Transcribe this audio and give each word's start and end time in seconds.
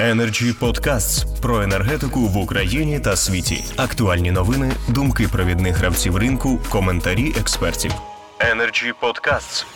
Energy 0.00 0.52
Podcasts 0.52 1.40
про 1.42 1.62
енергетику 1.62 2.20
в 2.20 2.36
Україні 2.36 3.00
та 3.00 3.16
світі. 3.16 3.54
Актуальні 3.76 4.30
новини, 4.30 4.72
думки 4.94 5.24
провідних 5.32 5.76
гравців 5.76 6.16
ринку, 6.16 6.48
коментарі 6.72 7.28
експертів. 7.40 7.90
Energy 8.40 8.92
Podcasts. 9.02 9.66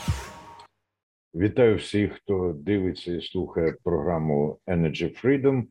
Вітаю 1.35 1.77
всіх, 1.77 2.13
хто 2.13 2.53
дивиться 2.57 3.13
і 3.13 3.23
слухає 3.23 3.75
програму 3.85 4.59
Energy 4.67 5.23
Freedom 5.23 5.65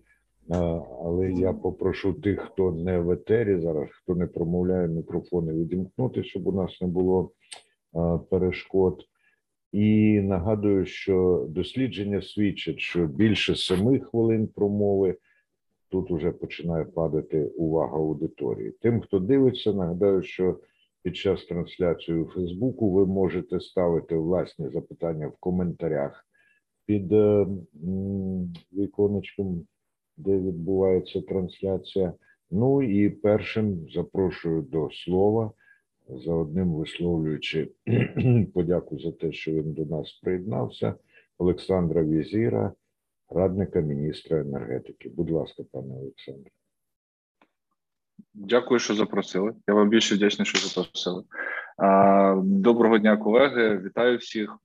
Але 0.49 1.31
я 1.31 1.53
попрошу 1.53 2.13
тих, 2.13 2.41
хто 2.41 2.71
не 2.71 2.99
в 2.99 3.11
етері 3.11 3.61
зараз, 3.61 3.89
хто 3.91 4.15
не 4.15 4.27
промовляє 4.27 4.87
мікрофони, 4.87 5.53
відімкнути, 5.53 6.23
щоб 6.23 6.47
у 6.47 6.51
нас 6.51 6.81
не 6.81 6.87
було 6.87 7.31
перешкод. 8.29 9.03
І 9.71 10.19
нагадую, 10.21 10.85
що 10.85 11.45
дослідження 11.49 12.21
свідчать, 12.21 12.79
що 12.79 13.07
більше 13.07 13.55
семи 13.55 13.99
хвилин 13.99 14.47
промови 14.47 15.17
тут 15.89 16.11
вже 16.11 16.31
починає 16.31 16.85
падати 16.85 17.45
увага 17.45 17.97
аудиторії. 17.97 18.71
Тим, 18.81 19.01
хто 19.01 19.19
дивиться, 19.19 19.73
нагадаю, 19.73 20.23
що 20.23 20.59
під 21.03 21.15
час 21.15 21.45
трансляції 21.45 22.17
у 22.17 22.25
Фейсбуку 22.25 22.91
ви 22.91 23.05
можете 23.05 23.59
ставити 23.59 24.15
власні 24.15 24.69
запитання 24.69 25.27
в 25.27 25.37
коментарях 25.39 26.25
під 26.85 27.13
віконечком 28.73 29.65
де 30.17 30.37
відбувається 30.37 31.21
трансляція. 31.21 32.13
Ну 32.51 32.81
і 32.81 33.09
першим 33.09 33.89
запрошую 33.89 34.61
до 34.61 34.89
слова, 34.91 35.51
за 36.09 36.33
одним 36.33 36.73
висловлюючи 36.73 37.71
подяку 38.53 38.99
за 38.99 39.11
те, 39.11 39.31
що 39.31 39.51
він 39.51 39.73
до 39.73 39.85
нас 39.85 40.19
приєднався, 40.23 40.95
Олександра 41.37 42.03
Візіра, 42.03 42.73
радника 43.29 43.79
міністра 43.79 44.39
енергетики. 44.39 45.09
Будь 45.09 45.29
ласка, 45.29 45.63
пане 45.71 45.95
Олександре. 45.95 46.51
Дякую, 48.33 48.79
що 48.79 48.93
запросили. 48.93 49.53
Я 49.67 49.73
вам 49.73 49.89
більше 49.89 50.15
вдячний, 50.15 50.45
що 50.45 50.67
запросили. 50.67 51.23
Доброго 52.43 52.97
дня, 52.97 53.17
колеги. 53.17 53.77
Вітаю 53.77 54.17
всіх. 54.17 54.57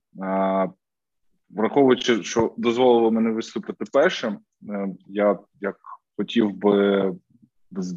Враховуючи, 1.55 2.23
що 2.23 2.53
дозволило 2.57 3.11
мене 3.11 3.31
виступити 3.31 3.85
першим, 3.93 4.39
е, 4.69 4.87
я 5.07 5.39
як 5.61 5.75
хотів 6.17 6.53
би 6.53 7.13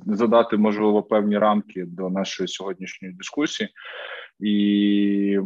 задати 0.06 0.56
можливо 0.56 1.02
певні 1.02 1.38
рамки 1.38 1.84
до 1.84 2.10
нашої 2.10 2.48
сьогоднішньої 2.48 3.14
дискусії. 3.14 3.68
І 4.40 5.38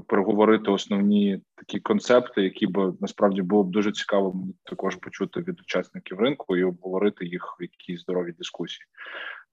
переговорити 0.00 0.70
основні 0.70 1.40
такі 1.56 1.80
концепти, 1.80 2.42
які 2.42 2.66
б 2.66 2.94
насправді 3.00 3.42
було 3.42 3.64
б 3.64 3.70
дуже 3.70 3.92
цікаво 3.92 4.34
також 4.64 4.96
почути 4.96 5.40
від 5.40 5.60
учасників 5.60 6.20
ринку 6.20 6.56
і 6.56 6.64
обговорити 6.64 7.26
їх 7.26 7.56
в 7.60 7.62
якійсь 7.62 8.00
здоровій 8.00 8.32
дискусії. 8.32 8.86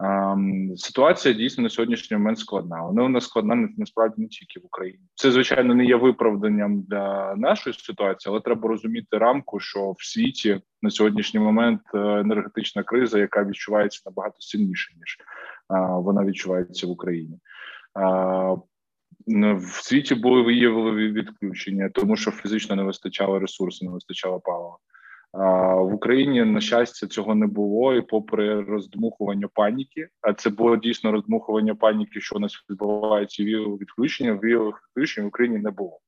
Ем, 0.04 0.74
ситуація 0.78 1.34
дійсно 1.34 1.64
на 1.64 1.70
сьогоднішній 1.70 2.18
момент 2.18 2.40
складна. 2.40 2.82
Вона 2.82 3.04
у 3.04 3.10
нас 3.10 3.24
складна 3.26 3.70
насправді 3.78 4.22
не 4.22 4.28
тільки 4.28 4.60
в 4.60 4.66
Україні. 4.66 5.04
Це 5.16 5.32
звичайно 5.32 5.76
не 5.76 5.86
є 5.86 5.96
виправданням 5.96 6.82
для 6.82 7.36
нашої 7.36 7.74
ситуації, 7.74 8.32
але 8.32 8.42
треба 8.42 8.70
розуміти 8.70 9.18
рамку, 9.18 9.60
що 9.60 9.92
в 9.92 10.06
світі 10.06 10.62
на 10.82 10.90
сьогоднішній 10.90 11.40
момент 11.40 11.82
е, 11.94 11.98
енергетична 11.98 12.84
криза, 12.84 13.20
яка 13.20 13.44
відчувається 13.44 14.02
набагато 14.06 14.36
сильніше 14.40 14.94
ніж 14.98 15.18
вона 15.90 16.26
відчувається 16.26 16.88
в 16.88 16.90
Україні. 16.90 17.40
В 19.28 19.84
світі 19.84 20.16
були 20.16 20.42
виявили 20.42 20.92
відключення, 20.92 21.90
тому 21.90 22.16
що 22.16 22.32
фізично 22.32 22.76
не 22.76 22.84
вистачало 22.84 23.40
ресурсу, 23.40 23.86
не 23.86 23.92
вистачало 23.92 24.40
палива. 24.40 24.78
В 25.84 25.94
Україні 25.94 26.44
на 26.44 26.62
щастя 26.62 27.08
цього 27.08 27.36
не 27.36 27.48
було, 27.48 27.96
і 27.96 28.02
попри 28.02 28.62
роздмухування 28.62 29.48
паніки, 29.54 30.08
а 30.22 30.34
це 30.34 30.50
було 30.50 30.78
дійсно 30.78 31.12
роздмухування 31.12 31.76
паніки, 31.76 32.22
що 32.22 32.36
у 32.36 32.40
нас 32.40 32.66
відбувається 32.70 33.44
віялове 33.44 33.78
відключення. 33.78 34.40
Віялових 34.44 34.76
відключень 34.76 35.24
в 35.24 35.28
Україні 35.28 35.58
не 35.58 35.72
було. 35.72 36.00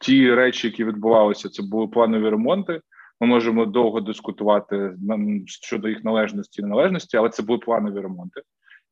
Ті 0.00 0.34
речі, 0.34 0.66
які 0.66 0.84
відбувалися, 0.84 1.48
це 1.48 1.62
були 1.62 1.88
планові 1.88 2.28
ремонти. 2.28 2.80
Ми 3.20 3.26
можемо 3.26 3.66
довго 3.66 4.00
дискутувати 4.00 4.96
щодо 5.46 5.88
їх 5.88 6.04
належності 6.04 6.60
і 6.60 6.64
неналежності, 6.64 7.16
але 7.16 7.28
це 7.28 7.42
були 7.42 7.58
планові 7.58 8.00
ремонти, 8.00 8.40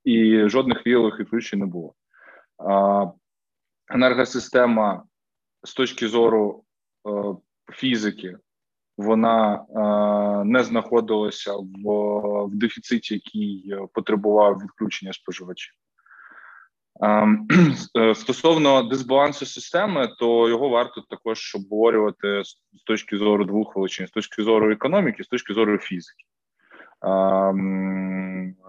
і 0.08 0.48
жодних 0.48 0.86
віялових 0.86 1.20
відключень 1.20 1.58
не 1.60 1.66
було. 1.66 1.94
Енергосистема 3.88 5.02
з 5.62 5.74
точки 5.74 6.08
зору 6.08 6.64
е, 7.08 7.10
фізики 7.72 8.38
вона 8.96 9.54
е, 9.54 10.44
не 10.44 10.64
знаходилася 10.64 11.52
в, 11.56 11.90
в 12.46 12.54
дефіциті, 12.54 13.14
який 13.14 13.74
потребував 13.92 14.58
відключення 14.58 15.12
споживачів. 15.12 15.74
Ем, 17.00 17.48
е, 17.98 18.14
стосовно 18.14 18.82
дисбалансу 18.82 19.46
системи, 19.46 20.08
то 20.18 20.48
його 20.48 20.68
варто 20.68 21.00
також 21.00 21.54
обговорювати 21.54 22.44
з 22.44 22.82
точки 22.86 23.18
зору 23.18 23.44
двох 23.44 23.76
величин: 23.76 24.06
з 24.06 24.10
точки 24.10 24.42
зору 24.42 24.72
економіки, 24.72 25.24
з 25.24 25.28
точки 25.28 25.54
зору 25.54 25.78
фізики. 25.78 26.24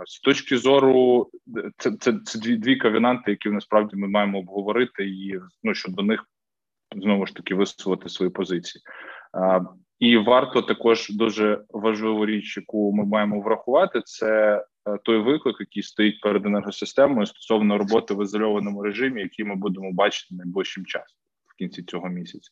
З 0.05 0.19
точки 0.23 0.57
зору 0.57 1.29
це 1.77 1.91
це, 1.91 2.19
це 2.25 2.39
дві 2.39 2.57
дві 2.57 2.75
кавінанти, 2.75 3.31
які 3.31 3.49
насправді 3.49 3.95
ми 3.95 4.07
маємо 4.07 4.39
обговорити, 4.39 5.09
і 5.09 5.39
ну 5.63 5.73
щодо 5.73 6.01
них 6.01 6.25
знову 6.95 7.25
ж 7.25 7.35
таки 7.35 7.55
висувати 7.55 8.09
свої 8.09 8.31
позиції. 8.31 8.83
І 9.99 10.17
варто 10.17 10.61
також 10.61 11.09
дуже 11.09 11.63
важливу 11.69 12.25
річ, 12.25 12.57
яку 12.57 12.93
ми 12.93 13.05
маємо 13.05 13.41
врахувати, 13.41 14.01
це 14.05 14.55
е, 14.85 14.97
той 15.03 15.17
виклик, 15.17 15.55
який 15.59 15.83
стоїть 15.83 16.21
перед 16.21 16.45
енергосистемою 16.45 17.25
стосовно 17.25 17.77
роботи 17.77 18.13
в 18.13 18.23
ізольованому 18.23 18.83
режимі, 18.83 19.21
який 19.21 19.45
ми 19.45 19.55
будемо 19.55 19.91
бачити 19.93 20.35
найближчим 20.35 20.85
часом 20.85 21.17
в 21.45 21.57
кінці 21.57 21.83
цього 21.83 22.09
місяця. 22.09 22.51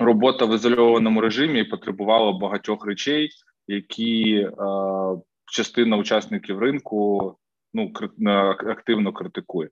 Робота 0.00 0.44
в 0.44 0.54
ізольованому 0.54 1.20
режимі 1.20 1.64
потребувала 1.64 2.32
багатьох 2.32 2.86
речей, 2.86 3.30
які 3.66 4.34
е, 4.34 4.52
частина 5.52 5.96
учасників 5.96 6.58
ринку 6.58 7.34
ну 7.74 7.92
активно 8.56 9.12
критикує. 9.12 9.68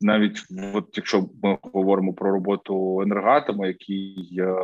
Навіть 0.00 0.38
от 0.74 0.88
якщо 0.96 1.28
ми 1.42 1.58
говоримо 1.62 2.14
про 2.14 2.30
роботу 2.30 3.00
енергатому, 3.00 3.66
який 3.66 4.36
е, 4.38 4.54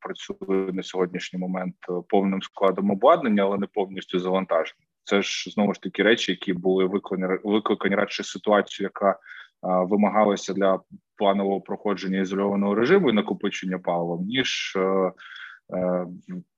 працює 0.00 0.72
на 0.72 0.82
сьогоднішній 0.82 1.38
момент 1.38 1.74
повним 2.08 2.42
складом 2.42 2.90
обладнання, 2.90 3.42
але 3.42 3.58
не 3.58 3.66
повністю 3.66 4.18
завантажений. 4.18 4.88
Це 5.04 5.22
ж 5.22 5.50
знову 5.50 5.74
ж 5.74 5.82
таки 5.82 6.02
речі, 6.02 6.32
які 6.32 6.52
були 6.52 6.84
викликані, 6.84 7.38
викликані 7.44 7.94
радше 7.94 8.24
ситуацію, 8.24 8.84
яка 8.84 9.18
е, 9.64 9.84
вимагалася 9.84 10.54
для 10.54 10.80
планового 11.16 11.60
проходження 11.60 12.20
ізольованого 12.20 12.74
режиму 12.74 13.10
і 13.10 13.12
накопичення 13.12 13.78
палива, 13.78 14.22
ніж 14.22 14.76
е, 14.76 15.12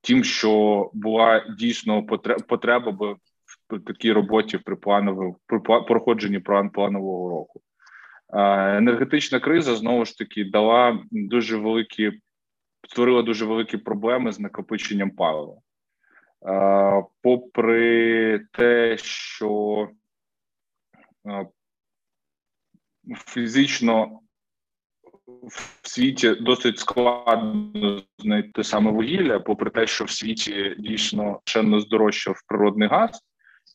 тим, 0.01 0.23
що 0.23 0.89
була 0.93 1.45
дійсно 1.57 2.05
потреба 2.47 2.91
би 2.91 3.15
при 3.67 3.79
такій 3.79 4.11
роботі 4.11 4.57
при 4.57 4.75
плановому 4.75 5.37
при 5.45 5.59
проходженні 5.59 6.39
планового 6.73 7.29
року. 7.29 7.61
Енергетична 8.77 9.39
криза 9.39 9.75
знову 9.75 10.05
ж 10.05 10.17
таки 10.17 10.45
дала 10.45 10.99
дуже 11.11 11.57
великі, 11.57 12.11
створила 12.89 13.21
дуже 13.21 13.45
великі 13.45 13.77
проблеми 13.77 14.31
з 14.31 14.39
накопиченням 14.39 15.11
палива. 15.11 15.55
Попри 17.21 18.39
те, 18.51 18.97
що 18.97 19.89
фізично 23.15 24.19
в 25.83 25.87
світі 25.87 26.35
досить 26.35 26.79
складно 26.79 28.01
знайти 28.19 28.63
саме 28.63 28.91
вугілля, 28.91 29.39
попри 29.39 29.69
те, 29.69 29.87
що 29.87 30.05
в 30.05 30.09
світі 30.09 30.75
дійсно 30.79 31.39
шенно 31.45 31.79
здорожчав 31.79 32.41
природний 32.47 32.87
газ, 32.87 33.21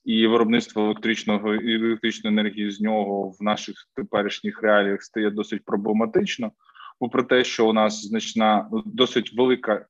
і 0.05 0.27
виробництво 0.27 0.83
електричного 0.85 1.53
електричної 1.53 2.39
енергії 2.39 2.71
з 2.71 2.81
нього 2.81 3.31
в 3.41 3.43
наших 3.43 3.75
теперішніх 3.95 4.63
реаліях 4.63 5.03
стає 5.03 5.31
досить 5.31 5.65
проблематично. 5.65 6.53
Попри 6.99 7.23
те, 7.23 7.45
що 7.45 7.69
у 7.69 7.73
нас 7.73 8.07
значна 8.07 8.69
досить 8.87 9.35
велика 9.37 9.75
е, 9.75 9.87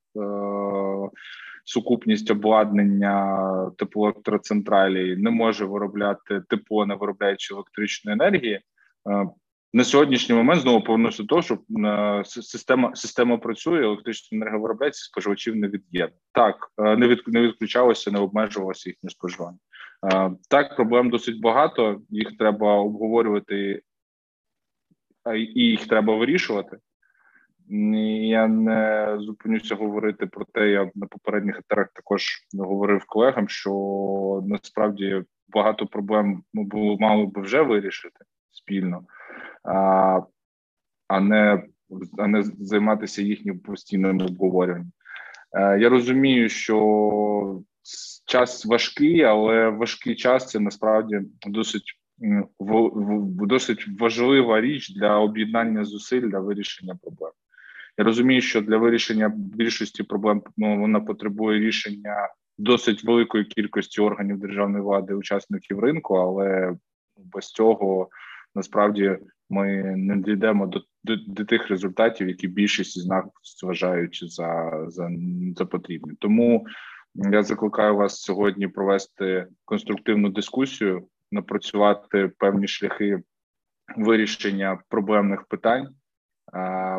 сукупність 1.65 2.31
обладнання 2.31 3.71
теплоелектроцентралі 3.79 5.17
не 5.17 5.31
може 5.31 5.65
виробляти 5.65 6.43
тепло, 6.49 6.87
не 6.87 6.95
виробляючи 6.95 7.55
електричної 7.55 8.13
енергії. 8.13 8.61
Е, 9.11 9.27
на 9.73 9.85
сьогоднішній 9.85 10.35
момент 10.35 10.63
знову 10.63 10.85
повернуся 10.85 11.23
до 11.23 11.27
того, 11.27 11.43
що 11.43 11.55
е, 11.55 12.23
система 12.25 12.95
система 12.95 13.37
працює, 13.37 13.85
електрична 13.85 14.37
енергія 14.37 14.59
виробляється, 14.59 15.05
споживачів 15.05 15.57
не 15.57 15.69
від'єднано. 15.69 16.21
Так 16.33 16.71
е, 16.79 16.97
не 16.97 17.09
від 17.09 17.23
не 17.27 17.41
відключалося, 17.41 18.11
не 18.11 18.19
обмежувалося 18.19 18.91
їхнє 18.91 19.11
споживання. 19.11 19.59
Так, 20.49 20.77
проблем 20.77 21.11
досить 21.11 21.41
багато. 21.41 22.01
Їх 22.11 22.37
треба 22.39 22.75
обговорювати 22.75 23.83
і 25.35 25.61
їх 25.65 25.87
треба 25.87 26.17
вирішувати. 26.17 26.79
Я 27.69 28.47
не 28.49 29.17
зупинюся 29.21 29.75
говорити 29.75 30.27
про 30.27 30.45
те. 30.45 30.69
Я 30.69 30.91
на 30.95 31.07
попередніх 31.07 31.59
етерах 31.59 31.89
також 31.95 32.25
говорив 32.59 33.05
колегам, 33.07 33.49
що 33.49 34.43
насправді 34.47 35.23
багато 35.49 35.87
проблем 35.87 36.43
ми 36.53 36.65
було 36.65 36.97
мали 36.99 37.27
би 37.27 37.43
вже 37.43 37.63
вирішити 37.63 38.25
спільно, 38.53 39.03
а 39.65 40.21
а 41.09 41.21
не 41.21 41.63
а 42.19 42.27
не 42.27 42.43
займатися 42.43 43.23
їхнім 43.23 43.59
постійним 43.59 44.21
обговоренням. 44.21 44.93
Е, 45.53 45.79
я 45.79 45.89
розумію, 45.89 46.49
що 46.49 47.63
час 48.27 48.67
важкий, 48.67 49.23
але 49.23 49.69
важкий 49.69 50.15
час 50.15 50.49
це 50.49 50.61
насправді 50.61 51.21
досить 51.47 51.99
досить 53.37 53.87
важлива 54.01 54.61
річ 54.61 54.95
для 54.95 55.19
об'єднання 55.19 55.85
зусиль 55.85 56.29
для 56.29 56.41
вирішення 56.41 56.99
проблем. 57.03 57.33
Я 57.99 58.05
розумію, 58.05 58.41
що 58.41 58.61
для 58.61 58.77
вирішення 58.77 59.33
більшості 59.37 60.03
проблем 60.03 60.43
ну, 60.57 60.81
вона 60.81 61.01
потребує 61.01 61.61
рішення 61.61 62.29
досить 62.59 63.05
великої 63.05 63.45
кількості 63.45 64.01
органів 64.01 64.39
державної 64.39 64.85
влади, 64.85 65.15
учасників 65.15 65.81
ринку, 65.81 66.15
але 66.15 66.75
без 67.17 67.47
цього 67.47 68.09
насправді 68.55 69.19
ми 69.51 69.97
не 69.97 70.17
дійдемо 70.17 70.67
до, 70.67 70.83
до, 71.05 71.17
до 71.17 71.45
тих 71.45 71.69
результатів, 71.69 72.29
які 72.29 72.49
більшість 72.49 73.01
з 73.01 73.07
нас 73.07 73.25
вважають 73.63 74.19
за, 74.23 74.73
за, 74.89 75.11
за 75.57 75.67
потрібні. 75.67 76.13
Тому 76.19 76.67
я 77.15 77.43
закликаю 77.43 77.97
вас 77.97 78.21
сьогодні 78.21 78.69
провести 78.69 79.47
конструктивну 79.65 80.29
дискусію, 80.29 81.07
напрацювати 81.33 82.31
певні 82.39 82.69
шляхи 82.69 83.23
вирішення 83.97 84.79
проблемних 84.89 85.45
питань 85.45 85.95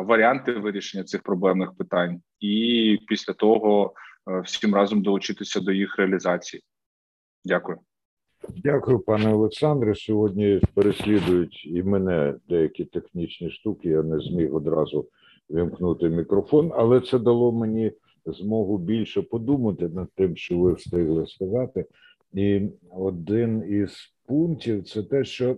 варіанти 0.04 0.52
вирішення 0.52 1.04
цих 1.04 1.22
проблемних 1.22 1.76
питань, 1.76 2.22
і 2.40 2.98
після 3.08 3.32
того 3.32 3.94
е, 4.30 4.40
всім 4.40 4.74
разом 4.74 5.02
долучитися 5.02 5.60
до 5.60 5.72
їх 5.72 5.98
реалізації. 5.98 6.62
Дякую. 7.44 7.78
Дякую, 8.48 8.98
пане 8.98 9.34
Олександре. 9.34 9.94
Сьогодні 9.94 10.60
переслідують 10.74 11.66
і 11.66 11.82
мене 11.82 12.34
деякі 12.48 12.84
технічні 12.84 13.50
штуки. 13.50 13.88
Я 13.88 14.02
не 14.02 14.20
зміг 14.20 14.54
одразу 14.54 15.08
вимкнути 15.48 16.08
мікрофон, 16.08 16.72
але 16.74 17.00
це 17.00 17.18
дало 17.18 17.52
мені 17.52 17.92
змогу 18.26 18.78
більше 18.78 19.22
подумати 19.22 19.88
над 19.88 20.08
тим, 20.14 20.36
що 20.36 20.58
ви 20.58 20.72
встигли 20.72 21.26
сказати. 21.26 21.84
І 22.32 22.60
один 22.90 23.64
із 23.68 24.14
пунктів 24.26 24.84
це 24.84 25.02
те, 25.02 25.24
що 25.24 25.56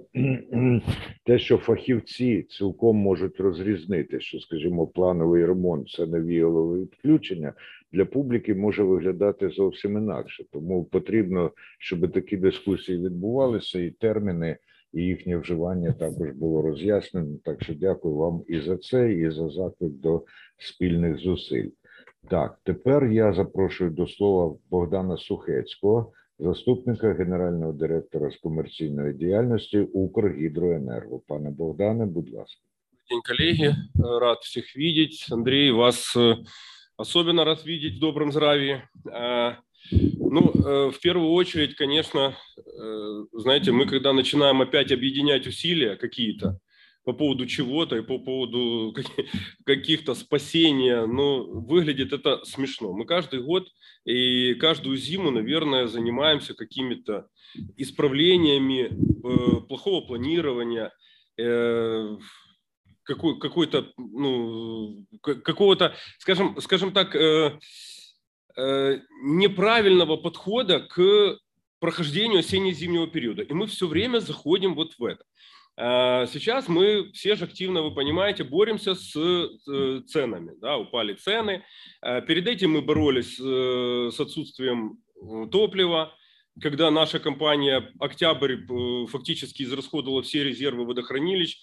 те, 1.25 1.39
що 1.39 1.57
фахівці 1.57 2.43
цілком 2.43 2.97
можуть 2.97 3.41
розрізнити, 3.41 4.21
що, 4.21 4.41
скажімо, 4.41 4.87
плановий 4.87 5.47
ремонт 5.47 5.89
це 5.91 6.07
не 6.07 6.21
віолове 6.21 6.81
відключення 6.81 7.53
для 7.97 8.05
публіки 8.05 8.55
може 8.55 8.83
виглядати 8.83 9.49
зовсім 9.49 9.97
інакше. 9.97 10.45
Тому 10.53 10.85
потрібно, 10.85 11.51
щоб 11.79 12.13
такі 12.13 12.37
дискусії 12.37 12.99
відбувалися, 12.99 13.81
і 13.81 13.91
терміни, 13.91 14.57
і 14.93 15.03
їхнє 15.03 15.37
вживання 15.37 15.93
також 15.93 16.31
було 16.31 16.63
роз'яснено. 16.63 17.39
Так 17.45 17.63
що 17.63 17.75
дякую 17.75 18.15
вам 18.15 18.43
і 18.49 18.61
за 18.61 18.77
це, 18.77 19.13
і 19.13 19.31
за 19.31 19.49
заклик 19.49 19.93
до 19.93 20.25
спільних 20.59 21.19
зусиль. 21.19 21.69
Так, 22.31 22.59
тепер 22.65 23.07
я 23.07 23.33
запрошую 23.33 23.91
до 23.91 24.07
слова 24.07 24.57
Богдана 24.71 25.17
Сухецького 25.17 26.13
заступника 26.39 27.15
генерального 27.15 27.73
директора 27.73 28.31
з 28.31 28.37
комерційної 28.37 29.15
діяльності 29.15 29.79
Укргідроенерго. 29.79 31.21
Пане 31.27 31.51
Богдане, 31.51 32.07
будь 32.07 32.31
ласка. 32.31 32.61
День, 33.11 33.21
коллеги. 33.37 33.77
Рад 34.21 34.39
всех 34.39 34.77
видеть. 34.77 35.27
Андрей, 35.31 35.71
вас 35.71 36.17
э, 36.17 36.35
особенно 36.97 37.45
рад 37.45 37.65
видеть 37.65 37.97
в 37.97 38.01
добром 38.01 38.33
здравии. 38.33 38.83
Ну, 39.91 40.51
э, 40.53 40.91
в 40.91 41.01
первую 41.01 41.31
очередь, 41.31 41.77
конечно, 41.77 42.37
э, 42.57 43.25
знаете, 43.33 43.73
мы 43.73 43.87
когда 43.87 44.13
начинаем 44.13 44.61
опять 44.61 44.91
объединять 44.91 45.47
усилия 45.47 45.97
какие-то, 45.97 46.59
по 47.05 47.13
поводу 47.13 47.47
чего-то 47.47 47.97
и 47.97 48.03
по 48.03 48.19
поводу 48.19 48.93
каких-то 49.65 50.15
спасения, 50.15 51.07
но 51.07 51.45
выглядит 51.45 52.13
это 52.13 52.45
смешно. 52.45 52.93
Мы 52.93 53.05
каждый 53.05 53.43
год 53.43 53.69
и 54.05 54.55
каждую 54.55 54.97
зиму, 54.97 55.31
наверное, 55.31 55.87
занимаемся 55.87 56.55
какими-то 56.55 57.29
исправлениями 57.77 58.91
э, 58.91 59.61
плохого 59.69 60.05
планирования, 60.05 60.93
какой, 63.07 63.39
какой-то, 63.39 63.93
ну, 63.97 65.07
какого-то, 65.23 65.95
скажем, 66.19 66.61
скажем 66.61 66.93
так, 66.93 67.15
э, 67.17 67.59
неправильного 69.23 70.17
подхода 70.17 70.81
к 70.81 71.39
прохождению 71.79 72.41
осенне-зимнего 72.41 73.07
периода. 73.07 73.43
И 73.43 73.53
мы 73.53 73.67
все 73.67 73.87
время 73.87 74.21
заходим 74.21 74.75
вот 74.75 74.95
в 74.99 75.05
это. 75.05 75.25
А, 75.79 76.27
сейчас 76.27 76.69
мы 76.69 77.13
все 77.13 77.37
же 77.37 77.45
активно, 77.45 77.83
вы 77.83 77.95
понимаете, 77.95 78.45
боремся 78.45 78.95
с 78.95 79.15
э, 79.15 80.01
ценами. 80.07 80.53
Да, 80.61 80.79
упали 80.79 81.15
цены. 81.15 81.65
А, 82.01 82.23
перед 82.23 82.49
этим 82.49 82.73
мы 82.73 82.83
боролись 82.83 83.39
э, 83.39 84.11
с 84.11 84.19
отсутствием 84.19 84.99
э, 85.21 85.47
топлива, 85.51 86.15
когда 86.61 86.91
наша 86.91 87.19
компания 87.19 87.93
«Октябрь» 87.99 88.57
фактически 89.09 89.63
израсходовала 89.63 90.23
все 90.23 90.45
резервы 90.45 90.87
водохранилищ, 90.87 91.59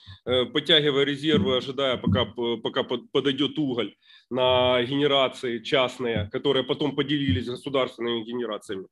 подтягивая 0.53 1.03
резервы, 1.03 1.57
ожидая, 1.57 1.97
пока, 1.97 2.25
пока 2.25 2.83
подойдет 2.83 3.57
уголь 3.57 3.95
на 4.29 4.81
генерации 4.83 5.59
частные, 5.59 6.29
которые 6.31 6.63
потом 6.63 6.95
поделились 6.95 7.47
государственными 7.47 8.23
генерациями. 8.23 8.87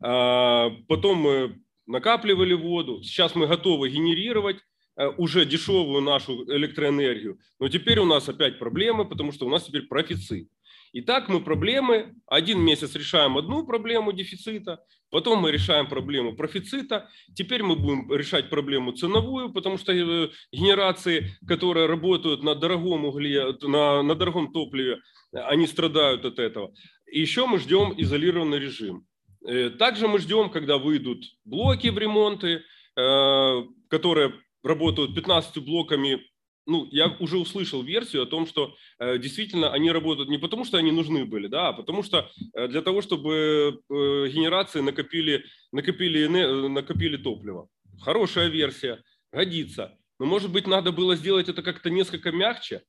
А, 0.00 0.70
потом 0.86 1.18
мы 1.18 1.60
накапливали 1.86 2.54
воду. 2.54 3.02
Сейчас 3.02 3.34
мы 3.34 3.46
готовы 3.46 3.88
генерировать 3.88 4.58
э, 4.96 5.08
уже 5.16 5.44
дешевую 5.44 6.02
нашу 6.02 6.44
электроэнергию. 6.44 7.38
Но 7.58 7.68
теперь 7.68 7.98
у 7.98 8.04
нас 8.04 8.28
опять 8.28 8.58
проблемы, 8.58 9.08
потому 9.08 9.32
что 9.32 9.46
у 9.46 9.48
нас 9.48 9.64
теперь 9.64 9.86
профицит. 9.86 10.48
И 10.92 11.00
так 11.00 11.28
мы 11.28 11.40
проблемы, 11.40 12.14
один 12.26 12.60
месяц 12.60 12.94
решаем 12.94 13.36
одну 13.36 13.66
проблему 13.66 14.12
дефицита, 14.12 14.80
потом 15.10 15.40
мы 15.40 15.52
решаем 15.52 15.88
проблему 15.88 16.34
профицита, 16.34 17.08
теперь 17.34 17.62
мы 17.62 17.76
будем 17.76 18.12
решать 18.12 18.50
проблему 18.50 18.92
ценовую, 18.92 19.52
потому 19.52 19.78
что 19.78 19.92
э, 19.92 20.30
генерации, 20.52 21.36
которые 21.46 21.86
работают 21.86 22.42
на 22.42 22.54
дорогом 22.54 23.04
угле, 23.04 23.54
на, 23.62 24.02
на 24.02 24.14
дорогом 24.14 24.52
топливе, 24.52 25.00
они 25.32 25.66
страдают 25.66 26.24
от 26.24 26.38
этого. 26.38 26.72
И 27.10 27.20
еще 27.20 27.46
мы 27.46 27.58
ждем 27.58 27.94
изолированный 27.96 28.58
режим. 28.58 29.06
Э, 29.46 29.70
также 29.70 30.08
мы 30.08 30.18
ждем, 30.18 30.50
когда 30.50 30.78
выйдут 30.78 31.24
блоки 31.44 31.88
в 31.88 31.98
ремонты, 31.98 32.62
э, 32.96 33.62
которые 33.88 34.34
работают 34.62 35.14
15 35.14 35.64
блоками. 35.64 36.20
Ну, 36.68 36.86
я 36.92 37.16
уже 37.18 37.38
услышал 37.38 37.82
версию 37.82 38.22
о 38.22 38.26
том, 38.26 38.46
что 38.46 38.76
э, 38.98 39.18
действительно 39.18 39.72
они 39.72 39.90
работают 39.90 40.28
не 40.28 40.38
потому, 40.38 40.64
что 40.64 40.78
они 40.78 40.92
нужны 40.92 41.24
были, 41.24 41.48
да, 41.48 41.68
а 41.68 41.72
потому 41.72 42.02
что 42.02 42.30
для 42.54 42.82
того, 42.82 43.02
чтобы 43.02 43.80
генерации 43.88 44.80
накопили, 44.80 45.44
накопили, 45.72 46.26
накопили 46.68 47.16
топливо. 47.16 47.68
Хорошая 48.00 48.48
версия, 48.48 49.02
годится. 49.32 49.98
Но, 50.18 50.26
может 50.26 50.52
быть, 50.52 50.66
надо 50.66 50.92
было 50.92 51.16
сделать 51.16 51.48
это 51.48 51.62
как-то 51.62 51.90
несколько 51.90 52.32
мягче, 52.32 52.82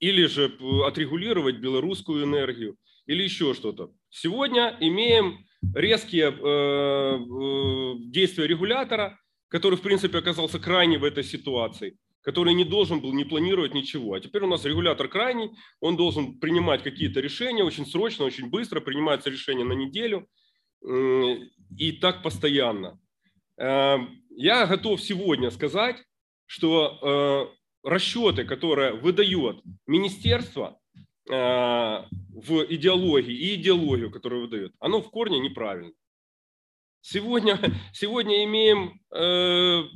или 0.00 0.26
же 0.26 0.56
отрегулировать 0.86 1.56
белорусскую 1.56 2.24
энергию, 2.24 2.76
или 3.06 3.22
еще 3.22 3.54
что-то. 3.54 3.92
Сегодня 4.10 4.76
имеем 4.80 5.46
резкие 5.74 6.30
э, 6.30 6.32
э, 6.32 7.94
действия 8.10 8.46
регулятора, 8.46 9.18
который, 9.48 9.76
в 9.76 9.82
принципе, 9.82 10.18
оказался 10.18 10.58
крайне 10.58 10.98
в 10.98 11.04
этой 11.04 11.24
ситуации, 11.24 11.96
который 12.26 12.54
не 12.54 12.64
должен 12.64 13.00
был 13.00 13.12
не 13.12 13.24
планировать 13.24 13.72
ничего. 13.72 14.14
А 14.14 14.20
теперь 14.20 14.42
у 14.42 14.48
нас 14.48 14.64
регулятор 14.64 15.06
крайний, 15.06 15.52
он 15.78 15.96
должен 15.96 16.40
принимать 16.40 16.82
какие-то 16.82 17.20
решения 17.20 17.62
очень 17.62 17.86
срочно, 17.86 18.24
очень 18.24 18.50
быстро, 18.50 18.80
принимается 18.80 19.30
решение 19.30 19.64
на 19.64 19.74
неделю 19.74 20.26
и 20.82 21.92
так 22.00 22.24
постоянно. 22.24 22.98
Эм, 23.58 24.24
я 24.30 24.66
готов 24.66 25.00
сегодня 25.00 25.52
сказать, 25.52 26.02
что 26.46 27.52
э, 27.84 27.88
расчеты, 27.88 28.44
которые 28.44 28.94
выдает 28.94 29.62
министерство 29.86 30.80
э, 31.30 31.32
в 31.32 32.66
идеологии 32.68 33.36
и 33.36 33.54
идеологию, 33.54 34.10
которую 34.10 34.42
выдает, 34.42 34.72
оно 34.80 35.00
в 35.00 35.10
корне 35.12 35.38
неправильно. 35.38 35.92
Сегодня, 37.08 37.56
сегодня 37.92 38.44
имеем 38.44 39.00
э, 39.14 39.18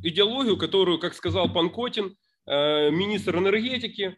идеологию, 0.04 0.56
которую, 0.56 1.00
как 1.00 1.14
сказал 1.14 1.52
пан 1.52 1.70
Котин, 1.70 2.06
э, 2.06 2.19
министр 2.46 3.38
энергетики, 3.38 4.16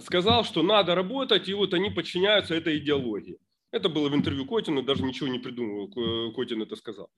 сказал, 0.00 0.44
что 0.44 0.62
надо 0.62 0.94
работать, 0.94 1.48
и 1.48 1.54
вот 1.54 1.74
они 1.74 1.90
подчиняются 1.90 2.54
этой 2.54 2.78
идеологии. 2.78 3.38
Это 3.72 3.88
было 3.88 4.08
в 4.08 4.14
интервью 4.14 4.46
Котина, 4.46 4.82
даже 4.82 5.02
ничего 5.02 5.28
не 5.28 5.38
придумал, 5.38 5.88
Котин 6.32 6.62
это 6.62 6.76
сказал. 6.76 7.10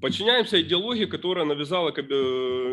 Подчиняемся 0.00 0.60
идеологии, 0.60 1.06
которая 1.06 1.44
навязала 1.44 1.92
э, 1.96 2.02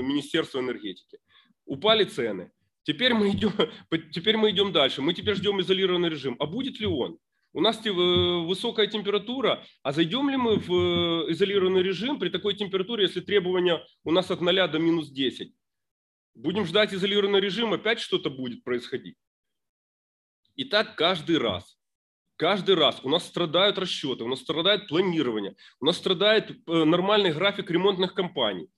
Министерство 0.01 0.60
энергетики. 0.60 1.18
Упали 1.65 2.04
цены. 2.04 2.51
Теперь 2.84 3.13
мы, 3.13 3.30
идем, 3.30 3.51
теперь 4.12 4.38
мы 4.38 4.51
идем 4.51 4.72
дальше. 4.72 5.01
Мы 5.01 5.13
теперь 5.13 5.36
ждем 5.36 5.60
изолированный 5.62 6.10
режим. 6.10 6.36
А 6.39 6.46
будет 6.46 6.80
ли 6.80 6.86
он? 6.86 7.18
У 7.54 7.62
нас 7.62 7.84
э, 7.86 7.89
высокая 7.89 8.88
температура, 8.88 9.63
а 9.82 9.92
зайдем 9.92 10.30
ли 10.30 10.38
мы 10.38 10.58
в 10.58 10.72
э, 10.72 11.32
изолированный 11.32 11.82
режим 11.82 12.20
при 12.20 12.30
такой 12.30 12.54
температуре, 12.54 13.04
если 13.04 13.22
требования 13.22 13.82
у 14.04 14.12
нас 14.12 14.30
от 14.30 14.42
0 14.42 14.68
до 14.68 14.77
минус 14.77 15.10
10? 15.10 15.54
Будем 16.36 16.65
ждать 16.65 16.94
изолированный 16.94 17.39
режим, 17.39 17.74
опять 17.74 18.00
что-то 18.00 18.30
будет 18.30 18.63
происходить. 18.63 19.18
И 20.56 20.65
так 20.65 20.96
каждый 20.96 21.38
раз. 21.38 21.77
Каждый 22.38 22.75
раз 22.75 23.00
у 23.04 23.10
нас 23.10 23.25
страдают 23.25 23.77
расчеты, 23.77 24.25
у 24.25 24.27
нас 24.27 24.42
страдает 24.42 24.89
планирование, 24.89 25.56
у 25.80 25.86
нас 25.86 25.98
страдает 25.98 26.51
э, 26.51 26.84
нормальный 26.84 27.32
график 27.32 27.72
ремонтных 27.72 28.13
компаний. 28.13 28.70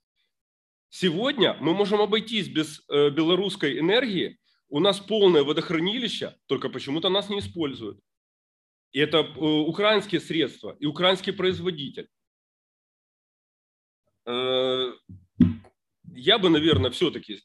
Сегодня 0.89 1.57
мы 1.59 1.73
можем 1.73 1.99
обойтись 1.99 2.47
без 2.47 2.83
э, 2.87 3.09
белорусской 3.09 3.79
энергии, 3.79 4.39
у 4.69 4.79
нас 4.79 4.99
полное 4.99 5.43
водохранилище, 5.43 6.35
только 6.45 6.69
почему-то 6.69 7.09
нас 7.09 7.29
не 7.29 7.39
используют. 7.39 7.99
И 8.91 8.99
это 8.99 9.17
э, 9.17 9.39
украинские 9.39 10.21
средства 10.21 10.77
и 10.79 10.85
украинский 10.85 11.33
производитель. 11.33 12.09
Я 16.17 16.39
бы, 16.39 16.49
наверное, 16.49 16.91
все-таки 16.91 17.39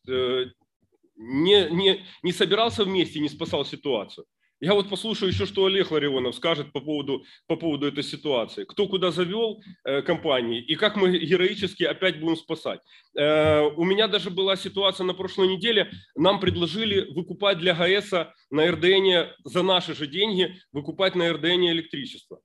не, 1.16 1.68
не, 1.70 2.04
не 2.22 2.32
собирался 2.32 2.84
вместе, 2.84 3.20
не 3.20 3.28
спасал 3.28 3.64
ситуацию. 3.64 4.26
Я 4.60 4.74
вот 4.74 4.88
послушаю 4.88 5.32
еще, 5.32 5.44
что 5.44 5.64
Олег 5.64 5.90
Ларионов 5.90 6.36
скажет 6.36 6.72
по 6.72 6.80
поводу, 6.80 7.24
по 7.48 7.56
поводу 7.56 7.88
этой 7.88 8.04
ситуации. 8.04 8.62
Кто 8.62 8.86
куда 8.86 9.10
завел 9.10 9.60
э, 9.84 10.02
компании 10.02 10.62
и 10.62 10.76
как 10.76 10.94
мы 10.94 11.18
героически 11.18 11.82
опять 11.82 12.20
будем 12.20 12.36
спасать. 12.36 12.80
Э, 13.18 13.62
у 13.62 13.82
меня 13.82 14.06
даже 14.06 14.30
была 14.30 14.54
ситуация 14.54 15.04
на 15.04 15.14
прошлой 15.14 15.48
неделе. 15.48 15.90
Нам 16.14 16.38
предложили 16.38 17.12
выкупать 17.12 17.58
для 17.58 17.74
ГАЭС 17.74 18.12
на 18.50 18.70
РДН 18.70 19.32
за 19.42 19.62
наши 19.62 19.96
же 19.96 20.06
деньги, 20.06 20.54
выкупать 20.70 21.16
на 21.16 21.32
РДН 21.32 21.66
электричество. 21.72 22.40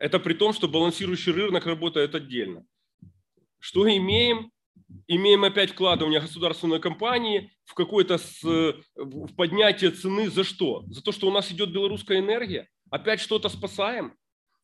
Это 0.00 0.18
при 0.18 0.34
том, 0.34 0.52
что 0.52 0.66
балансирующий 0.66 1.30
рынок 1.30 1.66
работает 1.66 2.16
отдельно. 2.16 2.64
Что 3.60 3.88
имеем? 3.88 4.50
Имеем 5.06 5.44
опять 5.44 5.70
вкладывание 5.70 6.20
государственной 6.20 6.80
компании 6.80 7.52
в 7.64 7.74
какое-то 7.74 8.18
в 8.42 9.34
поднятие 9.36 9.90
цены 9.90 10.30
за 10.30 10.44
что? 10.44 10.84
За 10.88 11.02
то, 11.02 11.12
что 11.12 11.28
у 11.28 11.32
нас 11.32 11.50
идет 11.50 11.72
белорусская 11.72 12.18
энергия? 12.18 12.68
Опять 12.90 13.20
что-то 13.20 13.48
спасаем? 13.48 14.14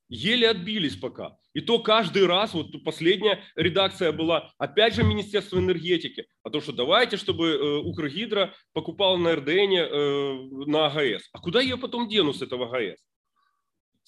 Еле 0.08 0.50
отбились 0.50 0.96
пока. 0.96 1.36
И 1.52 1.60
то 1.60 1.80
каждый 1.80 2.26
раз, 2.26 2.54
вот 2.54 2.84
последняя 2.84 3.42
редакция 3.56 4.12
была, 4.12 4.52
опять 4.58 4.94
же 4.94 5.02
Министерство 5.02 5.58
энергетики, 5.58 6.26
а 6.44 6.50
то, 6.50 6.60
что 6.60 6.72
давайте, 6.72 7.16
чтобы 7.16 7.48
э, 7.48 7.76
Укргидро 7.78 8.54
покупал 8.72 9.16
на 9.18 9.34
РДН 9.34 9.50
э, 9.50 10.66
на 10.66 10.86
АГС. 10.86 11.28
А 11.32 11.40
куда 11.40 11.60
ее 11.60 11.76
потом 11.76 12.08
дену 12.08 12.32
с 12.32 12.42
этого 12.42 12.66
АГС? 12.66 13.00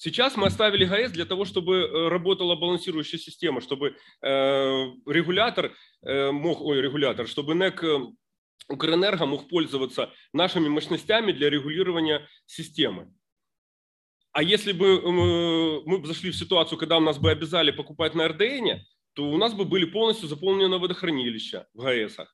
Сейчас 0.00 0.36
мы 0.36 0.46
оставили 0.46 0.84
ГАЭС 0.84 1.10
для 1.10 1.24
того, 1.24 1.44
чтобы 1.44 1.74
э, 1.74 2.08
работала 2.08 2.54
балансирующая 2.54 3.18
система, 3.18 3.60
чтобы 3.60 3.96
э, 4.22 4.28
регулятор 5.06 5.74
э, 6.02 6.30
мог, 6.30 6.60
ой, 6.60 6.80
регулятор, 6.80 7.26
чтобы 7.26 7.56
НЭК 7.56 7.82
Укрэнерго 8.68 9.26
мог 9.26 9.48
пользоваться 9.48 10.12
нашими 10.32 10.68
мощностями 10.68 11.32
для 11.32 11.50
регулирования 11.50 12.28
системы. 12.46 13.12
А 14.30 14.44
если 14.44 14.70
бы 14.70 15.02
мы 15.10 16.06
зашли 16.06 16.30
в 16.30 16.36
ситуацию, 16.36 16.78
когда 16.78 16.98
у 16.98 17.00
нас 17.00 17.18
бы 17.18 17.32
обязали 17.32 17.72
покупать 17.72 18.14
на 18.14 18.28
РДН, 18.28 18.84
то 19.14 19.28
у 19.28 19.36
нас 19.36 19.52
бы 19.52 19.64
были 19.64 19.84
полностью 19.84 20.28
заполнены 20.28 20.78
водохранилища 20.78 21.66
в 21.74 21.82
ГАЭСах. 21.82 22.32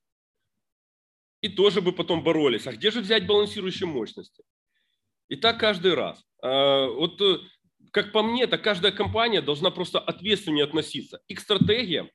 И 1.40 1.48
тоже 1.48 1.80
бы 1.80 1.92
потом 1.92 2.22
боролись. 2.22 2.66
А 2.66 2.72
где 2.72 2.90
же 2.90 3.00
взять 3.00 3.26
балансирующие 3.26 3.86
мощности? 3.86 4.44
И 5.28 5.36
так 5.36 5.58
каждый 5.58 5.94
раз. 5.94 6.22
А, 6.42 6.86
вот 6.88 7.20
как 7.94 8.10
по 8.10 8.24
мне, 8.24 8.48
то 8.48 8.58
каждая 8.58 8.90
компания 8.90 9.40
должна 9.40 9.70
просто 9.70 10.00
ответственнее 10.00 10.64
относиться 10.64 11.20
и 11.28 11.34
к 11.34 11.40
стратегиям, 11.40 12.10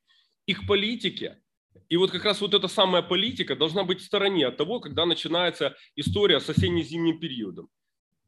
и 0.45 0.53
к 0.53 0.67
политике. 0.67 1.41
И 1.88 1.95
вот 1.95 2.12
как 2.12 2.25
раз 2.25 2.41
вот 2.41 2.53
эта 2.53 2.67
самая 2.67 3.01
политика 3.01 3.55
должна 3.55 3.86
быть 3.86 4.01
в 4.01 4.05
стороне 4.05 4.48
от 4.48 4.57
того, 4.57 4.81
когда 4.81 5.05
начинается 5.05 5.77
история 5.95 6.41
с 6.41 6.50
осенне-зимним 6.50 7.19
периодом. 7.19 7.69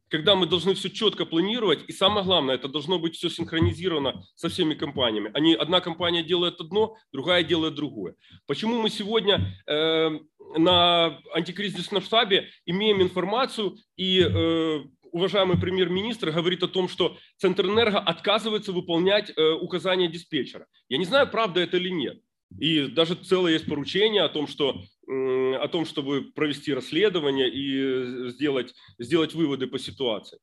Когда 0.08 0.36
мы 0.36 0.46
должны 0.46 0.76
все 0.76 0.90
четко 0.90 1.26
планировать, 1.26 1.84
и 1.90 1.92
самое 1.92 2.26
главное, 2.26 2.56
это 2.56 2.70
должно 2.70 3.00
быть 3.00 3.16
все 3.16 3.30
синхронизировано 3.30 4.24
со 4.36 4.48
всеми 4.48 4.74
компаниями. 4.74 5.32
Они, 5.34 5.54
одна 5.54 5.82
компания 5.82 6.24
делает 6.24 6.62
одно, 6.62 6.96
другая 7.12 7.44
делает 7.44 7.76
другое. 7.76 8.16
Почему 8.48 8.82
мы 8.82 8.90
сегодня 8.90 9.62
э, 9.68 10.10
на 10.58 11.20
антикризисном 11.34 12.02
штабе 12.02 12.50
имеем 12.66 13.02
информацию 13.02 13.76
и 13.98 14.22
э, 14.22 14.84
уважаемый 15.12 15.60
премьер-министр 15.60 16.32
говорит 16.32 16.64
о 16.64 16.68
том, 16.68 16.90
что 16.90 17.18
Центрэнерго 17.38 18.00
отказывается 18.00 18.72
выполнять 18.72 19.30
э, 19.30 19.52
указания 19.54 20.08
диспетчера. 20.08 20.68
Я 20.90 20.98
не 20.98 21.06
знаю, 21.06 21.30
правда 21.30 21.60
это 21.62 21.78
или 21.78 21.90
нет. 21.90 22.22
И 22.60 22.88
даже 22.88 23.16
целое 23.16 23.54
есть 23.54 23.66
поручение 23.66 24.24
о 24.24 24.30
том, 24.30 24.48
что, 24.48 24.82
о 25.08 25.68
том 25.70 25.86
чтобы 25.86 26.32
провести 26.34 26.74
расследование 26.74 27.50
и 27.50 28.30
сделать, 28.30 28.74
сделать 29.00 29.34
выводы 29.34 29.68
по 29.68 29.80
ситуации. 29.80 30.40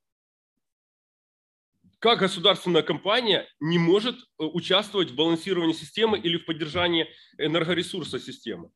Как 1.99 2.21
государственная 2.21 2.83
компания 2.83 3.49
не 3.59 3.79
может 3.79 4.15
э, 4.15 4.45
участвовать 4.45 5.11
в 5.11 5.17
балансировании 5.17 5.73
системы 5.73 6.19
или 6.19 6.39
в 6.39 6.45
поддержании 6.45 7.09
энергоресурса 7.39 8.21
системы? 8.21 8.71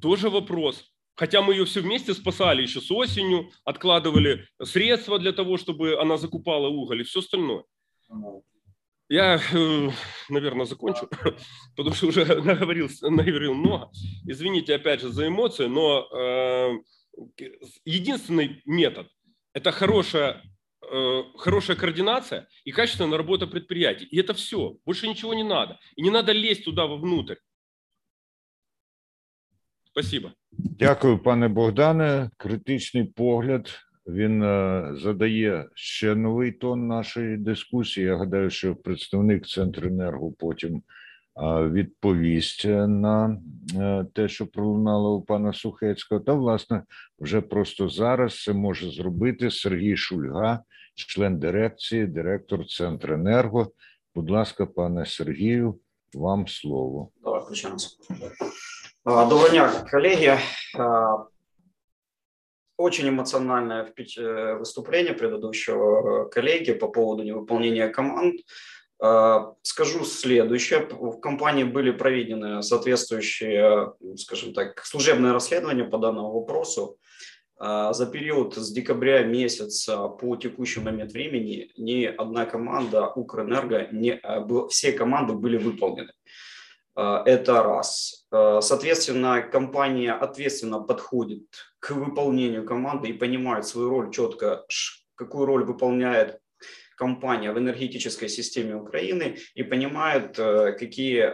Тоже 0.00 0.30
вопрос. 0.30 0.90
Хотя 1.16 1.40
мы 1.40 1.54
ее 1.54 1.64
все 1.64 1.80
вместе 1.80 2.12
спасали 2.12 2.62
еще 2.62 2.80
с 2.80 2.90
осенью, 2.90 3.50
откладывали 3.64 4.46
средства 4.62 5.18
для 5.18 5.32
того, 5.32 5.56
чтобы 5.56 5.98
она 5.98 6.18
закупала 6.18 6.68
уголь 6.68 7.00
и 7.00 7.04
все 7.04 7.20
остальное. 7.20 7.64
Я, 9.08 9.40
э, 9.52 9.90
наверное, 10.28 10.66
закончу, 10.66 11.08
потому 11.76 11.94
что 11.94 12.08
уже 12.08 12.24
наговорил, 12.42 12.90
наговорил 13.02 13.54
много. 13.54 13.90
Извините, 14.26 14.74
опять 14.74 15.00
же, 15.00 15.08
за 15.08 15.28
эмоции, 15.28 15.66
но 15.66 16.06
э, 16.12 16.78
единственный 17.84 18.62
метод– 18.66 19.08
это 19.54 19.70
хорошая, 19.70 20.42
э, 20.82 21.22
хорошая 21.38 21.76
координация 21.76 22.48
и 22.64 22.72
качественная 22.72 23.16
работа 23.16 23.46
предприятий. 23.46 24.06
И 24.06 24.18
это 24.18 24.34
все. 24.34 24.76
Больше 24.84 25.08
ничего 25.08 25.34
не 25.34 25.44
надо. 25.44 25.78
И 25.94 26.02
не 26.02 26.10
надо 26.10 26.32
лезть 26.32 26.64
туда 26.64 26.86
вовнутрь. 26.86 27.36
Спасибо. 29.98 30.32
Дякую, 30.52 31.18
пане 31.18 31.48
Богдане. 31.48 32.30
Критичний 32.36 33.04
погляд. 33.04 33.70
Він 34.06 34.42
е, 34.42 34.90
задає 34.96 35.68
ще 35.74 36.14
новий 36.14 36.52
тон 36.52 36.86
нашої 36.86 37.36
дискусії. 37.36 38.06
Я 38.06 38.16
гадаю, 38.16 38.50
що 38.50 38.76
представник 38.76 39.46
Центренерго 39.46 40.32
потім 40.32 40.76
е, 40.76 40.82
відповість 41.68 42.64
на 42.88 43.40
е, 43.74 44.06
те, 44.14 44.28
що 44.28 44.46
пролунало 44.46 45.16
у 45.16 45.22
пана 45.22 45.52
Сухецького. 45.52 46.20
Та, 46.20 46.32
власне, 46.32 46.82
вже 47.18 47.40
просто 47.40 47.88
зараз 47.88 48.42
це 48.42 48.52
може 48.52 48.90
зробити 48.90 49.50
Сергій 49.50 49.96
Шульга, 49.96 50.60
член 50.94 51.38
дирекції, 51.38 52.06
директор 52.06 52.66
Центренерго. 52.66 53.72
Будь 54.14 54.30
ласка, 54.30 54.66
пане 54.66 55.06
Сергію, 55.06 55.78
вам 56.14 56.48
слово. 56.48 57.08
Давай. 57.22 57.42
Доброго 59.06 59.48
дня, 59.50 59.70
коллеги. 59.88 60.36
Очень 62.76 63.08
эмоциональное 63.08 63.84
э, 63.96 64.54
выступление 64.56 65.12
предыдущего 65.12 66.24
коллеги 66.28 66.72
по 66.72 66.88
поводу 66.88 67.22
невыполнения 67.22 67.88
команд. 67.88 68.40
Скажу 69.62 70.04
следующее. 70.04 70.88
В 70.90 71.20
компании 71.20 71.62
были 71.62 71.92
проведены 71.92 72.64
соответствующие, 72.64 73.92
скажем 74.16 74.52
так, 74.52 74.84
служебные 74.84 75.32
расследования 75.32 75.84
по 75.84 75.98
данному 75.98 76.32
вопросу. 76.32 76.98
За 77.60 78.10
период 78.12 78.56
с 78.56 78.72
декабря 78.72 79.22
месяца 79.22 80.08
по 80.08 80.34
текущий 80.34 80.80
момент 80.80 81.12
времени 81.12 81.70
ни 81.76 82.06
одна 82.06 82.44
команда 82.44 83.06
Укрэнерго, 83.10 83.86
не, 83.92 84.20
все 84.68 84.90
команды 84.90 85.34
были 85.34 85.58
выполнены. 85.58 86.10
Это 86.96 87.62
раз. 87.62 88.26
Соответственно, 88.30 89.42
компания 89.42 90.12
ответственно 90.12 90.80
подходит 90.80 91.44
к 91.78 91.90
выполнению 91.90 92.64
команды 92.64 93.08
и 93.08 93.12
понимает 93.12 93.66
свою 93.66 93.90
роль 93.90 94.10
четко, 94.10 94.64
какую 95.14 95.44
роль 95.44 95.64
выполняет 95.64 96.40
компания 96.96 97.52
в 97.52 97.58
энергетической 97.58 98.28
системе 98.28 98.74
Украины 98.74 99.36
и 99.54 99.62
понимают, 99.62 100.38
э, 100.38 100.72
какие, 100.72 101.32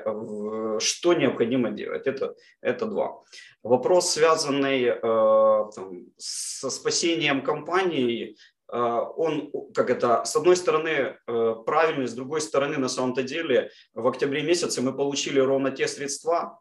что 0.81 1.15
необходимо 1.15 1.71
делать. 1.71 2.07
Это, 2.07 2.35
это 2.61 2.87
два. 2.87 3.21
Вопрос, 3.63 4.11
связанный 4.11 4.83
э, 4.83 5.01
там, 5.01 6.07
со 6.17 6.71
спасением 6.71 7.43
компании, 7.43 8.31
э, 8.31 8.35
он, 8.73 9.53
как 9.75 9.91
это, 9.91 10.25
с 10.25 10.35
одной 10.35 10.57
стороны 10.57 11.19
правильный, 11.27 12.09
с 12.09 12.15
другой 12.15 12.41
стороны, 12.41 12.79
на 12.79 12.89
самом-то 12.89 13.23
деле, 13.23 13.71
в 13.93 14.09
октябре 14.09 14.43
месяце 14.43 14.81
мы 14.81 14.97
получили 14.97 15.39
ровно 15.39 15.71
те 15.71 15.87
средства, 15.87 16.59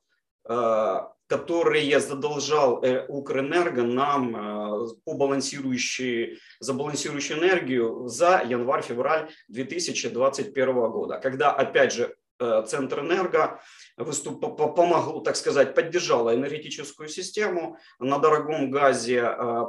которые 1.31 1.97
задолжал 2.01 2.83
э, 2.83 3.05
Укрэнерго 3.07 3.83
нам 3.83 4.35
э, 4.35 4.87
по 5.05 5.13
балансирующей, 5.13 6.39
за 6.59 6.73
балансирующую 6.73 7.39
энергию 7.39 8.09
за 8.09 8.43
январь-февраль 8.45 9.29
2021 9.47 10.91
года, 10.91 11.19
когда, 11.19 11.53
опять 11.53 11.93
же, 11.93 12.13
э, 12.41 12.65
Центр 12.67 12.99
Энерго 13.01 13.61
выступ, 13.97 14.41
помогло, 14.57 15.21
так 15.21 15.35
сказать, 15.35 15.75
поддержало 15.75 16.35
энергетическую 16.35 17.07
систему, 17.07 17.77
на 17.99 18.17
дорогом 18.17 18.71
газе 18.71 19.21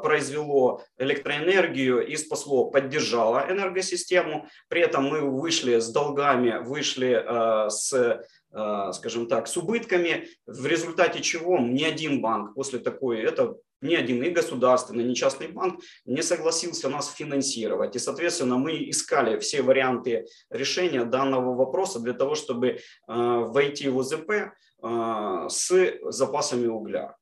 произвело 0.03 0.83
электроэнергию 0.97 2.07
и 2.07 2.17
спасло, 2.17 2.71
поддержало 2.71 3.45
энергосистему. 3.51 4.49
При 4.69 4.81
этом 4.81 5.05
мы 5.05 5.21
вышли 5.21 5.79
с 5.81 5.91
долгами, 5.91 6.65
вышли 6.65 7.25
с 7.69 8.23
Э, 8.55 8.91
скажем 8.93 9.29
так, 9.29 9.49
с 9.49 9.57
убытками, 9.57 10.29
в 10.47 10.67
результате 10.67 11.23
чего 11.23 11.59
ни 11.59 11.85
один 11.85 12.21
банк 12.21 12.55
после 12.55 12.81
такой, 12.81 13.21
это 13.21 13.57
ни 13.83 13.95
один 13.95 14.23
и 14.23 14.31
государственный, 14.31 15.05
ни 15.05 15.15
частный 15.15 15.49
банк 15.49 15.81
не 16.05 16.23
согласился 16.23 16.89
нас 16.89 17.13
финансировать. 17.13 17.97
И, 17.97 17.99
соответственно, 17.99 18.57
мы 18.57 18.89
искали 18.91 19.39
все 19.39 19.63
варианты 19.63 20.27
решения 20.51 21.05
данного 21.05 21.55
вопроса 21.55 22.01
для 22.01 22.15
того, 22.15 22.35
чтобы 22.35 22.69
э, 22.69 22.79
войти 23.07 23.89
в 23.89 23.99
ОЗП 23.99 24.31
э, 24.31 25.47
с 25.49 25.93
запасами 26.11 26.67
угля. 26.67 27.17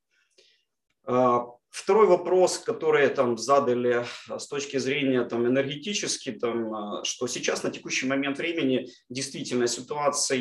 Второй 1.71 2.05
вопрос, 2.05 2.57
который 2.57 3.07
там 3.07 3.37
задали 3.37 4.05
с 4.27 4.45
точки 4.47 4.77
зрения 4.77 5.23
там, 5.23 5.47
энергетически, 5.47 6.33
там, 6.33 7.03
что 7.03 7.27
сейчас 7.27 7.63
на 7.63 7.71
текущий 7.71 8.07
момент 8.07 8.37
времени 8.37 8.89
действительно 9.09 9.67
ситуация 9.67 10.37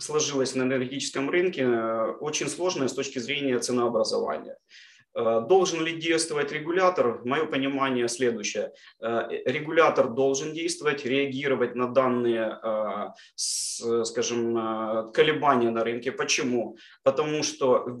сложилась 0.00 0.54
на 0.54 0.62
энергетическом 0.62 1.30
рынке, 1.30 1.62
э, 1.62 2.12
очень 2.20 2.48
сложная 2.48 2.88
с 2.88 2.94
точки 2.94 3.18
зрения 3.18 3.58
ценообразования. 3.58 4.56
Э, 5.14 5.42
должен 5.48 5.84
ли 5.84 5.98
действовать 5.98 6.52
регулятор? 6.52 7.20
Мое 7.24 7.46
понимание 7.46 8.08
следующее. 8.08 8.72
Э, 9.00 9.28
регулятор 9.44 10.08
должен 10.08 10.52
действовать, 10.52 11.04
реагировать 11.04 11.74
на 11.74 11.88
данные, 11.88 12.58
скажем, 13.36 15.12
колебания 15.12 15.70
на 15.70 15.84
рынке. 15.84 16.12
Почему? 16.12 16.76
Потому 17.02 17.42
что 17.42 18.00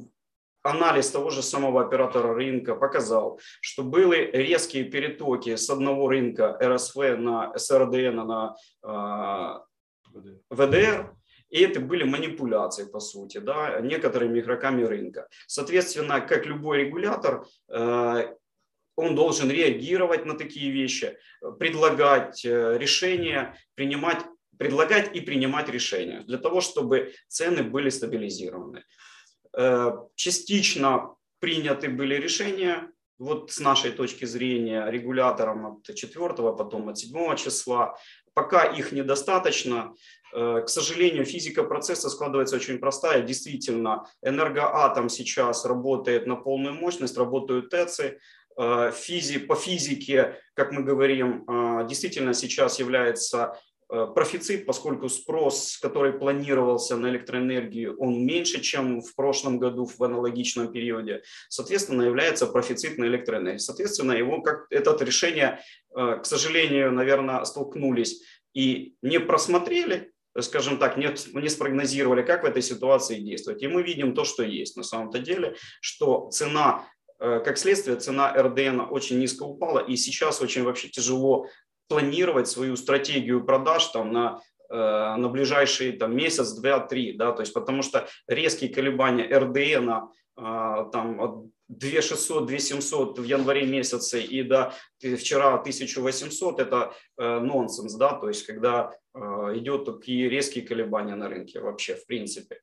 анализ 0.62 1.10
того 1.10 1.30
же 1.30 1.42
самого 1.42 1.80
оператора 1.82 2.34
рынка 2.34 2.74
показал, 2.74 3.40
что 3.60 3.82
были 3.82 4.30
резкие 4.32 4.84
перетоки 4.84 5.56
с 5.56 5.70
одного 5.70 6.08
рынка 6.08 6.58
РСФ 6.62 6.96
на 7.18 7.56
СРДН 7.56 8.16
на 8.16 8.56
ВДР, 10.50 11.14
и 11.50 11.60
это 11.60 11.80
были 11.80 12.04
манипуляции, 12.04 12.84
по 12.84 13.00
сути, 13.00 13.38
да, 13.38 13.80
некоторыми 13.80 14.40
игроками 14.40 14.82
рынка. 14.84 15.28
Соответственно, 15.46 16.20
как 16.20 16.46
любой 16.46 16.84
регулятор, 16.84 17.46
э, 17.68 18.34
он 18.96 19.14
должен 19.14 19.50
реагировать 19.50 20.26
на 20.26 20.34
такие 20.36 20.70
вещи, 20.70 21.16
предлагать 21.58 22.44
э, 22.44 22.78
решения, 22.78 23.56
принимать, 23.74 24.24
предлагать 24.58 25.14
и 25.16 25.20
принимать 25.20 25.68
решения 25.68 26.20
для 26.20 26.38
того, 26.38 26.60
чтобы 26.60 27.12
цены 27.28 27.62
были 27.62 27.90
стабилизированы. 27.90 28.84
Э, 29.56 29.92
частично 30.14 31.16
приняты 31.40 31.88
были 31.88 32.14
решения, 32.14 32.90
вот 33.20 33.52
с 33.52 33.60
нашей 33.60 33.92
точки 33.92 34.24
зрения, 34.24 34.90
регулятором 34.90 35.66
от 35.66 35.94
4, 35.94 36.28
потом 36.56 36.88
от 36.88 36.98
7 36.98 37.36
числа. 37.36 37.96
Пока 38.32 38.64
их 38.64 38.92
недостаточно. 38.92 39.94
Э, 40.32 40.62
к 40.64 40.68
сожалению, 40.68 41.26
физика 41.26 41.62
процесса 41.62 42.08
складывается 42.08 42.56
очень 42.56 42.78
простая. 42.78 43.22
Действительно, 43.22 44.06
энергоатом 44.22 45.10
сейчас 45.10 45.66
работает 45.66 46.26
на 46.26 46.36
полную 46.36 46.74
мощность, 46.74 47.18
работают 47.18 47.68
ТЭЦы. 47.68 48.18
Э, 48.56 48.90
физи, 48.90 49.38
по 49.38 49.54
физике, 49.54 50.36
как 50.54 50.72
мы 50.72 50.82
говорим, 50.82 51.44
э, 51.46 51.86
действительно 51.86 52.32
сейчас 52.32 52.78
является 52.78 53.54
профицит, 54.14 54.66
поскольку 54.66 55.08
спрос, 55.08 55.78
который 55.82 56.12
планировался 56.12 56.96
на 56.96 57.08
электроэнергию, 57.08 57.96
он 57.98 58.24
меньше, 58.24 58.60
чем 58.60 59.00
в 59.00 59.14
прошлом 59.14 59.58
году 59.58 59.84
в 59.84 60.02
аналогичном 60.02 60.70
периоде. 60.70 61.22
Соответственно, 61.48 62.02
является 62.02 62.46
профицит 62.46 62.98
на 62.98 63.06
электроэнергию. 63.06 63.58
Соответственно, 63.58 64.12
его 64.12 64.42
как 64.42 64.66
это 64.70 64.96
решение, 65.04 65.60
к 65.92 66.24
сожалению, 66.24 66.92
наверное, 66.92 67.44
столкнулись 67.44 68.22
и 68.54 68.94
не 69.02 69.18
просмотрели, 69.18 70.12
скажем 70.38 70.78
так, 70.78 70.96
не, 70.96 71.08
не 71.40 71.48
спрогнозировали, 71.48 72.22
как 72.22 72.42
в 72.42 72.46
этой 72.46 72.62
ситуации 72.62 73.20
действовать. 73.20 73.62
И 73.62 73.68
мы 73.68 73.82
видим 73.82 74.14
то, 74.14 74.24
что 74.24 74.42
есть 74.42 74.76
на 74.76 74.82
самом-то 74.82 75.18
деле, 75.18 75.56
что 75.80 76.30
цена, 76.30 76.86
э, 77.18 77.40
как 77.44 77.58
следствие, 77.58 77.96
цена 77.96 78.32
РДН 78.32 78.80
очень 78.90 79.18
низко 79.18 79.42
упала, 79.42 79.80
и 79.80 79.96
сейчас 79.96 80.40
очень 80.40 80.62
вообще 80.62 80.88
тяжело 80.88 81.48
планировать 81.90 82.48
свою 82.48 82.76
стратегию 82.76 83.44
продаж 83.44 83.86
там 83.86 84.12
на 84.12 84.40
э, 84.70 84.74
на 84.76 85.28
ближайший 85.28 85.92
там, 85.92 86.16
месяц, 86.16 86.52
два, 86.52 86.78
три, 86.78 87.12
да, 87.12 87.32
то 87.32 87.42
есть 87.42 87.52
потому 87.52 87.82
что 87.82 88.06
резкие 88.28 88.72
колебания 88.72 89.26
РДН 89.26 89.90
а, 90.36 90.84
там 90.84 91.20
от 91.20 91.50
2600, 91.68 92.46
2700 92.46 93.18
в 93.18 93.24
январе 93.24 93.66
месяце 93.66 94.22
и 94.22 94.42
до 94.42 94.72
вчера 94.98 95.54
1800 95.54 96.60
это 96.60 96.94
э, 97.18 97.40
нонсенс, 97.40 97.94
да, 97.94 98.14
то 98.14 98.28
есть 98.28 98.46
когда 98.46 98.92
э, 99.14 99.18
идет 99.56 99.84
такие 99.84 100.28
резкие 100.28 100.64
колебания 100.64 101.16
на 101.16 101.28
рынке 101.28 101.60
вообще 101.60 101.94
в 101.94 102.06
принципе. 102.06 102.60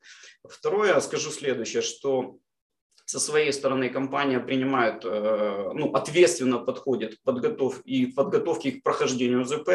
Второе, 0.48 1.00
скажу 1.02 1.32
следующее, 1.32 1.82
что 1.82 2.38
со 3.08 3.20
своей 3.22 3.54
стороны 3.54 3.90
компания 3.90 4.40
принимает, 4.42 5.06
э, 5.06 5.72
ну, 5.74 5.94
ответственно 5.94 6.60
подходит 6.60 7.16
к 7.16 7.22
подготов 7.24 7.80
и 7.86 8.06
подготовке 8.08 8.74
к 8.74 8.84
прохождению 8.84 9.46
ЗП. 9.46 9.70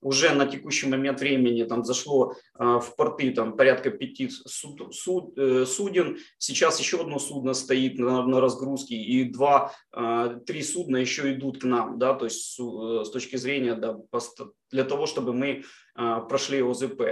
Уже 0.00 0.32
на 0.32 0.46
текущий 0.46 0.86
момент 0.86 1.18
времени 1.18 1.64
там 1.64 1.84
зашло 1.84 2.34
э, 2.56 2.64
в 2.64 2.94
порты 2.96 3.32
там 3.32 3.56
порядка 3.56 3.90
пяти 3.90 4.28
суд, 4.30 4.94
суд, 4.94 5.36
э, 5.36 5.66
суден. 5.66 6.18
Сейчас 6.38 6.78
еще 6.78 7.00
одно 7.00 7.18
судно 7.18 7.52
стоит 7.52 7.98
на, 7.98 8.24
на 8.24 8.40
разгрузке 8.40 8.94
и 8.94 9.24
два, 9.24 9.74
три 10.46 10.62
судна 10.62 10.98
еще 10.98 11.34
идут 11.34 11.60
к 11.60 11.64
нам, 11.64 11.98
да, 11.98 12.14
то 12.14 12.26
есть 12.26 12.54
с 12.54 13.10
точки 13.10 13.34
зрения 13.34 13.74
да, 13.74 13.98
для 14.70 14.84
того, 14.84 15.06
чтобы 15.06 15.32
мы 15.32 15.64
прошли 15.94 16.62
ОЗП. 16.62 17.02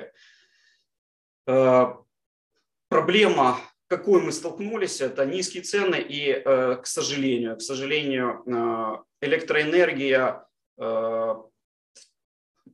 Проблема 2.88 3.58
какой 3.88 4.20
мы 4.20 4.32
столкнулись, 4.32 5.00
это 5.00 5.24
низкие 5.24 5.62
цены 5.62 5.96
и, 5.96 6.30
э, 6.30 6.76
к 6.76 6.86
сожалению, 6.86 7.56
к 7.56 7.62
сожалению, 7.62 8.42
э, 8.46 9.26
электроэнергия 9.26 10.46
э, 10.78 11.34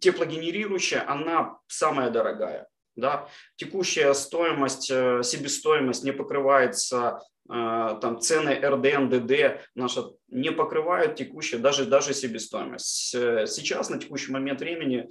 теплогенерирующая, 0.01 1.09
она 1.09 1.59
самая 1.66 2.11
дорогая. 2.11 2.66
Да? 2.96 3.29
Текущая 3.57 4.12
стоимость, 4.14 4.87
себестоимость 4.87 6.05
не 6.05 6.12
покрывается 6.12 7.22
там 7.48 8.20
цены 8.20 8.55
РДН, 8.55 9.09
ДД 9.09 9.61
наши 9.75 10.03
не 10.33 10.51
покрывают 10.51 11.14
текущую, 11.14 11.62
даже, 11.62 11.85
даже 11.85 12.14
себестоимость. 12.14 13.11
Сейчас, 13.11 13.90
на 13.90 13.99
текущий 13.99 14.33
момент 14.33 14.61
времени, 14.61 15.09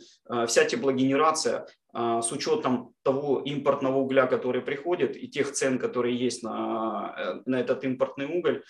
вся 0.48 0.66
теплогенерация 0.66 1.68
а, 1.94 2.22
с 2.22 2.32
учетом 2.32 2.94
того 3.04 3.42
импортного 3.42 4.00
угля, 4.00 4.26
который 4.26 4.62
приходит, 4.62 5.16
и 5.16 5.28
тех 5.28 5.52
цен, 5.52 5.78
которые 5.78 6.18
есть 6.18 6.44
на, 6.44 7.16
э, 7.18 7.42
на 7.46 7.60
этот 7.60 7.84
импортный 7.84 8.26
уголь, 8.26 8.64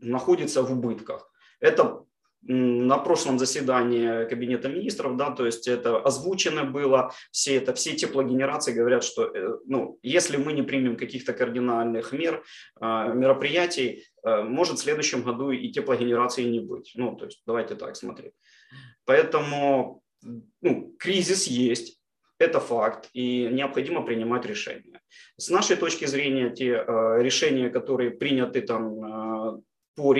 находится 0.00 0.62
в 0.62 0.72
убытках. 0.72 1.30
Это 1.60 2.04
на 2.46 2.98
прошлом 2.98 3.38
заседании 3.38 4.28
Кабинета 4.28 4.68
министров, 4.68 5.16
да, 5.16 5.30
то 5.30 5.46
есть 5.46 5.66
это 5.66 5.98
озвучено 5.98 6.64
было, 6.64 7.12
все 7.30 7.56
это, 7.56 7.72
все 7.74 7.94
теплогенерации 7.94 8.72
говорят, 8.72 9.02
что, 9.04 9.24
э, 9.24 9.58
ну, 9.66 9.98
если 10.02 10.36
мы 10.36 10.52
не 10.52 10.62
примем 10.62 10.96
каких-то 10.96 11.32
кардинальных 11.32 12.12
мер, 12.12 12.42
а, 12.80 13.08
мероприятий, 13.08 14.04
э, 14.22 14.42
может 14.42 14.78
в 14.78 14.82
следующем 14.82 15.22
году 15.22 15.50
и 15.50 15.70
теплогенерации 15.70 16.44
не 16.44 16.60
быть. 16.60 16.92
Ну, 16.94 17.16
то 17.16 17.24
есть 17.24 17.42
давайте 17.46 17.74
так 17.76 17.96
смотреть. 17.96 18.32
Поэтому 19.06 20.02
ну, 20.60 20.94
кризис 20.98 21.46
есть, 21.46 21.98
это 22.38 22.60
факт, 22.60 23.08
и 23.14 23.48
необходимо 23.52 24.02
принимать 24.02 24.44
решения. 24.44 25.00
С 25.36 25.50
нашей 25.50 25.76
точки 25.76 26.04
зрения, 26.06 26.50
те 26.50 26.72
э, 26.72 27.22
решения, 27.22 27.70
которые 27.70 28.10
приняты 28.10 28.60
там 28.60 29.62
по, 29.94 30.14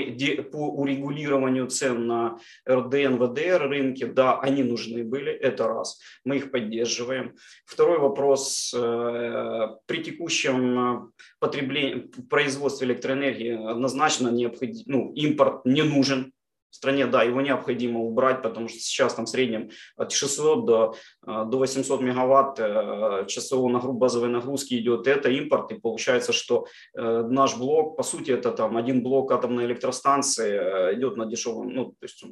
по 0.52 0.68
урегулированию 0.68 1.66
цен 1.68 2.06
на 2.06 2.38
РДН, 2.68 3.16
ВДР 3.16 3.68
рынке, 3.68 4.06
да, 4.06 4.38
они 4.40 4.62
нужны 4.62 5.04
были, 5.04 5.32
это 5.32 5.66
раз, 5.66 6.00
мы 6.24 6.36
их 6.36 6.50
поддерживаем. 6.50 7.34
Второй 7.64 7.98
вопрос, 7.98 8.72
э, 8.76 9.68
при 9.86 10.02
текущем 10.02 11.12
потреблении, 11.38 12.10
производстве 12.28 12.88
электроэнергии 12.88 13.70
однозначно 13.70 14.28
необходим, 14.28 14.82
ну, 14.86 15.12
импорт 15.14 15.64
не 15.64 15.82
нужен, 15.82 16.33
стране, 16.74 17.06
да, 17.06 17.22
его 17.22 17.40
необходимо 17.40 18.00
убрать, 18.00 18.42
потому 18.42 18.68
что 18.68 18.78
сейчас 18.78 19.14
там 19.14 19.24
в 19.26 19.28
среднем 19.28 19.70
от 19.96 20.12
600 20.12 20.66
до, 20.66 20.94
э, 21.26 21.44
до 21.46 21.58
800 21.58 22.00
мегаватт 22.00 22.58
э, 22.58 23.24
часовой 23.28 23.72
нагруз, 23.72 23.96
базовой 23.96 24.28
нагрузки 24.28 24.74
идет. 24.74 25.06
Это 25.06 25.30
импорт, 25.30 25.72
и 25.72 25.80
получается, 25.80 26.32
что 26.32 26.66
э, 26.94 27.22
наш 27.28 27.56
блок, 27.56 27.96
по 27.96 28.02
сути, 28.02 28.32
это 28.32 28.50
там 28.50 28.76
один 28.76 29.02
блок 29.02 29.32
атомной 29.32 29.66
электростанции 29.66 30.94
идет 30.94 31.16
на 31.16 31.26
дешевом, 31.26 31.68
ну, 31.68 31.84
то 31.86 32.02
есть 32.02 32.24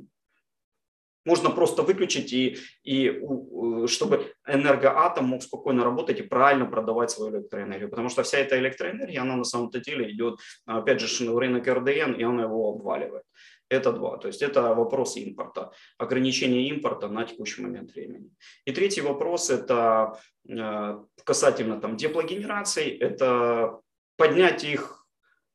можно 1.24 1.50
просто 1.50 1.82
выключить, 1.82 2.32
и, 2.32 2.58
и 2.82 3.22
чтобы 3.86 4.32
энергоатом 4.46 5.26
мог 5.26 5.42
спокойно 5.42 5.84
работать 5.84 6.18
и 6.18 6.22
правильно 6.22 6.66
продавать 6.66 7.10
свою 7.10 7.36
электроэнергию. 7.36 7.90
Потому 7.90 8.08
что 8.08 8.22
вся 8.22 8.38
эта 8.38 8.58
электроэнергия, 8.58 9.20
она 9.20 9.36
на 9.36 9.44
самом-то 9.44 9.78
деле 9.78 10.10
идет, 10.10 10.40
опять 10.66 11.00
же, 11.00 11.30
в 11.30 11.38
рынок 11.38 11.66
РДН, 11.68 12.12
и 12.18 12.24
она 12.24 12.42
его 12.42 12.70
обваливает. 12.70 13.22
Это 13.72 13.92
два. 13.92 14.18
То 14.18 14.28
есть 14.28 14.42
это 14.42 14.74
вопрос 14.74 15.16
импорта, 15.16 15.72
ограничение 15.96 16.68
импорта 16.68 17.08
на 17.08 17.24
текущий 17.24 17.62
момент 17.62 17.94
времени. 17.94 18.30
И 18.66 18.72
третий 18.72 19.00
вопрос– 19.00 19.48
это 19.50 20.18
э, 20.46 20.98
касательно 21.24 21.80
там, 21.80 21.96
теплогенераций, 21.96 22.90
это 22.90 23.80
поднять 24.16 24.64
их, 24.64 25.06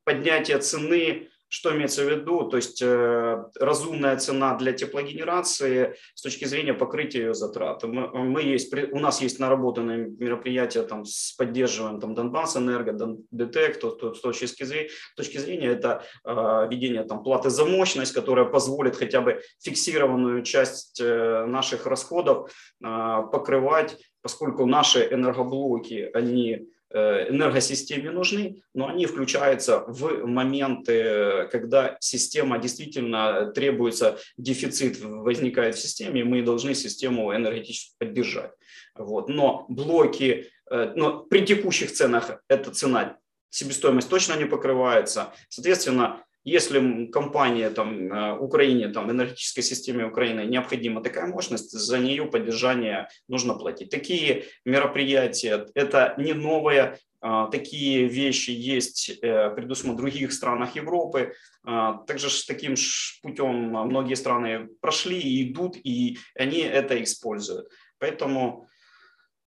поднятие 0.03 0.57
цены 0.57 1.26
что 1.49 1.73
имеется 1.75 2.03
в 2.03 2.09
виду? 2.09 2.43
То 2.49 2.57
есть 2.57 2.81
э, 2.81 3.43
разумная 3.59 4.17
цена 4.17 4.55
для 4.57 4.73
теплогенерации 4.73 5.95
с 6.13 6.21
точки 6.21 6.45
зрения 6.45 6.73
покрытия 6.73 7.19
ее 7.19 7.33
затрат. 7.33 7.83
Мы, 7.83 8.07
мы 8.09 8.41
есть, 8.41 8.73
у 8.73 8.99
нас 8.99 9.21
есть 9.21 9.39
наработанные 9.39 10.09
мероприятия 10.19 10.83
там, 10.83 11.05
с 11.05 11.33
поддерживанием 11.37 12.01
там, 12.01 12.15
Донбасс 12.15 12.57
Энерго, 12.57 12.93
ДТЭК, 13.31 13.79
то, 13.79 13.91
то, 13.91 14.13
с 14.13 14.19
точки 14.19 14.63
зрения, 14.63 14.89
точки 15.15 15.37
зрения 15.37 15.67
это 15.67 16.03
э, 16.25 16.67
введение 16.69 17.03
там, 17.03 17.23
платы 17.23 17.49
за 17.49 17.65
мощность, 17.65 18.13
которая 18.13 18.45
позволит 18.45 18.95
хотя 18.95 19.21
бы 19.21 19.41
фиксированную 19.59 20.43
часть 20.43 20.99
э, 20.99 21.45
наших 21.45 21.85
расходов 21.85 22.51
э, 22.83 23.21
покрывать, 23.31 23.97
поскольку 24.21 24.65
наши 24.65 25.07
энергоблоки, 25.09 26.09
они 26.13 26.67
энергосистеме 26.93 28.11
нужны, 28.11 28.61
но 28.73 28.87
они 28.87 29.05
включаются 29.05 29.79
в 29.87 30.25
моменты, 30.25 31.47
когда 31.51 31.97
система 31.99 32.59
действительно 32.59 33.51
требуется, 33.51 34.19
дефицит 34.37 34.99
возникает 35.01 35.75
в 35.75 35.79
системе, 35.79 36.21
и 36.21 36.23
мы 36.23 36.41
должны 36.43 36.73
систему 36.75 37.35
энергетически 37.35 37.95
поддержать. 37.97 38.51
Вот. 38.95 39.29
Но 39.29 39.65
блоки, 39.69 40.49
э, 40.69 40.93
но 40.95 41.19
при 41.19 41.45
текущих 41.45 41.91
ценах 41.91 42.41
эта 42.47 42.71
цена, 42.71 43.17
себестоимость 43.49 44.09
точно 44.09 44.35
не 44.35 44.45
покрывается. 44.45 45.33
Соответственно, 45.49 46.23
если 46.47 47.07
компания 47.07 47.69
там, 47.69 48.11
э, 48.11 48.37
Украине, 48.37 48.87
там, 48.87 49.11
энергетической 49.11 49.61
системе 49.61 50.05
Украины 50.05 50.45
необходима 50.45 51.03
такая 51.03 51.27
мощность, 51.27 51.71
за 51.71 51.99
нее 51.99 52.25
поддержание 52.25 53.09
нужно 53.27 53.53
платить. 53.53 53.89
Такие 53.89 54.45
мероприятия, 54.63 55.65
это 55.75 56.15
не 56.17 56.33
новое, 56.33 56.99
а, 57.19 57.47
такие 57.47 58.07
вещи 58.07 58.51
есть 58.51 59.09
э, 59.09 59.49
предусмотрены 59.49 59.97
в 59.97 59.97
других 59.97 60.31
странах 60.31 60.75
Европы. 60.75 61.33
Также 61.65 62.29
таким 62.47 62.75
путем 63.21 63.55
многие 63.71 64.13
страны 64.13 64.69
прошли 64.79 65.19
и 65.19 65.51
идут, 65.51 65.75
и 65.83 66.17
они 66.33 66.59
это 66.59 67.03
используют. 67.03 67.67
Поэтому 67.99 68.69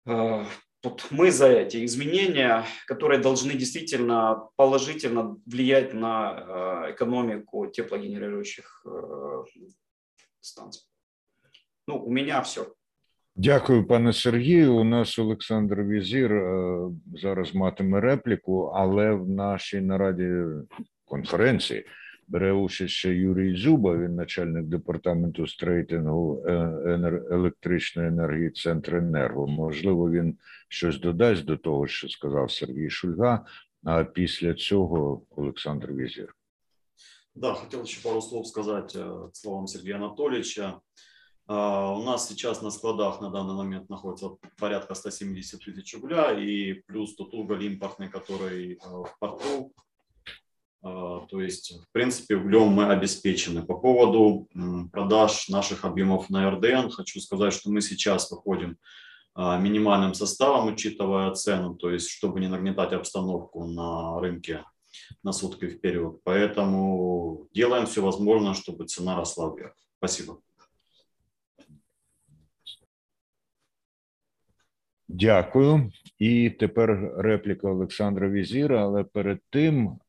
э, 0.08 0.43
вот 0.85 1.07
мы 1.11 1.30
за 1.30 1.48
эти 1.48 1.85
изменения, 1.85 2.64
которые 2.87 3.20
должны 3.20 3.54
действительно 3.54 4.48
положительно 4.57 5.37
влиять 5.46 5.94
на 5.94 6.85
э, 6.87 6.92
экономику 6.92 7.66
теплогенерирующих 7.66 8.87
э, 8.87 9.44
станций. 10.40 10.83
Ну, 11.87 12.04
у 12.04 12.11
меня 12.11 12.40
все. 12.42 12.66
Дякую, 13.37 13.87
пане 13.87 14.12
Сергію. 14.12 14.74
У 14.74 14.85
нас 14.85 15.18
Олександр 15.18 15.83
Візір 15.83 16.33
е, 16.33 16.90
зараз 17.14 17.54
матиме 17.54 18.00
репліку, 18.00 18.72
але 18.74 19.11
в 19.11 19.28
нашій 19.28 19.80
нараді 19.80 20.30
конференції 21.04 21.87
бере 22.28 22.52
участь 22.52 22.94
ще 22.94 23.14
Юрій 23.14 23.57
Зуба, 23.57 23.98
він 23.98 24.14
начальник 24.14 24.64
департаменту 24.64 25.46
стрейтингу 25.46 26.44
е, 26.46 26.52
електричної 27.30 28.09
енергії 28.09 28.50
Центренерго. 28.50 29.46
Можливо, 29.46 30.11
він 30.11 30.38
щось 30.68 31.00
додасть 31.00 31.44
до 31.44 31.57
того, 31.57 31.87
що 31.87 32.09
сказав 32.09 32.50
Сергій 32.50 32.90
Шульга. 32.90 33.44
А 33.85 34.04
після 34.04 34.54
цього 34.54 35.22
Олександр 35.30 35.92
Візір. 35.92 36.35
Да, 37.35 37.54
хотел 37.54 37.83
еще 37.83 38.00
пару 38.00 38.22
слов 38.22 38.46
сказать 38.46 38.96
э, 38.96 39.28
к 39.28 39.35
словам 39.35 39.66
Сергея 39.66 39.96
Анатольевича. 39.96 40.80
У 41.46 42.02
нас 42.02 42.28
сейчас 42.28 42.62
на 42.62 42.70
складах 42.70 43.20
на 43.20 43.28
данный 43.28 43.52
момент 43.52 43.90
находится 43.90 44.30
порядка 44.59 44.94
170 44.94 45.62
тысяч 45.62 45.94
угля 45.94 46.33
и 46.33 46.72
плюс 46.87 47.14
тот 47.16 47.35
уголь 47.35 47.66
импортный, 47.66 48.09
который 48.09 48.74
э, 48.74 48.78
в 48.78 49.14
порту 49.18 49.72
а, 49.76 49.80
то 50.81 51.41
есть, 51.41 51.73
в 51.77 51.91
принципе, 51.91 52.37
углем 52.37 52.67
мы 52.67 52.89
обеспечены. 52.91 53.63
По 53.63 53.75
поводу 53.75 54.47
продаж 54.91 55.49
наших 55.49 55.83
объемов 55.83 56.29
на 56.29 56.49
РДН, 56.49 56.89
хочу 56.89 57.19
сказать, 57.19 57.53
что 57.53 57.69
мы 57.69 57.81
сейчас 57.81 58.31
выходим 58.31 58.77
а, 59.35 59.57
минимальным 59.57 60.13
составом, 60.13 60.73
учитывая 60.73 61.31
цену, 61.33 61.75
то 61.75 61.91
есть, 61.91 62.09
чтобы 62.09 62.39
не 62.39 62.47
нагнетать 62.47 62.93
обстановку 62.93 63.65
на 63.65 64.19
рынке 64.19 64.63
на 65.23 65.31
сутки 65.31 65.67
вперед. 65.67 66.19
Поэтому 66.23 67.47
делаем 67.53 67.85
все 67.85 68.01
возможное, 68.01 68.53
чтобы 68.53 68.85
цена 68.85 69.15
росла 69.15 69.53
вверх. 69.53 69.75
Спасибо. 69.97 70.39
Дякую. 75.12 75.91
І 76.19 76.50
тепер 76.50 77.13
репліка 77.17 77.69
Олександра 77.69 78.30
Візіра. 78.30 78.84
Але 78.84 79.04
перед 79.04 79.39
тим 79.50 80.00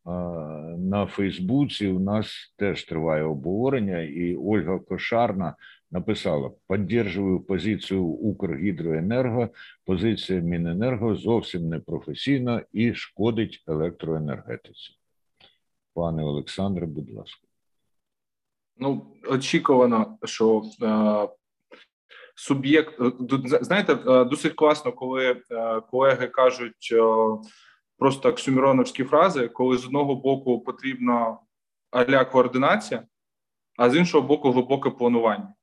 на 0.79 1.07
Фейсбуці 1.11 1.89
у 1.89 1.99
нас 2.01 2.55
теж 2.57 2.85
триває 2.85 3.23
обговорення, 3.23 4.01
і 4.01 4.37
Ольга 4.37 4.79
Кошарна 4.79 5.55
написала: 5.91 6.51
Поддержую 6.67 7.41
позицію 7.41 8.05
Укргідроенерго. 8.05 9.49
Позиція 9.85 10.41
Міненерго 10.41 11.15
зовсім 11.15 11.69
не 11.69 11.79
професійна 11.79 12.63
і 12.73 12.95
шкодить 12.95 13.65
електроенергетиці. 13.69 14.91
Пане 15.95 16.25
Олександре, 16.25 16.87
будь 16.87 17.11
ласка. 17.11 17.47
Ну, 18.77 19.07
очікувано, 19.31 20.19
що 20.25 20.63
е, 20.83 21.29
суб'єкт 22.41 23.01
е, 23.01 23.13
знаєте, 23.61 23.93
е, 23.93 24.25
досить 24.25 24.55
класно, 24.55 24.93
коли 24.93 25.31
е, 25.31 25.81
колеги 25.91 26.27
кажуть 26.27 26.95
просто 27.99 28.29
оксюміроновські 28.29 29.05
фрази, 29.05 29.49
коли 29.49 29.77
з 29.77 29.87
одного 29.87 30.15
боку 30.15 30.61
потрібна 30.61 31.39
аля 31.91 32.25
координація, 32.25 33.03
а 33.79 33.91
з 33.91 33.97
іншого 33.97 34.29
боку, 34.29 34.51
глибоке 34.51 34.91
планування. 34.91 35.55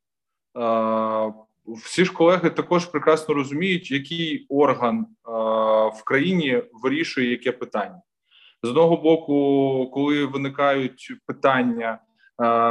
Всі 1.66 2.06
ж 2.06 2.14
колеги 2.14 2.50
також 2.50 2.86
прекрасно 2.86 3.36
розуміють, 3.36 3.92
який 3.92 4.46
орган 4.50 5.08
в 5.96 6.04
країні 6.06 6.64
вирішує 6.84 7.32
яке 7.32 7.52
питання. 7.52 8.02
З 8.64 8.70
одного 8.70 8.98
боку, 8.98 9.90
коли 9.94 10.26
виникають 10.26 11.14
питання 11.26 12.00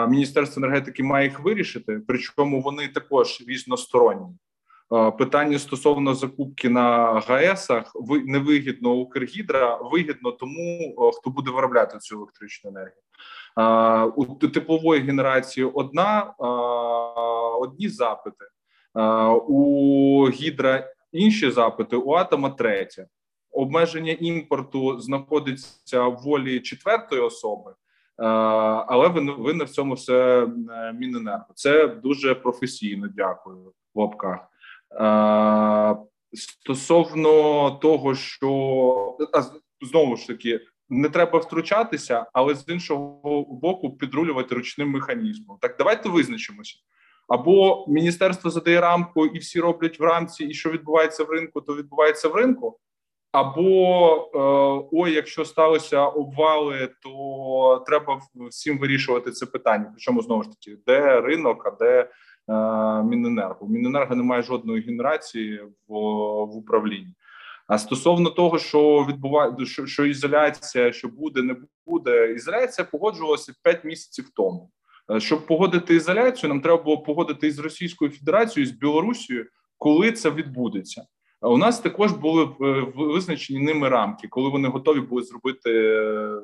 Міністерство 0.09 0.63
енергетики 0.65 1.03
має 1.03 1.29
їх 1.29 1.41
вирішити, 1.41 2.01
причому 2.07 2.61
вони 2.61 2.89
також 2.89 3.45
різносторонні. 3.49 4.37
Питання 5.19 5.59
стосовно 5.59 6.15
закупки 6.15 6.69
на 6.69 7.21
ГАЕСах 7.21 7.93
невигідно 8.27 8.93
Укргідра, 8.93 9.77
вигідно 9.77 10.33
тому, 10.33 10.95
хто 11.15 11.31
буде 11.31 11.51
виробляти 11.51 11.99
цю 11.99 12.17
електричну 12.17 12.71
енергію. 12.71 13.03
У 14.17 14.25
теплової 14.49 15.01
генерації 15.01 15.67
одна 15.67 16.23
одні 17.61 17.89
запити, 17.89 18.45
у 19.49 20.29
гідра 20.31 20.91
інші 21.13 21.51
запити, 21.51 21.97
у 21.97 22.13
атома 22.13 22.51
третє. 22.51 23.07
Обмеження 23.51 24.13
імпорту 24.13 25.01
знаходиться 25.01 26.03
в 26.03 26.17
волі 26.17 26.61
четвертої 26.61 27.21
особи, 27.21 27.75
але 28.17 29.09
ви 29.39 29.55
не 29.55 29.65
в 29.65 29.71
цьому 29.71 29.95
все 29.95 30.45
е, 30.45 30.93
Міненерго. 30.93 31.47
Це 31.55 31.87
дуже 31.87 32.35
професійно. 32.35 33.09
Дякую 33.17 33.73
в 33.95 34.01
лапках. 34.01 34.49
Стосовно 36.33 37.71
того, 37.71 38.15
що 38.15 39.17
знову 39.81 40.17
ж 40.17 40.27
таки 40.27 40.61
не 40.89 41.09
треба 41.09 41.39
втручатися, 41.39 42.27
але 42.33 42.55
з 42.55 42.69
іншого 42.69 43.45
боку 43.45 43.97
підрулювати 43.97 44.55
ручним 44.55 44.91
механізмом. 44.91 45.59
Так 45.61 45.75
давайте 45.79 46.09
визначимося. 46.09 46.77
Або 47.29 47.87
міністерство 47.89 48.51
задає 48.51 48.81
рамку, 48.81 49.27
і 49.27 49.39
всі 49.39 49.61
роблять 49.61 50.01
в 50.01 50.03
рамці, 50.03 50.45
і 50.45 50.55
що 50.55 50.71
відбувається 50.71 51.25
в 51.25 51.31
ринку, 51.31 51.61
то 51.61 51.77
відбувається 51.77 52.29
в 52.29 52.35
ринку. 52.35 52.79
Або 53.37 54.31
е, 54.35 54.89
ой, 54.93 55.13
якщо 55.13 55.45
сталося 55.45 56.07
обвали, 56.07 56.91
то 57.03 57.85
треба 57.87 58.21
всім 58.51 58.79
вирішувати 58.79 59.31
це 59.31 59.47
питання. 59.47 59.87
Причому 59.93 60.23
знову 60.23 60.43
ж 60.43 60.49
таки, 60.51 60.79
де 60.87 61.21
ринок, 61.21 61.67
а 61.67 61.71
де 61.71 62.01
е, 62.01 62.09
Міненерго? 63.03 63.69
Міненерго 63.69 64.15
немає 64.15 64.43
жодної 64.43 64.83
генерації 64.83 65.61
в, 65.89 65.95
в 66.45 66.57
управлінні. 66.57 67.15
А 67.67 67.79
стосовно 67.79 68.31
того, 68.31 68.59
що 68.59 69.07
відбуває, 69.09 69.67
що, 69.67 69.87
що 69.87 70.07
ізоляція, 70.07 70.93
що 70.93 71.09
буде, 71.09 71.43
не 71.43 71.57
буде, 71.87 72.33
ізоляція 72.33 72.89
погоджувалася 72.93 73.53
5 73.63 73.85
місяців 73.85 74.31
тому. 74.37 74.71
Е, 75.13 75.21
щоб 75.21 75.47
погодити 75.47 75.95
ізоляцію, 75.95 76.49
нам 76.49 76.61
треба 76.61 76.83
було 76.83 76.99
погодити 76.99 77.47
із 77.47 77.59
Російською 77.59 78.11
Федерацією 78.11 78.69
з 78.69 78.73
Білорусією, 78.73 79.47
коли 79.79 80.13
це 80.13 80.31
відбудеться. 80.31 81.07
У 81.41 81.59
нас 81.59 81.81
також 81.81 82.13
були 82.13 82.45
е, 82.45 82.87
визначені 82.97 83.61
ними 83.61 83.89
рамки, 83.89 84.29
коли 84.29 84.51
вони 84.51 84.69
готові 84.69 85.01
були 85.01 85.23
зробити 85.23 85.71
е, 85.71 86.41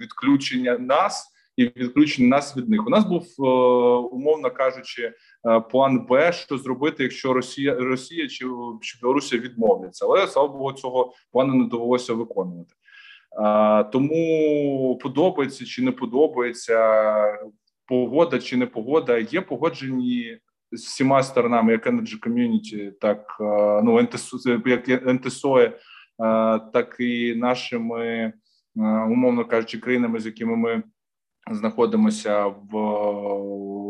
відключення 0.00 0.78
нас 0.78 1.32
і 1.56 1.64
відключення 1.64 2.28
нас 2.28 2.56
від 2.56 2.68
них. 2.68 2.86
У 2.86 2.90
нас 2.90 3.04
був 3.04 3.26
умовно 4.12 4.50
кажучи, 4.50 5.12
план 5.70 6.06
Б, 6.06 6.32
що 6.32 6.58
зробити, 6.58 7.02
якщо 7.02 7.32
Росія 7.32 7.74
Росія 7.74 8.28
чи, 8.28 8.46
чи 8.80 8.98
Білорусія 9.02 9.42
відмовляться, 9.42 10.06
але 10.06 10.26
слава 10.26 10.48
Богу, 10.48 10.72
цього 10.72 11.12
плану 11.32 11.54
не 11.54 11.64
довелося 11.64 12.14
виконувати. 12.14 12.74
Тому 13.92 14.98
подобається 15.02 15.64
чи 15.64 15.82
не 15.82 15.92
подобається 15.92 17.12
погода 17.86 18.38
чи 18.38 18.56
не 18.56 18.66
погода 18.66 19.18
є 19.18 19.40
погоджені 19.40 20.38
з 20.72 20.84
всіма 20.86 21.22
сторонами, 21.22 21.72
як 21.72 21.86
Energy 21.86 22.18
Community, 22.26 22.92
так 23.00 23.36
ну 23.84 24.08
ну 24.44 24.62
як 24.66 25.06
НТСО, 25.06 25.60
е, 25.60 25.72
так 26.72 26.96
і 26.98 27.34
нашими, 27.34 28.04
е, 28.06 28.32
умовно 29.10 29.44
кажучи, 29.44 29.78
країнами, 29.78 30.20
з 30.20 30.26
якими 30.26 30.56
ми 30.56 30.82
знаходимося 31.50 32.46
в 32.46 32.70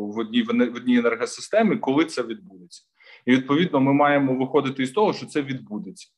в 0.06 0.18
одній 0.18 0.42
в 0.42 0.76
одній 0.76 0.98
енергосистемі, 0.98 1.76
коли 1.76 2.04
це 2.04 2.22
відбудеться, 2.22 2.82
і 3.26 3.30
відповідно 3.30 3.80
ми 3.80 3.92
маємо 3.92 4.34
виходити 4.34 4.82
із 4.82 4.90
того, 4.90 5.12
що 5.12 5.26
це 5.26 5.42
відбудеться 5.42 6.08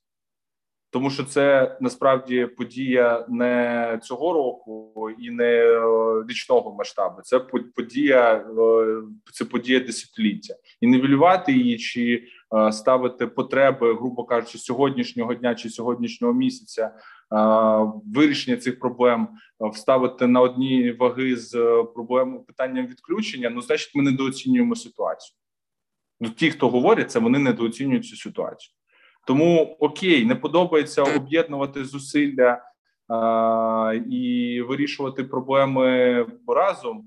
тому 0.90 1.10
що 1.10 1.24
це 1.24 1.76
насправді 1.80 2.46
подія 2.46 3.26
не 3.28 4.00
цього 4.02 4.32
року 4.32 5.10
і 5.18 5.30
не 5.30 5.44
е, 5.44 5.80
річного 6.28 6.74
масштабу. 6.74 7.22
Це 7.22 7.38
подія, 7.76 8.34
е, 8.34 9.02
це 9.32 9.44
подія 9.44 9.80
десятиліття, 9.80 10.54
і 10.80 10.86
нівелювати 10.86 11.52
її 11.52 11.78
чи 11.78 12.24
е, 12.56 12.72
ставити 12.72 13.26
потреби, 13.26 13.94
грубо 13.94 14.24
кажучи, 14.24 14.58
сьогоднішнього 14.58 15.34
дня 15.34 15.54
чи 15.54 15.70
сьогоднішнього 15.70 16.34
місяця. 16.34 16.94
Вирішення 18.14 18.56
цих 18.56 18.78
проблем 18.78 19.28
вставити 19.60 20.26
на 20.26 20.40
одні 20.40 20.92
ваги 20.92 21.36
з 21.36 21.50
проблемою 21.94 22.40
питанням 22.40 22.86
відключення. 22.86 23.50
Ну, 23.50 23.62
значить, 23.62 23.94
ми 23.94 24.02
недооцінюємо 24.02 24.74
ситуацію. 24.76 25.36
Ну, 26.20 26.28
ті, 26.30 26.50
хто 26.50 26.68
говорять, 26.68 27.10
це 27.10 27.18
вони 27.18 27.38
недооцінюють 27.38 28.06
цю 28.06 28.16
ситуацію. 28.16 28.74
Тому 29.28 29.76
окей, 29.80 30.24
не 30.24 30.34
подобається 30.34 31.02
об'єднувати 31.02 31.84
зусилля 31.84 32.62
а, 33.08 33.94
і 34.10 34.62
вирішувати 34.62 35.24
проблеми 35.24 36.26
разом. 36.46 37.04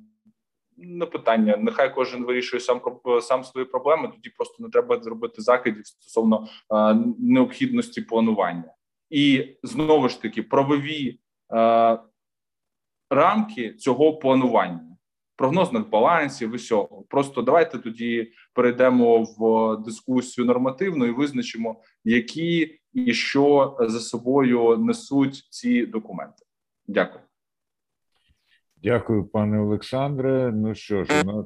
Не 0.78 1.06
питання. 1.06 1.58
Нехай 1.58 1.96
кожен 1.96 2.26
вирішує 2.26 2.60
сам 2.60 2.82
сам 3.22 3.44
свої 3.44 3.66
проблеми. 3.66 4.12
Тоді 4.16 4.30
просто 4.30 4.64
не 4.64 4.70
треба 4.70 5.00
зробити 5.00 5.42
закидів 5.42 5.88
стосовно 5.88 6.48
а, 6.70 6.94
необхідності 7.20 8.02
планування. 8.02 8.74
І 9.10 9.56
знову 9.64 10.10
ж 10.10 10.22
таки 10.22 10.44
правові 10.44 11.20
а, 11.50 11.98
рамки 13.10 13.74
цього 13.74 14.18
планування 14.18 14.91
прогнозних 15.42 15.90
балансів 15.90 16.54
Усього. 16.54 17.04
Просто 17.10 17.42
давайте 17.42 17.78
тоді 17.78 18.32
перейдемо 18.54 19.24
в 19.24 19.78
дискусію 19.86 20.46
нормативну 20.46 21.06
і 21.06 21.12
визначимо, 21.12 21.82
які 22.04 22.80
і 22.94 23.14
що 23.14 23.78
за 23.80 24.00
собою 24.00 24.78
несуть 24.78 25.48
ці 25.50 25.86
документи. 25.86 26.46
Дякую. 26.88 27.24
Дякую, 28.84 29.26
пане 29.26 29.60
Олександре. 29.60 30.52
Ну 30.56 30.76
що 30.76 31.04
ж, 31.04 31.22
у 31.22 31.26
нас 31.26 31.46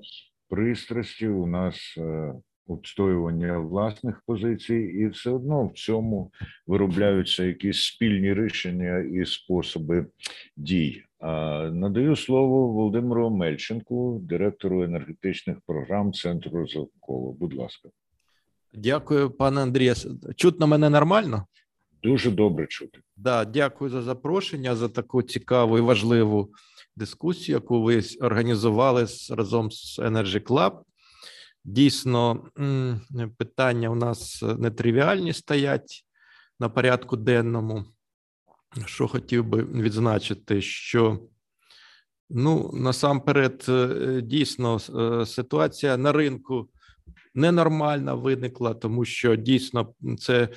пристрасті, 0.49 1.27
у 1.27 1.45
нас 1.47 1.95
е, 1.97 2.33
обстоювання 2.67 3.59
власних 3.59 4.21
позицій, 4.25 4.75
і 4.75 5.07
все 5.07 5.29
одно 5.29 5.67
в 5.67 5.73
цьому 5.73 6.31
виробляються 6.67 7.43
якісь 7.43 7.81
спільні 7.81 8.33
рішення 8.33 8.97
і 8.99 9.25
способи 9.25 10.05
дій. 10.57 11.03
Надаю 11.71 12.15
слово 12.15 12.67
Володимиру 12.67 13.29
Мельченку, 13.29 14.19
директору 14.23 14.83
енергетичних 14.83 15.57
програм 15.65 16.13
Центру 16.13 16.51
Розколу. 16.59 17.37
Будь 17.39 17.53
ласка. 17.53 17.89
Дякую, 18.73 19.31
пане 19.31 19.61
Андрія. 19.61 19.93
Чутно 20.35 20.67
мене 20.67 20.89
нормально? 20.89 21.45
Дуже 22.03 22.31
добре 22.31 22.67
чути. 22.67 22.99
Да, 23.17 23.45
дякую 23.45 23.89
за 23.89 24.01
запрошення 24.01 24.75
за 24.75 24.89
таку 24.89 25.21
цікаву 25.21 25.77
і 25.77 25.81
важливу 25.81 26.53
дискусію, 26.95 27.55
яку 27.55 27.81
ви 27.81 28.01
організували 28.21 29.05
разом 29.29 29.71
з 29.71 29.99
Energy 29.99 30.39
Club. 30.39 30.71
Дійсно, 31.67 32.49
питання 33.37 33.89
у 33.89 33.95
нас 33.95 34.43
нетривіальні 34.59 35.33
стоять 35.33 36.05
на 36.59 36.69
порядку 36.69 37.17
денному. 37.17 37.85
Що 38.85 39.07
хотів 39.07 39.45
би 39.45 39.63
відзначити, 39.63 40.61
що 40.61 41.19
ну 42.29 42.71
насамперед, 42.73 43.65
е, 43.69 44.21
дійсно, 44.21 44.77
е, 44.95 45.25
ситуація 45.25 45.97
на 45.97 46.11
ринку 46.11 46.69
ненормальна 47.35 48.13
виникла, 48.13 48.73
тому 48.73 49.05
що 49.05 49.35
дійсно 49.35 49.93
це 50.19 50.49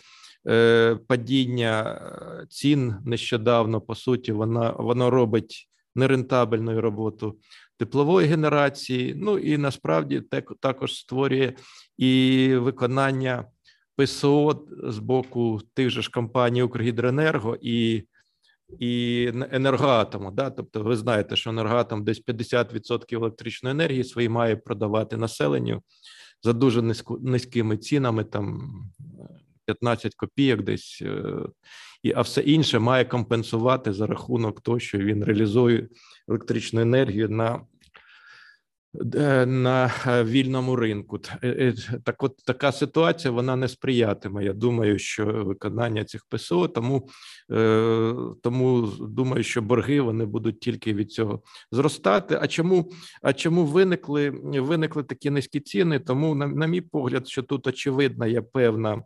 е, 0.49 0.99
падіння 1.07 2.01
цін 2.49 2.95
нещодавно, 3.05 3.81
по 3.81 3.95
суті, 3.95 4.33
вона 4.33 4.71
воно 4.71 5.11
робить 5.11 5.69
нерентабельну 5.95 6.81
роботу 6.81 7.39
теплової 7.79 8.29
генерації. 8.29 9.15
Ну 9.17 9.39
і 9.39 9.59
насправді 9.59 10.23
також 10.61 10.95
створює 10.95 11.53
і 11.99 12.55
виконання. 12.57 13.45
ПСО 13.99 14.67
з 14.83 14.99
боку 14.99 15.61
тих 15.75 15.91
же 15.91 16.03
ж 16.03 16.11
компаній 16.11 16.63
Укргідроенерго 16.63 17.59
і 17.61 18.03
і 18.79 19.27
енергоатому. 19.51 20.31
Да? 20.31 20.51
Тобто, 20.51 20.83
ви 20.83 20.97
знаєте, 20.97 21.37
що 21.37 21.51
енергоатом 21.51 22.05
десь 22.05 22.25
50% 22.25 23.15
електричної 23.15 23.71
енергії 23.71 24.05
свої 24.05 24.29
має 24.29 24.57
продавати 24.57 25.17
населенню 25.17 25.83
за 26.43 26.53
дуже 26.53 26.95
низькими 27.21 27.77
цінами, 27.77 28.25
там 28.25 28.73
15 29.65 30.15
копійок, 30.15 30.63
десь 30.63 31.03
е, 31.03 31.35
і 32.03 32.13
а 32.17 32.21
все 32.21 32.41
інше 32.41 32.79
має 32.79 33.05
компенсувати 33.05 33.93
за 33.93 34.07
рахунок 34.07 34.61
того, 34.61 34.79
що 34.79 34.99
він 34.99 35.25
реалізує 35.25 35.89
електричну 36.29 36.81
енергію 36.81 37.29
на 37.29 37.61
на 39.47 39.91
вільному 40.25 40.77
ринку. 40.77 41.19
Так, 42.05 42.23
от 42.23 42.37
така 42.47 42.73
ситуація 42.73 43.33
вона 43.33 43.57
не 43.57 43.69
сприятиме. 43.69 44.45
Я 44.45 44.53
думаю, 44.53 44.99
що 44.99 45.27
виконання 45.27 46.05
цих 46.05 46.25
ПСО, 46.29 46.69
тому 46.69 47.09
тому 48.43 48.93
думаю, 49.01 49.43
що 49.43 49.63
борги 49.63 50.01
вони 50.01 50.25
будуть 50.25 50.61
тільки 50.61 50.95
від 50.95 51.13
цього 51.13 51.43
зростати. 51.73 52.39
А 52.41 52.47
чому 52.47 52.91
а 53.23 53.33
чому 53.33 53.65
виникли 53.65 54.31
виникли 54.61 55.03
такі 55.03 55.31
низькі 55.31 55.61
ціни? 55.61 55.99
Тому, 55.99 56.35
на, 56.35 56.47
на 56.47 56.67
мій 56.67 56.81
погляд, 56.81 57.29
що 57.29 57.43
тут 57.43 57.67
очевидна 57.67 58.27
є 58.27 58.41
певна 58.41 59.03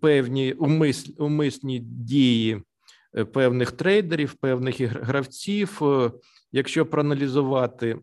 певні 0.00 0.52
умис, 0.52 1.10
умисні 1.18 1.78
дії 1.78 2.62
певних 3.32 3.72
трейдерів, 3.72 4.34
певних 4.34 4.80
гравців. 4.80 5.82
Якщо 6.52 6.86
проаналізувати 6.86 7.98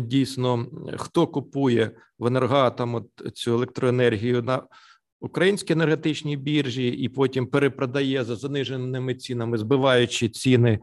дійсно, 0.00 0.66
хто 0.96 1.26
купує 1.26 1.90
в 2.18 2.26
енергоатом 2.26 3.06
цю 3.34 3.52
електроенергію 3.52 4.42
на 4.42 4.62
українській 5.20 5.72
енергетичній 5.72 6.36
біржі 6.36 6.88
і 6.88 7.08
потім 7.08 7.46
перепродає 7.46 8.24
за 8.24 8.36
заниженими 8.36 9.14
цінами, 9.14 9.58
збиваючи 9.58 10.28
ціни 10.28 10.78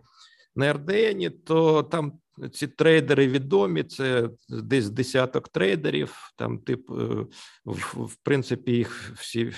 на 0.55 0.73
РДН, 0.73 1.29
то 1.45 1.83
там 1.83 2.13
ці 2.53 2.67
трейдери 2.67 3.27
відомі. 3.27 3.83
Це 3.83 4.29
десь 4.49 4.89
десяток 4.89 5.49
трейдерів. 5.49 6.15
Там, 6.35 6.59
тип, 6.59 6.91
е, 6.91 7.25
в, 7.65 8.15
принципі, 8.23 8.71
їх 8.71 9.13
всі 9.15 9.51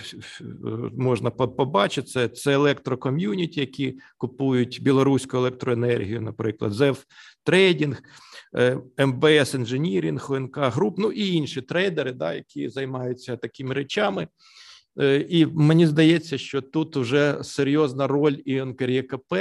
можна 0.98 1.30
побачити. 1.30 2.08
Це 2.08 2.28
це 2.28 2.54
електро 2.54 2.97
community, 2.97 3.60
які 3.60 4.00
купують 4.18 4.80
білоруську 4.84 5.38
електроенергію, 5.38 6.22
наприклад, 6.22 6.74
ЗЕВ 6.74 7.06
Trading, 7.44 8.02
е, 8.56 8.80
МБС 9.06 9.54
Engineering, 9.54 10.32
ОНК 10.32 10.58
Group, 10.58 10.98
ну 10.98 11.12
і 11.12 11.34
інші 11.34 11.62
трейдери, 11.62 12.12
да, 12.12 12.34
які 12.34 12.70
займаються 12.70 13.38
такими 13.38 13.74
речами. 13.74 14.28
Е, 15.00 15.26
і 15.30 15.46
мені 15.46 15.88
здається, 15.88 16.38
що 16.38 16.62
тут 16.62 16.96
вже 16.96 17.44
серйозна 17.44 18.08
роль 18.08 18.38
і 18.46 18.62
НКРЄКП, 18.62 19.34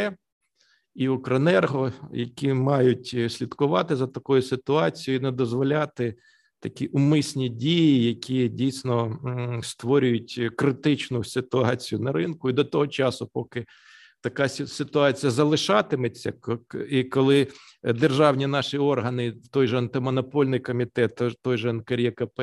і 0.95 1.09
Укренерго, 1.09 1.93
які 2.13 2.53
мають 2.53 3.11
е, 3.15 3.29
слідкувати 3.29 3.97
за 3.97 4.07
такою 4.07 4.43
ситуацією, 4.43 5.21
не 5.21 5.31
дозволяти 5.31 6.15
такі 6.61 6.87
умисні 6.87 7.49
дії, 7.49 8.05
які 8.05 8.49
дійсно 8.49 9.19
створюють 9.63 10.41
критичну 10.57 11.25
ситуацію 11.25 12.01
на 12.01 12.13
ринку, 12.13 12.51
і 12.51 12.53
до 12.53 12.65
того 12.65 12.87
часу, 12.87 13.31
поки 13.33 13.67
така 14.23 14.49
ситуація 14.49 15.31
залишатиметься, 15.31 16.33
і 16.89 17.05
коли 17.05 17.47
державні 17.85 18.47
наші 18.47 18.79
органи, 18.79 19.35
той 19.51 19.67
же 19.67 19.79
антимонопольний 19.79 20.61
комітет, 20.61 21.23
той 21.43 21.59
же 21.59 21.73
НКРЄКП 21.73 22.41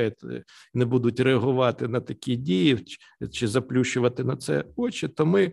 не 0.73 0.85
будуть 0.85 1.19
реагувати 1.19 1.87
на 1.87 2.01
такі 2.01 2.35
дії 2.35 2.85
чи 3.31 3.47
заплющувати 3.47 4.23
на 4.23 4.35
це 4.35 4.63
очі, 4.75 5.07
то 5.07 5.25
ми. 5.25 5.51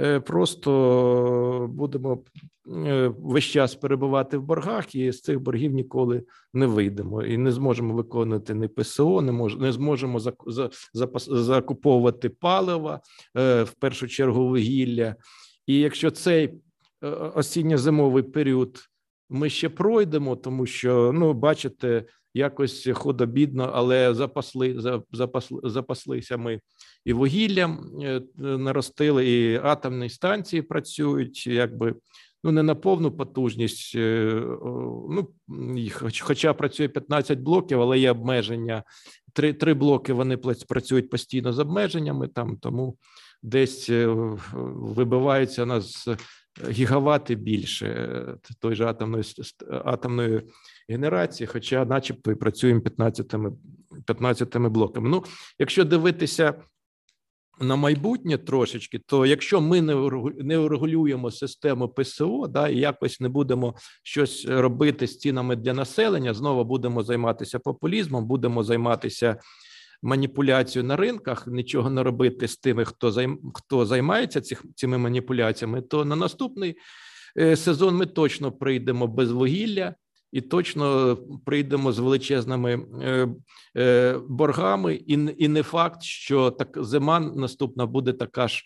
Е, 0.00 0.20
просто 0.20 1.70
будемо 1.70 2.24
е, 2.86 3.12
весь 3.18 3.44
час 3.44 3.74
перебувати 3.74 4.36
в 4.36 4.42
боргах, 4.42 4.94
і 4.94 5.12
з 5.12 5.20
цих 5.20 5.40
боргів 5.40 5.72
ніколи 5.72 6.22
не 6.52 6.66
вийдемо 6.66 7.22
і 7.22 7.38
не 7.38 7.52
зможемо 7.52 7.94
виконувати 7.94 8.54
ні 8.54 8.68
ПСО, 8.68 9.20
не 9.20 9.32
мож, 9.32 9.56
не 9.56 9.72
зможемо 9.72 10.20
закуповувати 11.26 12.28
палива 12.28 13.00
е, 13.36 13.62
в 13.62 13.70
першу 13.72 14.08
чергу 14.08 14.48
вугілля. 14.48 15.16
І 15.66 15.78
якщо 15.78 16.10
цей 16.10 16.54
осінньо-зимовий 17.34 18.22
період 18.22 18.78
ми 19.30 19.50
ще 19.50 19.68
пройдемо, 19.68 20.36
тому 20.36 20.66
що 20.66 21.12
ну 21.14 21.32
бачите, 21.32 22.04
якось 22.34 22.88
худо-бідно, 22.94 23.70
але 23.74 24.14
запасли 24.14 25.02
запасли, 25.12 25.60
запаслися 25.64 26.36
ми 26.36 26.60
і 27.04 27.12
вугіллям 27.12 27.90
е, 28.02 28.22
наростили, 28.38 29.28
і 29.28 29.56
атомні 29.56 30.10
станції 30.10 30.62
працюють, 30.62 31.46
якби 31.46 31.94
ну 32.44 32.52
не 32.52 32.62
на 32.62 32.74
повну 32.74 33.12
потужність. 33.16 33.92
Е, 33.96 34.42
ну 35.10 35.28
хоча 36.20 36.54
працює 36.54 36.88
15 36.88 37.38
блоків, 37.38 37.80
але 37.80 37.98
є 37.98 38.10
обмеження. 38.10 38.82
Три 39.32 39.52
три 39.52 39.74
блоки 39.74 40.12
вони 40.12 40.36
працюють 40.68 41.10
постійно 41.10 41.52
з 41.52 41.58
обмеженнями 41.58 42.28
там, 42.28 42.56
тому 42.56 42.96
десь 43.42 43.90
е, 43.90 44.06
вибиваються 44.74 45.66
нас 45.66 46.08
гігавати 46.68 47.34
більше 47.34 48.38
той 48.60 48.74
же 48.74 48.86
атомної 48.86 49.24
атомної 49.84 50.42
генерації, 50.88 51.46
хоча, 51.46 51.84
начебто, 51.84 52.32
і 52.32 52.34
працюємо 52.34 52.80
15 52.80 53.34
15 54.06 54.56
блоками. 54.56 55.08
Ну, 55.08 55.24
якщо 55.58 55.84
дивитися 55.84 56.54
на 57.60 57.76
майбутнє 57.76 58.38
трошечки, 58.38 58.98
то 59.06 59.26
якщо 59.26 59.60
ми 59.60 59.82
не 60.38 60.58
урегулюємо 60.58 61.30
систему 61.30 61.88
ПСО, 61.88 62.46
да 62.46 62.68
і 62.68 62.78
якось 62.78 63.20
не 63.20 63.28
будемо 63.28 63.74
щось 64.02 64.46
робити 64.46 65.06
з 65.06 65.18
цінами 65.18 65.56
для 65.56 65.74
населення, 65.74 66.34
знову 66.34 66.64
будемо 66.64 67.02
займатися 67.02 67.58
популізмом, 67.58 68.26
будемо 68.26 68.62
займатися 68.62 69.36
маніпуляцією 70.04 70.88
на 70.88 70.96
ринках, 70.96 71.46
нічого 71.46 71.90
не 71.90 72.02
робити 72.02 72.48
з 72.48 72.56
тими, 72.56 72.84
хто 72.84 73.10
займ, 73.10 73.38
хто 73.54 73.86
займається 73.86 74.40
цих 74.40 74.64
цими 74.74 74.98
маніпуляціями, 74.98 75.82
то 75.82 76.04
на 76.04 76.16
наступний 76.16 76.76
е, 77.38 77.56
сезон 77.56 77.96
ми 77.96 78.06
точно 78.06 78.52
прийдемо 78.52 79.06
без 79.06 79.30
вугілля 79.30 79.94
і 80.32 80.40
точно 80.40 81.16
прийдемо 81.44 81.92
з 81.92 81.98
величезними 81.98 82.86
е, 83.02 83.28
е, 83.76 84.18
боргами, 84.28 84.94
і 84.94 85.28
і 85.38 85.48
не 85.48 85.62
факт, 85.62 86.02
що 86.02 86.50
так 86.50 86.78
зима 86.84 87.20
наступна 87.20 87.86
буде 87.86 88.12
така 88.12 88.48
ж 88.48 88.64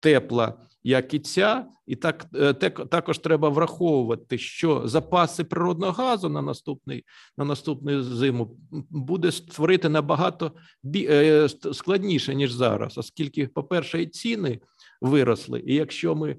тепла, 0.00 0.54
як 0.82 1.14
і 1.14 1.18
ця, 1.18 1.66
і 1.86 1.96
так 1.96 2.26
е, 2.34 2.54
також 2.90 3.18
треба 3.18 3.48
враховувати, 3.48 4.38
що 4.38 4.82
запаси 4.84 5.44
природного 5.44 5.92
газу 5.92 6.28
на 6.28 6.42
наступний 6.42 7.04
на 7.38 7.44
наступну 7.44 8.02
зиму 8.02 8.56
буде 8.90 9.32
створити 9.32 9.88
набагато 9.88 10.52
складніше 11.72 12.34
ніж 12.34 12.52
зараз, 12.52 12.98
оскільки, 12.98 13.46
по 13.46 13.64
перше, 13.64 14.02
і 14.02 14.06
ціни 14.06 14.60
виросли. 15.00 15.62
І 15.66 15.74
якщо 15.74 16.14
ми 16.14 16.30
е, 16.30 16.36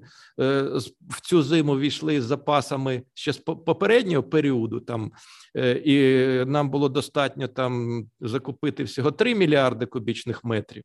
в 1.08 1.20
цю 1.22 1.42
зиму 1.42 1.78
війшли 1.78 2.20
з 2.20 2.24
запасами 2.24 3.02
ще 3.14 3.32
з 3.32 3.38
попереднього 3.38 4.22
періоду, 4.22 4.80
там 4.80 5.12
е, 5.56 5.72
і 5.72 6.44
нам 6.44 6.70
було 6.70 6.88
достатньо 6.88 7.48
там 7.48 8.04
закупити 8.20 8.84
всього 8.84 9.10
3 9.10 9.34
мільярди 9.34 9.86
кубічних 9.86 10.44
метрів. 10.44 10.82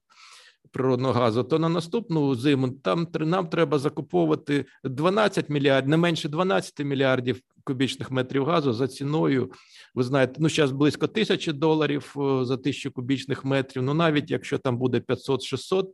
Природного 0.76 1.14
газу, 1.14 1.44
то 1.44 1.60
на 1.60 1.70
наступну 1.70 2.36
зиму 2.36 2.70
там 2.70 3.08
нам 3.20 3.48
треба 3.48 3.80
закуповувати 3.80 4.66
12 4.84 5.50
мільярдів, 5.50 5.90
не 5.90 5.98
менше 5.98 6.30
12 6.30 6.80
мільярдів 6.80 7.40
кубічних 7.64 8.12
метрів 8.12 8.46
газу 8.46 8.74
за 8.74 8.88
ціною. 8.88 9.52
Ви 9.94 10.04
знаєте, 10.04 10.34
ну 10.40 10.50
зараз 10.50 10.72
близько 10.72 11.08
тисячі 11.08 11.52
доларів 11.52 12.16
за 12.42 12.58
тисячу 12.58 12.92
кубічних 12.92 13.46
метрів. 13.46 13.84
Ну 13.84 13.94
навіть 13.94 14.32
якщо 14.32 14.58
там 14.58 14.78
буде 14.78 15.00
500-600 15.00 15.86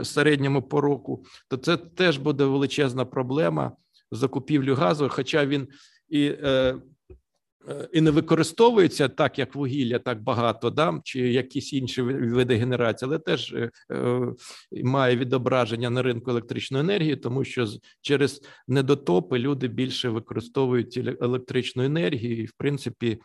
в 0.00 0.06
середньому 0.06 0.62
по 0.62 0.80
року, 0.80 1.24
то 1.48 1.56
це 1.56 1.76
теж 1.76 2.18
буде 2.18 2.44
величезна 2.44 3.04
проблема 3.04 3.72
закупівлю 4.12 4.74
газу. 4.74 5.08
Хоча 5.10 5.46
він 5.46 5.68
і 6.08 6.24
е, 6.24 6.60
Е, 6.70 6.74
і 7.92 8.00
не 8.00 8.10
використовується 8.10 9.08
так, 9.08 9.38
як 9.38 9.54
вугілля, 9.54 9.98
так 9.98 10.22
багато, 10.22 10.70
да, 10.70 11.00
чи 11.04 11.20
якісь 11.20 11.72
інші 11.72 12.02
види 12.02 12.56
генерації, 12.56 13.08
але 13.08 13.18
теж 13.18 13.52
е, 13.52 13.70
е, 13.92 14.20
має 14.84 15.16
відображення 15.16 15.90
на 15.90 16.02
ринку 16.02 16.30
електричної 16.30 16.84
енергії, 16.84 17.16
тому 17.16 17.44
що 17.44 17.66
через 18.00 18.42
недотопи 18.68 19.38
люди 19.38 19.68
більше 19.68 20.08
використовують 20.08 20.96
електричну 21.20 21.82
енергію, 21.82 22.42
і 22.42 22.46
в 22.46 22.52
принципі, 22.52 23.20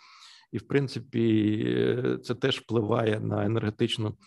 і 0.52 0.58
в 0.58 0.67
принципі, 0.67 1.58
е, 1.67 2.17
це 2.24 2.36
теж 2.36 2.60
впливає 2.60 3.19
на 3.19 3.45
енергетичну 3.45 4.17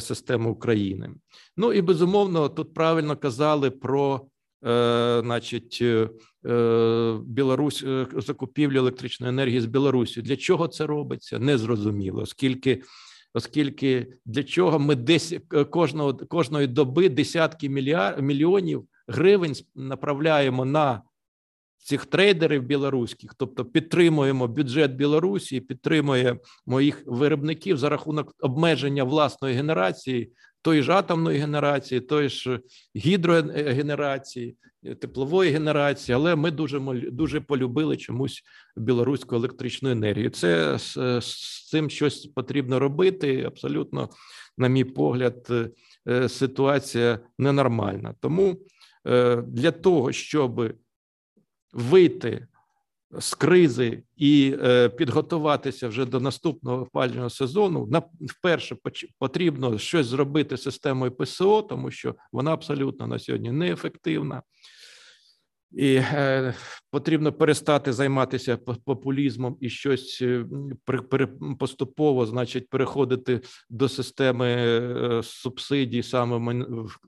систему 0.00 0.52
України. 0.52 1.10
Ну 1.56 1.72
і 1.72 1.82
безумовно, 1.82 2.48
тут 2.48 2.74
правильно 2.74 3.16
казали 3.16 3.70
про 3.70 4.20
Е, 4.20 4.39
значить, 4.62 5.78
е, 5.82 6.08
е, 6.46 7.18
Білорусь 7.26 7.84
закупівлю 8.16 8.78
електричної 8.78 9.30
енергії 9.30 9.60
з 9.60 9.66
Білорусі. 9.66 10.22
Для 10.22 10.36
чого 10.36 10.68
це 10.68 10.86
робиться? 10.86 11.38
Незрозуміло, 11.38 12.22
оскільки. 12.22 12.82
Оскільки 13.34 14.06
для 14.24 14.42
чого 14.42 14.78
ми 14.78 14.94
десь 14.94 15.34
кожного 15.70 16.14
кожної 16.14 16.66
доби 16.66 17.08
десятки 17.08 17.68
мільяр, 17.68 18.22
мільйонів 18.22 18.84
гривень 19.08 19.54
направляємо 19.74 20.64
на 20.64 21.02
цих 21.78 22.06
трейдерів 22.06 22.62
білоруських, 22.62 23.34
тобто 23.34 23.64
підтримуємо 23.64 24.48
бюджет 24.48 24.94
Білорусі, 24.94 25.60
підтримуємо 25.60 26.80
їх 26.80 27.02
виробників 27.06 27.76
за 27.76 27.88
рахунок 27.88 28.34
обмеження 28.40 29.04
власної 29.04 29.54
генерації 29.54 30.32
тої 30.62 30.82
ж 30.82 30.92
атомної 30.92 31.38
генерації, 31.38 32.00
тої 32.00 32.28
ж 32.28 32.60
гідрогенерації, 32.96 34.56
теплової 35.00 35.50
генерації, 35.50 36.16
але 36.16 36.36
ми 36.36 36.50
дуже 36.50 36.80
дуже 37.12 37.40
полюбили 37.40 37.96
чомусь 37.96 38.42
білоруську 38.76 39.36
електричну 39.36 39.90
енергію. 39.90 40.30
Це 40.30 40.78
з, 40.78 41.20
з 41.20 41.68
цим 41.68 41.90
щось 41.90 42.26
потрібно 42.26 42.78
робити. 42.78 43.44
Абсолютно, 43.46 44.08
на 44.58 44.68
мій 44.68 44.84
погляд, 44.84 45.48
е, 46.08 46.28
ситуація 46.28 47.18
ненормальна. 47.38 48.14
Тому 48.20 48.56
е, 49.06 49.36
для 49.36 49.70
того, 49.70 50.12
щоб 50.12 50.74
вийти 51.72 52.46
з 53.18 53.34
кризи 53.34 54.02
і 54.16 54.56
е, 54.62 54.88
підготуватися 54.88 55.88
вже 55.88 56.04
до 56.04 56.20
наступного 56.20 56.82
опалювального 56.82 57.30
сезону, 57.30 57.86
на 57.86 58.02
вперше 58.20 58.76
потрібно 59.18 59.78
щось 59.78 60.06
зробити 60.06 60.56
з 60.56 60.62
системою 60.62 61.12
ПСО, 61.12 61.62
тому 61.62 61.90
що 61.90 62.14
вона 62.32 62.52
абсолютно 62.52 63.06
на 63.06 63.18
сьогодні 63.18 63.52
неефективна. 63.52 64.42
І 65.72 65.94
е, 65.94 66.54
потрібно 66.90 67.32
перестати 67.32 67.92
займатися 67.92 68.56
популізмом 68.56 69.56
і 69.60 69.70
щось 69.70 70.18
е, 70.22 70.46
поступово, 71.58 72.26
значить, 72.26 72.68
переходити 72.68 73.40
до 73.70 73.88
системи 73.88 74.46
е, 74.46 75.22
субсидій 75.22 76.02
саме 76.02 76.64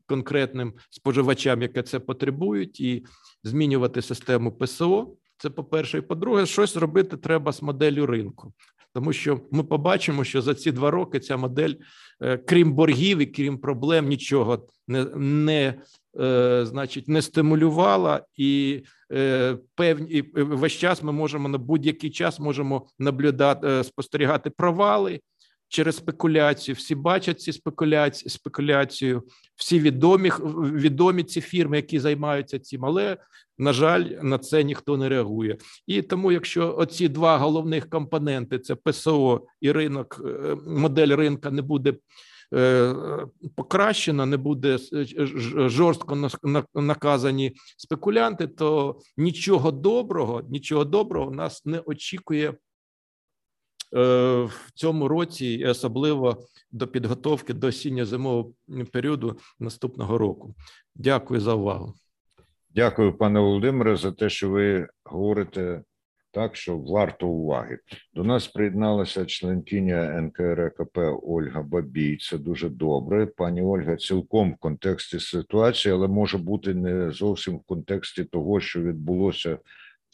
конкретним 0.06 0.74
споживачам, 0.90 1.62
які 1.62 1.82
це 1.82 2.00
потребують, 2.00 2.80
і 2.80 3.04
змінювати 3.44 4.02
систему 4.02 4.52
ПСО. 4.52 5.16
Це 5.42 5.50
по 5.50 5.64
перше, 5.64 5.98
і 5.98 6.00
по-друге, 6.00 6.46
щось 6.46 6.76
робити 6.76 7.16
треба 7.16 7.52
з 7.52 7.62
моделлю 7.62 8.06
ринку, 8.06 8.52
тому 8.94 9.12
що 9.12 9.40
ми 9.50 9.64
побачимо, 9.64 10.24
що 10.24 10.42
за 10.42 10.54
ці 10.54 10.72
два 10.72 10.90
роки 10.90 11.20
ця 11.20 11.36
модель, 11.36 11.74
е, 12.20 12.38
крім 12.38 12.72
боргів 12.72 13.18
і 13.18 13.26
крім 13.26 13.58
проблем, 13.58 14.08
нічого 14.08 14.68
не 14.88 15.04
не 15.16 15.74
е, 16.20 16.62
значить 16.66 17.08
не 17.08 17.22
стимулювала, 17.22 18.24
і 18.36 18.82
е, 19.12 19.58
певні 19.74 20.24
весь 20.34 20.72
час 20.72 21.02
ми 21.02 21.12
можемо 21.12 21.48
на 21.48 21.58
будь-який 21.58 22.10
час 22.10 22.40
можемо 22.40 22.86
наблюдати 22.98 23.84
спостерігати 23.84 24.50
провали 24.50 25.20
через 25.72 25.96
спекуляцію. 25.96 26.74
Всі 26.74 26.94
бачать 26.94 27.40
ці 27.40 27.52
спекуляції, 27.52 28.30
спекуляцію, 28.30 29.22
всі 29.56 29.80
відомі 29.80 30.30
відомі 30.72 31.22
ці 31.22 31.40
фірми, 31.40 31.76
які 31.76 31.98
займаються 31.98 32.58
цим, 32.58 32.84
але 32.84 33.16
на 33.58 33.72
жаль, 33.72 34.04
на 34.22 34.38
це 34.38 34.64
ніхто 34.64 34.96
не 34.96 35.08
реагує. 35.08 35.56
І 35.86 36.02
тому, 36.02 36.32
якщо 36.32 36.76
оці 36.76 37.08
два 37.08 37.38
головних 37.38 37.90
компоненти: 37.90 38.58
це 38.58 38.74
ПСО 38.74 39.46
і 39.60 39.72
ринок, 39.72 40.20
е, 40.24 40.56
модель 40.66 41.16
ринка 41.16 41.50
не 41.50 41.62
буде. 41.62 41.94
Е, 42.54 42.94
покращено, 43.56 44.26
не 44.26 44.36
буде 44.36 44.78
жорстко 45.66 46.30
наказані 46.74 47.52
спекулянти, 47.76 48.46
то 48.46 48.98
нічого 49.16 49.70
доброго, 49.70 50.42
нічого 50.50 50.84
доброго 50.84 51.30
нас 51.30 51.66
не 51.66 51.78
очікує 51.78 52.48
Е, 52.48 52.71
в 53.92 54.70
цьому 54.74 55.08
році, 55.08 55.46
і 55.46 55.66
особливо 55.66 56.36
до 56.70 56.88
підготовки 56.88 57.54
до 57.54 57.66
осінньо-зимового 57.66 58.52
періоду 58.92 59.38
наступного 59.60 60.18
року. 60.18 60.54
Дякую 60.94 61.40
за 61.40 61.54
увагу. 61.54 61.94
Дякую, 62.74 63.12
пане 63.12 63.40
Володимире, 63.40 63.96
за 63.96 64.12
те, 64.12 64.28
що 64.28 64.50
ви 64.50 64.88
говорите 65.04 65.82
так, 66.30 66.56
що 66.56 66.78
варто 66.78 67.28
уваги. 67.28 67.78
До 68.14 68.24
нас 68.24 68.48
приєдналася 68.48 69.26
членкиня 69.26 70.20
НКРКП 70.22 70.98
Ольга 71.22 71.62
Бабій. 71.62 72.16
Це 72.16 72.38
дуже 72.38 72.68
добре. 72.68 73.26
Пані 73.26 73.62
Ольга 73.62 73.96
цілком 73.96 74.52
в 74.52 74.56
контексті 74.56 75.20
ситуації, 75.20 75.94
але 75.94 76.08
може 76.08 76.38
бути 76.38 76.74
не 76.74 77.10
зовсім 77.10 77.56
в 77.56 77.62
контексті 77.62 78.24
того, 78.24 78.60
що 78.60 78.80
відбулося 78.82 79.58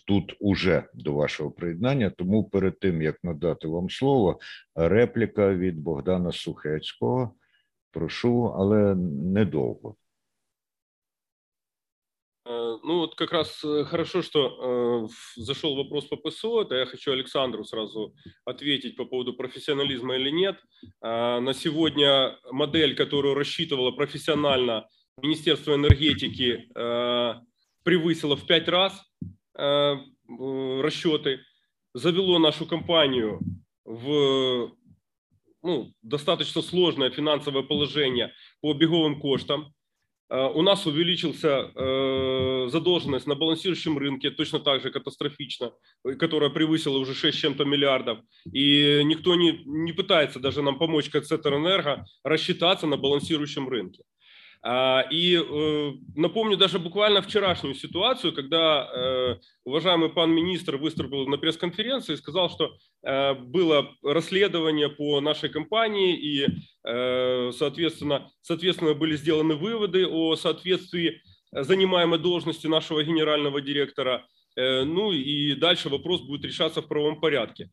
тут 0.07 0.35
уже 0.39 0.89
до 0.93 1.13
вашого 1.13 1.51
приєднання. 1.51 2.09
Тому 2.09 2.43
перед 2.43 2.79
тим 2.79 3.01
як 3.01 3.23
надати 3.23 3.67
вам 3.67 3.89
слово, 3.89 4.39
репліка 4.75 5.53
від 5.53 5.79
Богдана 5.79 6.31
Сухецького. 6.31 7.35
Прошу, 7.91 8.53
але 8.57 8.95
недовго. 8.95 9.95
Э, 12.45 12.77
ну 12.83 12.99
вот 12.99 13.15
как 13.15 13.31
раз 13.31 13.61
э, 13.63 13.85
хорошо, 13.85 14.21
что 14.21 14.47
э, 14.47 15.41
зашел 15.41 15.75
вопрос 15.75 16.05
по 16.05 16.17
ПСО. 16.17 16.61
Это 16.61 16.75
я 16.75 16.85
хочу 16.85 17.11
Александру 17.11 17.63
сразу 17.63 18.13
ответить 18.45 18.97
по 18.97 19.05
поводу 19.05 19.33
профессионализма 19.33 20.15
или 20.15 20.31
нет. 20.31 20.55
Э, 21.01 21.39
на 21.39 21.53
сегодня 21.53 22.37
модель, 22.51 22.95
которую 22.95 23.35
рассчитывала 23.35 23.91
профессионально 23.91 24.87
Министерство 25.21 25.75
энергетики, 25.75 26.67
э, 26.75 27.35
превысила 27.83 28.35
в 28.35 28.45
пять 28.47 28.67
раз 28.67 29.13
Э, 29.21 29.36
расчеты, 29.58 31.40
завело 31.94 32.38
нашу 32.38 32.66
компанию 32.66 33.40
в 33.84 34.72
ну, 35.62 35.92
достаточно 36.02 36.62
сложное 36.62 37.10
финансовое 37.10 37.62
положение 37.62 38.32
по 38.60 38.72
беговым 38.74 39.20
коштам. 39.20 39.74
Э, 40.30 40.46
у 40.54 40.62
нас 40.62 40.86
увеличился 40.86 41.70
э, 41.74 42.68
задолженность 42.70 43.26
на 43.26 43.34
балансирующем 43.34 43.98
рынке 43.98 44.30
точно 44.30 44.60
так 44.60 44.82
же 44.82 44.90
катастрофично, 44.90 45.72
которая 46.18 46.50
превысила 46.50 46.98
уже 46.98 47.14
6 47.14 47.38
чем-то 47.38 47.64
миллиардов. 47.64 48.18
И 48.52 49.02
никто 49.04 49.34
не, 49.34 49.62
не 49.64 49.92
пытается 49.92 50.38
даже 50.38 50.62
нам 50.62 50.78
помочь, 50.78 51.10
как 51.10 51.24
Центрэнерго, 51.24 52.04
рассчитаться 52.22 52.86
на 52.86 52.96
балансирующем 52.96 53.68
рынке. 53.68 54.02
А, 54.60 55.04
и 55.10 55.36
э, 55.36 55.92
напомню 56.16 56.56
даже 56.56 56.78
буквально 56.78 57.22
вчерашнюю 57.22 57.74
ситуацию, 57.74 58.32
когда 58.32 58.90
э, 58.92 59.36
уважаемый 59.64 60.08
пан 60.08 60.32
министр 60.32 60.76
выступил 60.76 61.26
на 61.28 61.38
пресс-конференции 61.38 62.14
и 62.14 62.16
сказал, 62.16 62.50
что 62.50 62.76
э, 63.04 63.34
было 63.34 63.94
расследование 64.02 64.88
по 64.88 65.20
нашей 65.20 65.48
компании 65.48 66.16
и, 66.16 66.46
соответственно, 66.82 68.30
соответственно, 68.40 68.94
были 68.94 69.14
сделаны 69.16 69.54
выводы 69.54 70.06
о 70.06 70.36
соответствии 70.36 71.20
занимаемой 71.52 72.18
должности 72.18 72.66
нашего 72.66 73.02
генерального 73.04 73.60
директора. 73.60 74.26
Ну 74.56 75.12
и 75.12 75.54
дальше 75.54 75.90
вопрос 75.90 76.22
будет 76.22 76.46
решаться 76.46 76.80
в 76.80 76.88
правом 76.88 77.20
порядке. 77.20 77.70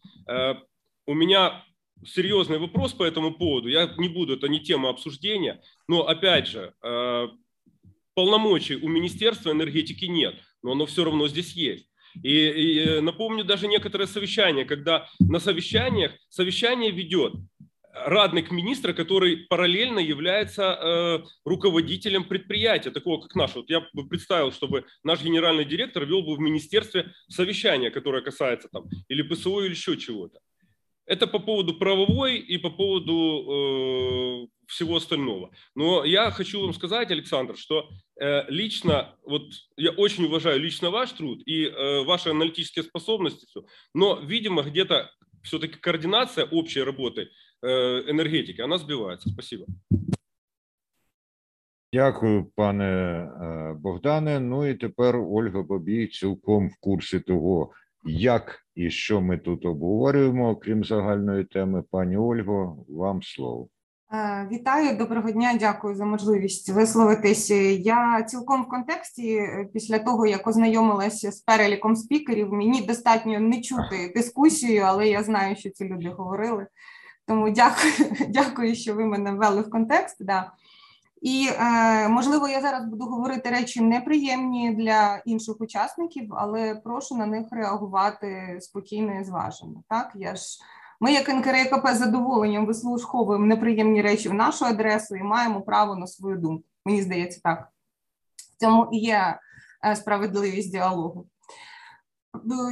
У 1.08 1.14
меня 1.14 1.64
серьезный 2.04 2.58
вопрос 2.58 2.94
по 2.94 3.04
этому 3.04 3.34
поводу. 3.34 3.70
Я 3.70 3.94
не 3.98 4.10
буду, 4.10 4.36
это 4.36 4.48
не 4.48 4.60
тема 4.60 4.90
обсуждения. 4.90 5.62
Но 5.88 6.08
опять 6.08 6.48
же, 6.48 6.74
э, 6.84 7.28
полномочий 8.14 8.76
у 8.76 8.88
Министерства 8.88 9.52
энергетики 9.52 10.06
нет, 10.06 10.36
но 10.64 10.72
оно 10.72 10.86
все 10.86 11.04
равно 11.04 11.28
здесь 11.28 11.54
есть. 11.54 11.88
И, 12.24 12.30
и 12.30 12.80
э, 12.80 13.02
напомню 13.02 13.44
даже 13.44 13.68
некоторые 13.68 14.08
совещания, 14.08 14.66
когда 14.66 15.08
на 15.20 15.40
совещаниях 15.40 16.14
совещание 16.30 16.92
ведет 16.92 17.34
радник 17.96 18.52
министра, 18.52 18.94
который 18.94 19.38
параллельно 19.50 20.00
является 20.00 20.64
э, 20.64 21.24
руководителем 21.46 22.26
предприятия, 22.26 22.92
такого 22.92 23.22
как 23.22 23.36
наш. 23.36 23.56
Вот 23.56 23.70
я 23.70 23.82
бы 23.94 24.08
представил, 24.08 24.52
чтобы 24.52 24.86
наш 25.04 25.24
генеральный 25.24 25.66
директор 25.66 26.06
вел 26.06 26.22
бы 26.22 26.36
в 26.36 26.40
министерстве 26.40 27.14
совещание, 27.30 27.92
которое 27.92 28.22
касается 28.22 28.68
там 28.70 28.86
или 29.08 29.22
ПСО, 29.22 29.64
или 29.64 29.72
еще 29.72 29.98
чего-то. 29.98 30.40
Это 31.07 31.27
по 31.27 31.41
поводу 31.41 31.75
правовой 31.75 32.37
и 32.39 32.57
по 32.59 32.71
поводу 32.71 33.13
э, 33.15 34.47
всего 34.67 34.97
остального. 34.97 35.51
Но 35.75 36.05
я 36.05 36.31
хочу 36.31 36.61
вам 36.63 36.73
сказать, 36.73 37.11
Александр, 37.11 37.57
что 37.57 37.89
э, 38.21 38.45
лично, 38.49 39.17
вот 39.25 39.43
я 39.77 39.91
очень 39.91 40.27
уважаю 40.27 40.61
лично 40.61 40.91
ваш 40.91 41.13
труд 41.13 41.43
и 41.47 41.65
э, 41.65 42.05
ваши 42.05 42.31
аналитические 42.31 42.85
способности, 42.85 43.47
но, 43.93 44.21
видимо, 44.21 44.63
где-то 44.63 45.11
все-таки 45.43 45.79
координация 45.81 46.45
общей 46.45 46.83
работы 46.83 47.29
э, 47.63 47.69
энергетики, 48.11 48.61
она 48.61 48.79
сбивается. 48.79 49.31
Спасибо. 49.31 49.67
Дякую, 51.93 52.45
пане 52.55 52.85
е, 52.85 53.75
Богдане. 53.81 54.41
Ну 54.41 54.67
і 54.67 54.75
тепер 54.75 55.17
Ольга 55.17 55.63
Бабій 55.63 56.07
цілком 56.07 56.69
в 56.69 56.77
курсі 56.81 57.21
того, 57.21 57.73
як 58.05 58.64
і 58.76 58.90
що 58.90 59.22
ми 59.22 59.38
тут 59.38 59.66
обговорюємо, 59.66 60.56
крім 60.56 60.84
загальної 60.84 61.46
теми, 61.46 61.84
пані 61.92 62.18
Ольго, 62.18 62.86
вам 62.90 63.24
слово. 63.24 63.68
Е, 64.14 64.48
вітаю, 64.52 64.98
доброго 64.98 65.32
дня, 65.32 65.58
дякую 65.60 65.96
за 65.96 66.06
можливість 66.06 66.70
висловитись. 66.70 67.52
Я 67.80 68.24
цілком 68.24 68.64
в 68.64 68.68
контексті, 68.68 69.36
е, 69.36 69.70
після 69.74 70.00
того 70.00 70.26
як 70.26 70.48
ознайомилася 70.48 71.32
з 71.32 71.42
переліком 71.42 71.96
спікерів, 71.96 72.54
мені 72.54 72.82
достатньо 72.82 73.40
не 73.40 73.62
чути 73.62 74.12
дискусію, 74.16 74.84
але 74.86 75.08
я 75.08 75.24
знаю, 75.24 75.56
що 75.56 75.70
ці 75.70 75.86
люди 75.86 76.10
говорили. 76.10 76.68
Тому 77.28 77.50
дякую, 77.50 77.94
дякую, 78.30 78.76
що 78.76 78.96
ви 78.96 79.06
мене 79.06 79.32
ввели 79.32 79.62
в 79.62 79.70
контекст. 79.70 80.26
Да. 80.26 80.52
І 81.26 81.50
е, 81.60 82.10
можливо, 82.10 82.48
я 82.48 82.62
зараз 82.62 82.86
буду 82.86 83.06
говорити 83.06 83.50
речі 83.50 83.82
неприємні 83.82 84.76
для 84.76 85.22
інших 85.26 85.62
учасників, 85.62 86.34
але 86.38 86.76
прошу 86.76 87.16
на 87.16 87.26
них 87.26 87.48
реагувати 87.52 88.58
спокійно 88.62 89.20
і 89.20 89.24
зважено. 89.24 89.84
Так 89.90 90.12
я 90.16 90.36
ж 90.36 90.60
Ми, 91.00 91.14
як 91.14 91.30
НКРКП, 91.30 91.88
задоволенням 91.94 92.66
вислуховуємо 92.66 93.46
неприємні 93.46 94.02
речі 94.02 94.30
в 94.30 94.34
нашу 94.34 94.66
адресу 94.66 95.16
і 95.16 95.24
маємо 95.24 95.62
право 95.62 95.96
на 95.96 96.08
свою 96.08 96.38
думку. 96.38 96.64
Мені 96.86 97.02
здається, 97.02 97.40
так 97.44 97.68
в 98.36 98.60
цьому 98.60 98.90
і 98.92 98.98
є 98.98 99.40
е, 99.86 99.96
справедливість 99.96 100.72
діалогу. 100.72 101.26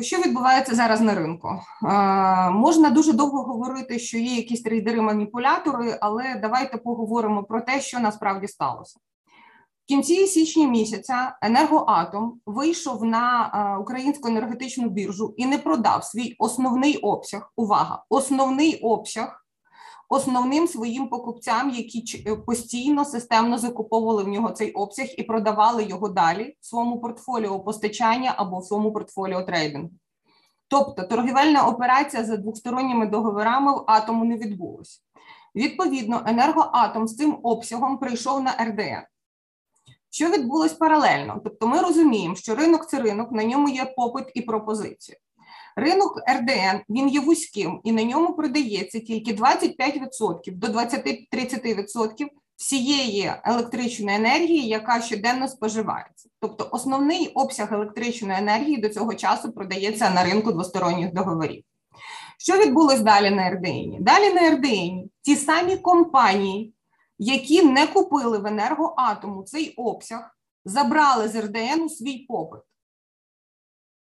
Що 0.02 0.18
відбувається 0.18 0.76
зараз 0.76 1.02
на 1.02 1.16
ринку? 1.16 1.50
Можна 2.52 2.90
дуже 2.90 3.14
довго 3.14 3.44
говорити, 3.44 4.00
що 4.00 4.18
є 4.18 4.36
якісь 4.36 4.66
трейдери-маніпулятори, 4.66 5.98
але 6.02 6.40
давайте 6.42 6.78
поговоримо 6.78 7.44
про 7.44 7.62
те, 7.62 7.82
що 7.82 8.00
насправді 8.00 8.48
сталося. 8.48 9.00
В 9.84 9.86
кінці 9.88 10.28
січня 10.28 10.68
місяця 10.68 11.38
енергоатом 11.42 12.40
вийшов 12.46 13.06
на 13.06 13.78
українську 13.82 14.28
енергетичну 14.28 14.90
біржу 14.90 15.34
і 15.38 15.46
не 15.46 15.58
продав 15.58 16.04
свій 16.04 16.36
основний 16.40 16.98
обсяг. 16.98 17.52
Увага! 17.56 18.04
Основний 18.10 18.80
обсяг 18.80 19.43
основним 20.10 20.68
своїм 20.68 21.08
покупцям, 21.08 21.70
які 21.70 22.24
е, 22.28 22.36
постійно 22.36 23.06
системно 23.06 23.58
закуповували 23.58 24.24
в 24.24 24.28
нього 24.28 24.50
цей 24.50 24.72
обсяг 24.72 25.08
і 25.18 25.24
продавали 25.24 25.84
його 25.84 26.10
далі 26.10 26.58
в 26.62 26.66
своєму 26.66 27.00
портфоліо 27.00 27.60
постачання 27.60 28.34
або 28.38 28.60
в 28.60 28.66
своєму 28.66 28.94
портфоліо 28.94 29.44
трейдингу. 29.44 29.90
Тобто 30.68 31.04
торгівельна 31.04 31.68
операція 31.68 32.24
за 32.24 32.38
двосторонніми 32.38 33.08
договорами 33.08 33.72
в 33.72 33.84
атому 33.88 34.26
не 34.26 34.38
відбулася. 34.38 35.00
Відповідно, 35.56 36.22
енергоатом 36.26 37.08
з 37.08 37.16
цим 37.16 37.40
обсягом 37.44 37.98
прийшов 37.98 38.44
на 38.44 38.52
РДН. 38.52 39.04
Що 40.10 40.30
відбулось 40.30 40.74
паралельно? 40.74 41.42
Тобто, 41.44 41.68
ми 41.68 41.82
розуміємо, 41.82 42.36
що 42.36 42.56
ринок 42.56 42.90
це 42.90 43.00
ринок, 43.00 43.32
на 43.32 43.44
ньому 43.44 43.70
є 43.70 43.86
попит 43.86 44.26
і 44.34 44.42
пропозиція. 44.42 45.18
Ринок 45.76 46.22
РДН 46.30 46.78
він 46.90 47.10
є 47.10 47.20
вузьким 47.20 47.82
і 47.84 47.92
на 47.92 48.04
ньому 48.04 48.34
продається 48.34 49.00
тільки 49.00 49.34
25% 49.34 50.38
до 50.46 50.68
20-30% 50.68 52.28
всієї 52.56 53.32
електричної 53.44 54.18
енергії, 54.18 54.68
яка 54.68 55.02
щоденно 55.02 55.48
споживається. 55.48 56.30
Тобто 56.40 56.70
основний 56.72 57.28
обсяг 57.28 57.74
електричної 57.74 58.40
енергії 58.40 58.78
до 58.78 58.90
цього 58.90 59.14
часу 59.14 59.52
продається 59.52 60.10
на 60.10 60.24
ринку 60.24 60.52
двосторонніх 60.52 61.14
договорів. 61.14 61.64
Що 62.38 62.58
відбулось 62.58 63.02
далі 63.02 63.30
на 63.30 63.50
РДН? 63.50 64.04
Далі 64.04 64.34
на 64.34 64.50
РДН 64.50 65.10
ті 65.22 65.36
самі 65.36 65.78
компанії, 65.78 66.74
які 67.20 67.64
не 67.64 67.88
купили 67.88 68.38
в 68.38 68.46
енергоатому 68.46 69.44
цей 69.44 69.74
обсяг, 69.78 70.38
забрали 70.66 71.28
з 71.28 71.36
РДН 71.42 71.90
свій 71.90 72.18
попит 72.18 72.62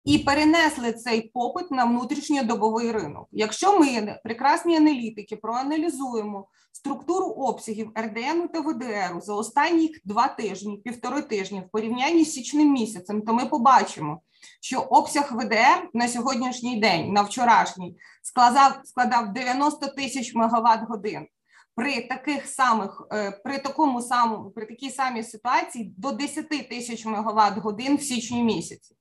і 0.04 0.18
перенесли 0.18 0.92
цей 0.92 1.20
попит 1.20 1.70
на 1.70 1.84
внутрішньодобовий 1.84 2.92
ринок. 2.92 3.28
Якщо 3.32 3.78
ми, 3.80 4.18
прекрасні 4.24 4.76
аналітики, 4.76 5.36
проаналізуємо 5.36 6.48
структуру 6.72 7.26
обсягів 7.26 7.92
РДН 7.98 8.48
та 8.52 8.60
ВДР 8.60 9.20
за 9.20 9.34
останні 9.34 9.94
два 10.04 10.28
тижні, 10.28 10.76
півтори 10.76 11.22
тижні 11.22 11.60
в 11.60 11.70
порівнянні 11.70 12.24
з 12.24 12.32
січним 12.32 12.72
місяцем, 12.72 13.22
то 13.22 13.34
ми 13.34 13.46
побачимо, 13.46 14.20
що 14.60 14.80
обсяг 14.80 15.32
ВДР 15.32 15.88
на 15.94 16.08
сьогоднішній 16.08 16.80
день, 16.80 17.12
на 17.12 17.22
вчорашній, 17.22 17.96
складав 18.22 18.80
складав 18.84 19.32
90 19.32 19.86
тисяч 19.86 20.34
мегаватт 20.34 20.88
годин. 20.88 21.26
При 21.74 22.00
таких 22.00 22.46
самих 22.46 23.06
е, 23.12 23.30
при 23.44 23.58
такому 23.58 24.02
самому 24.02 24.50
при 24.50 24.66
такій 24.66 24.90
самій 24.90 25.22
ситуації 25.22 25.94
до 25.96 26.12
10 26.12 26.48
тисяч 26.48 27.06
мегаватт 27.06 27.58
годин 27.58 27.96
в 27.96 28.02
січні 28.02 28.42
місяці. 28.42 28.96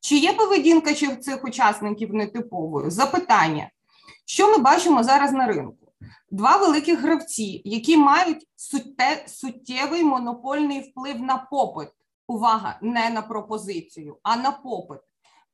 Чи 0.00 0.16
є 0.16 0.32
поведінка 0.32 0.94
чи 0.94 1.16
цих 1.16 1.44
учасників 1.44 2.14
нетиповою? 2.14 2.90
Запитання. 2.90 3.70
Що 4.24 4.50
ми 4.50 4.58
бачимо 4.58 5.02
зараз 5.02 5.32
на 5.32 5.46
ринку? 5.46 5.92
Два 6.30 6.56
великих 6.56 7.00
гравці, 7.00 7.62
які 7.64 7.96
мають 7.96 8.48
сутте, 8.56 9.24
суттєвий 9.26 10.04
монопольний 10.04 10.80
вплив 10.80 11.20
на 11.20 11.46
попит. 11.50 11.88
Увага, 12.28 12.78
не 12.82 13.10
на 13.10 13.22
пропозицію, 13.22 14.16
а 14.22 14.36
на 14.36 14.50
попит. 14.50 15.00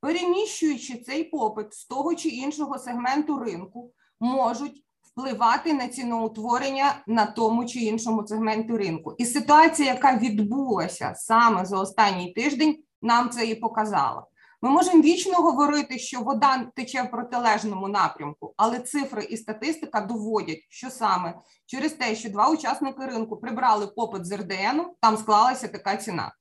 Переміщуючи 0.01 0.97
цей 0.97 1.23
попит 1.23 1.73
з 1.73 1.85
того 1.85 2.15
чи 2.15 2.29
іншого 2.29 2.79
сегменту 2.79 3.39
ринку, 3.39 3.91
можуть 4.19 4.83
впливати 5.01 5.73
на 5.73 5.87
ціноутворення 5.87 7.03
на 7.07 7.25
тому 7.25 7.65
чи 7.65 7.79
іншому 7.79 8.27
сегменті 8.27 8.77
ринку. 8.77 9.15
І 9.17 9.25
ситуація, 9.25 9.93
яка 9.93 10.17
відбулася 10.17 11.13
саме 11.15 11.65
за 11.65 11.79
останній 11.79 12.33
тиждень, 12.33 12.83
нам 13.01 13.29
це 13.29 13.45
і 13.45 13.55
показала. 13.55 14.25
Ми 14.61 14.69
можемо 14.69 15.01
вічно 15.01 15.33
говорити, 15.33 15.99
що 15.99 16.21
вода 16.21 16.71
тече 16.75 17.03
в 17.03 17.11
протилежному 17.11 17.87
напрямку, 17.87 18.53
але 18.57 18.79
цифри 18.79 19.23
і 19.23 19.37
статистика 19.37 20.01
доводять, 20.01 20.65
що 20.69 20.89
саме 20.89 21.39
через 21.65 21.93
те, 21.93 22.15
що 22.15 22.29
два 22.29 22.49
учасники 22.49 23.05
ринку 23.05 23.37
прибрали 23.37 23.87
попит 23.87 24.25
з 24.25 24.31
РДНу, 24.37 24.95
там 25.01 25.17
склалася 25.17 25.67
така 25.67 25.97
ціна. 25.97 26.35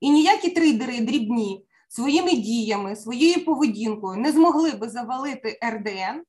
І 0.00 0.10
ніякі 0.10 0.50
трейдери 0.50 1.00
дрібні 1.00 1.66
своїми 1.88 2.32
діями, 2.32 2.96
своєю 2.96 3.44
поведінкою 3.44 4.20
не 4.20 4.32
змогли 4.32 4.70
би 4.70 4.88
завалити 4.88 5.58
РДН, 5.64 6.22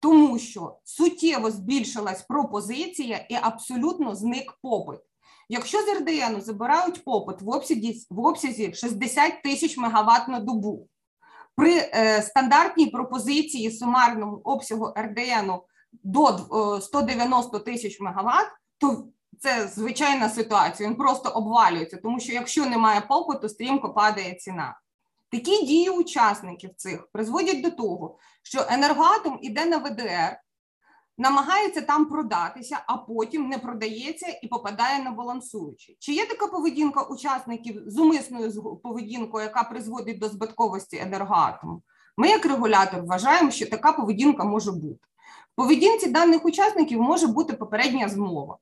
тому 0.00 0.38
що 0.38 0.78
суттєво 0.84 1.50
збільшилась 1.50 2.22
пропозиція 2.22 3.16
і 3.16 3.34
абсолютно 3.42 4.14
зник 4.14 4.58
попит. 4.62 5.00
Якщо 5.48 5.78
з 5.78 5.88
РДН 5.98 6.40
забирають 6.40 7.04
попит 7.04 7.42
в 7.42 7.48
обсязі 7.48 8.06
в 8.10 8.20
обсязі 8.20 8.74
60 8.74 9.42
тисяч 9.42 9.76
мегаватт 9.76 10.28
на 10.28 10.40
добу, 10.40 10.88
при 11.56 11.76
е, 11.76 12.22
стандартній 12.22 12.86
пропозиції 12.86 13.70
сумарному 13.70 14.40
обсягу 14.44 14.94
РДН 14.98 15.52
до 15.92 16.28
е, 16.76 16.80
190 16.80 17.58
тисяч 17.58 18.00
мегаватт, 18.00 18.48
то 18.78 19.06
це 19.38 19.68
звичайна 19.68 20.28
ситуація. 20.28 20.88
Він 20.88 20.96
просто 20.96 21.28
обвалюється, 21.30 21.96
тому 21.96 22.20
що 22.20 22.32
якщо 22.32 22.66
немає 22.66 23.00
попиту, 23.00 23.48
стрімко 23.48 23.94
падає 23.94 24.34
ціна. 24.34 24.80
Такі 25.30 25.66
дії 25.66 25.90
учасників 25.90 26.70
цих 26.76 27.08
призводять 27.12 27.62
до 27.62 27.70
того, 27.70 28.18
що 28.42 28.66
енергоатом 28.68 29.38
іде 29.42 29.64
на 29.64 29.78
ВДР, 29.78 30.38
намагається 31.18 31.80
там 31.80 32.06
продатися, 32.06 32.78
а 32.86 32.96
потім 32.96 33.48
не 33.48 33.58
продається 33.58 34.26
і 34.42 34.48
попадає 34.48 35.04
на 35.04 35.10
балансуючий. 35.10 35.96
Чи 36.00 36.12
є 36.12 36.26
така 36.26 36.46
поведінка 36.46 37.02
учасників 37.02 37.82
з 37.86 37.98
умисною 37.98 38.76
поведінкою, 38.76 39.44
яка 39.44 39.62
призводить 39.62 40.18
до 40.18 40.28
збитковості 40.28 40.96
енергоатому? 40.96 41.82
Ми, 42.16 42.28
як 42.28 42.46
регулятор, 42.46 43.02
вважаємо, 43.02 43.50
що 43.50 43.70
така 43.70 43.92
поведінка 43.92 44.44
може 44.44 44.72
бути. 44.72 45.06
В 45.52 45.56
поведінці 45.56 46.10
даних 46.10 46.44
учасників 46.44 47.00
може 47.00 47.26
бути 47.26 47.52
попередня 47.52 48.08
змова. 48.08 48.58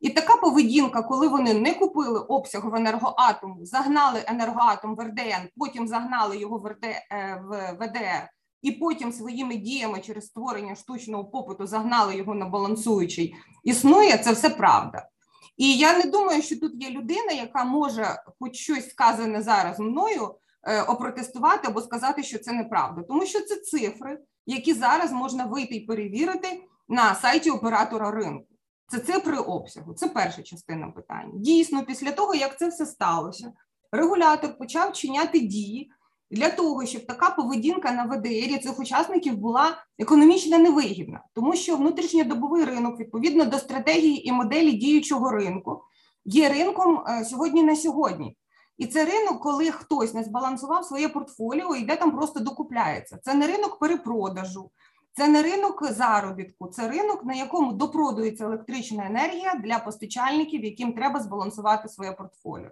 І 0.00 0.10
така 0.10 0.36
поведінка, 0.36 1.02
коли 1.02 1.28
вони 1.28 1.54
не 1.54 1.74
купили 1.74 2.20
обсяг 2.20 2.70
в 2.70 2.74
енергоатому, 2.74 3.66
загнали 3.66 4.24
енергоатом 4.26 4.96
в 4.96 5.00
РДН, 5.00 5.48
потім 5.56 5.88
загнали 5.88 6.38
його 6.38 6.58
в, 6.58 6.66
РД, 6.66 6.84
е, 6.84 7.42
в 7.48 7.76
ВДР 7.80 8.28
і 8.64 8.72
потім 8.72 9.12
своїми 9.12 9.56
діями 9.56 10.00
через 10.00 10.26
створення 10.26 10.74
штучного 10.74 11.24
попиту 11.24 11.66
загнали 11.66 12.16
його 12.16 12.34
на 12.34 12.46
балансуючий, 12.46 13.34
існує 13.64 14.18
це 14.18 14.32
все 14.32 14.50
правда. 14.50 15.08
І 15.56 15.76
я 15.76 15.98
не 15.98 16.10
думаю, 16.10 16.42
що 16.42 16.60
тут 16.60 16.82
є 16.82 16.90
людина, 16.90 17.32
яка 17.32 17.64
може 17.64 18.22
хоч 18.40 18.56
щось 18.56 18.90
сказане 18.90 19.42
зараз 19.42 19.78
мною 19.78 20.34
е, 20.62 20.82
опротестувати 20.82 21.68
або 21.68 21.80
сказати, 21.80 22.22
що 22.22 22.38
це 22.38 22.52
неправда, 22.52 23.02
тому 23.02 23.26
що 23.26 23.40
це 23.40 23.56
цифри, 23.56 24.18
які 24.46 24.74
зараз 24.74 25.12
можна 25.12 25.44
вийти 25.44 25.74
і 25.74 25.86
перевірити 25.86 26.62
на 26.88 27.14
сайті 27.14 27.50
оператора 27.50 28.10
ринку. 28.10 28.46
Це 28.88 28.98
цифри 28.98 29.36
обсягу. 29.36 29.94
Це 29.94 30.08
перша 30.08 30.42
частина 30.42 30.86
питання. 30.86 31.32
Дійсно, 31.34 31.84
після 31.84 32.12
того 32.12 32.34
як 32.34 32.58
це 32.58 32.68
все 32.68 32.86
сталося, 32.86 33.52
регулятор 33.92 34.58
почав 34.58 34.92
чиняти 34.92 35.40
дії 35.40 35.90
для 36.30 36.50
того, 36.50 36.86
щоб 36.86 37.06
така 37.06 37.30
поведінка 37.30 37.92
на 37.92 38.04
ВДРі 38.04 38.58
цих 38.58 38.78
учасників 38.78 39.36
була 39.36 39.76
економічно 39.98 40.58
невигідна, 40.58 41.20
тому 41.34 41.56
що 41.56 41.76
внутрішньодобовий 41.76 42.64
ринок 42.64 43.00
відповідно 43.00 43.44
до 43.44 43.58
стратегії 43.58 44.28
і 44.28 44.32
моделі 44.32 44.72
діючого 44.72 45.30
ринку 45.30 45.82
є 46.24 46.48
ринком 46.48 47.04
е, 47.08 47.24
сьогодні 47.24 47.62
на 47.62 47.76
сьогодні. 47.76 48.36
І 48.78 48.86
це 48.86 49.04
ринок, 49.04 49.42
коли 49.42 49.70
хтось 49.70 50.14
не 50.14 50.24
збалансував 50.24 50.84
своє 50.84 51.08
портфоліо, 51.08 51.76
і 51.76 51.84
де 51.84 51.96
там 51.96 52.10
просто 52.10 52.40
докупляється. 52.40 53.18
Це 53.22 53.34
не 53.34 53.46
ринок 53.46 53.78
перепродажу, 53.78 54.70
це 55.12 55.28
не 55.28 55.42
ринок 55.42 55.92
заробітку, 55.92 56.68
це 56.68 56.88
ринок, 56.88 57.24
на 57.24 57.34
якому 57.34 57.72
допродується 57.72 58.44
електрична 58.44 59.06
енергія 59.06 59.54
для 59.54 59.78
постачальників, 59.78 60.64
яким 60.64 60.92
треба 60.92 61.20
збалансувати 61.20 61.88
своє 61.88 62.12
портфоліо. 62.12 62.70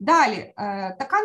Далі 0.00 0.52
е, 0.58 0.96
така 0.98 1.16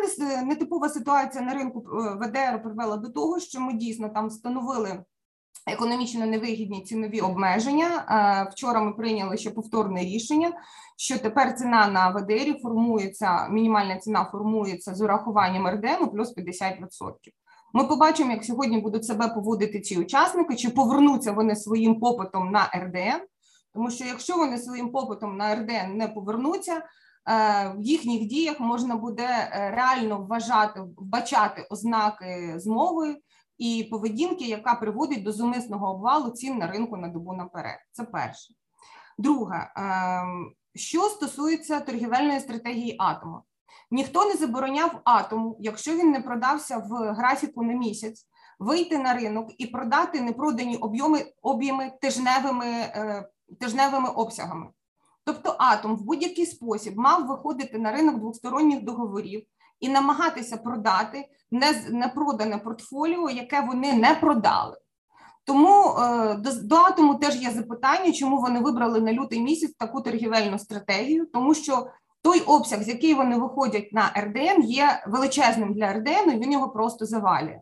нетипова 0.44 0.88
ситуація 0.88 1.44
на 1.44 1.54
ринку 1.54 1.84
е, 1.86 2.14
ВДР 2.14 2.62
привела 2.62 2.96
до 2.96 3.08
того, 3.08 3.40
що 3.40 3.60
ми 3.60 3.72
дійсно 3.72 4.08
там 4.08 4.28
встановили 4.28 5.04
економічно 5.66 6.26
невигідні 6.26 6.82
цінові 6.82 7.20
обмеження. 7.20 7.86
Е, 7.86 8.50
вчора 8.52 8.80
ми 8.80 8.92
прийняли 8.92 9.36
ще 9.36 9.50
повторне 9.50 10.00
рішення, 10.00 10.52
що 10.96 11.18
тепер 11.18 11.54
ціна 11.54 11.88
на 11.88 12.10
ВДР 12.10 12.60
формується, 12.62 13.48
мінімальна 13.48 13.98
ціна 13.98 14.24
формується 14.24 14.94
з 14.94 15.00
урахуванням 15.00 15.68
РДНу 15.68 16.08
плюс 16.12 16.36
50%. 16.36 16.78
Ми 17.74 17.84
побачимо, 17.84 18.32
як 18.32 18.44
сьогодні 18.44 18.78
будуть 18.78 19.04
себе 19.04 19.28
поводити 19.28 19.80
ці 19.80 19.98
учасники, 19.98 20.56
чи 20.56 20.70
повернуться 20.70 21.32
вони 21.32 21.56
своїм 21.56 22.00
попитом 22.00 22.50
на 22.50 22.70
РДН. 22.76 23.26
Тому 23.74 23.90
що 23.90 24.04
якщо 24.04 24.36
вони 24.36 24.58
своїм 24.58 24.92
попитом 24.92 25.36
на 25.36 25.54
РДН 25.54 25.96
не 25.96 26.08
повернуться, 26.08 26.76
е, 26.76 26.82
в 27.26 27.80
їхніх 27.80 28.26
діях 28.26 28.60
можна 28.60 28.96
буде 28.96 29.26
е, 29.28 29.70
реально 29.70 30.18
вважати, 30.18 30.80
вбачати 30.96 31.66
ознаки 31.70 32.54
змови 32.56 33.16
і 33.58 33.88
поведінки, 33.90 34.44
яка 34.44 34.74
приводить 34.74 35.22
до 35.22 35.32
зумисного 35.32 35.94
обвалу 35.94 36.30
цін 36.30 36.58
на 36.58 36.66
ринку 36.66 36.96
на 36.96 37.08
добу 37.08 37.32
наперед. 37.32 37.78
Це 37.92 38.04
перше. 38.04 38.54
Друге, 39.18 39.72
ем, 39.76 40.52
що 40.74 41.02
стосується 41.02 41.80
торгівельної 41.80 42.40
стратегії 42.40 42.96
атому, 42.98 43.42
ніхто 43.90 44.24
не 44.24 44.34
забороняв 44.34 45.00
атому, 45.04 45.56
якщо 45.60 45.94
він 45.96 46.10
не 46.10 46.20
продався 46.20 46.78
в 46.78 47.12
графіку 47.12 47.62
на 47.62 47.72
місяць, 47.72 48.26
вийти 48.58 48.98
на 48.98 49.14
ринок 49.14 49.50
і 49.58 49.66
продати 49.66 50.20
непродані 50.20 50.76
об'єми 50.76 51.24
об'єми 51.42 51.92
тижневими, 52.00 52.66
е, 52.66 53.28
тижневими 53.60 54.08
обсягами. 54.08 54.66
Тобто 55.24 55.56
атом 55.58 55.96
в 55.96 56.02
будь-який 56.02 56.46
спосіб 56.46 56.96
мав 56.96 57.26
виходити 57.26 57.78
на 57.78 57.92
ринок 57.92 58.18
двосторонніх 58.18 58.82
договорів 58.82 59.42
і 59.80 59.88
намагатися 59.88 60.56
продати 60.56 61.24
непродане 61.90 62.58
портфоліо, 62.58 63.30
яке 63.30 63.60
вони 63.60 63.92
не 63.92 64.14
продали. 64.14 64.76
Тому 65.44 65.98
е, 65.98 66.34
до, 66.34 66.52
до 66.62 66.76
атому 66.76 67.14
теж 67.14 67.36
є 67.36 67.50
запитання, 67.50 68.12
чому 68.12 68.40
вони 68.40 68.60
вибрали 68.60 69.00
на 69.00 69.12
лютий 69.12 69.40
місяць 69.40 69.74
таку 69.78 70.00
торгівельну 70.00 70.58
стратегію, 70.58 71.26
тому 71.26 71.54
що 71.54 71.86
той 72.22 72.40
обсяг, 72.40 72.82
з 72.82 72.88
який 72.88 73.14
вони 73.14 73.36
виходять 73.36 73.92
на 73.92 74.12
РДН, 74.16 74.62
є 74.62 75.04
величезним 75.06 75.74
для 75.74 75.92
РДН, 75.92 76.30
і 76.30 76.38
він 76.38 76.52
його 76.52 76.68
просто 76.68 77.06
завалює. 77.06 77.60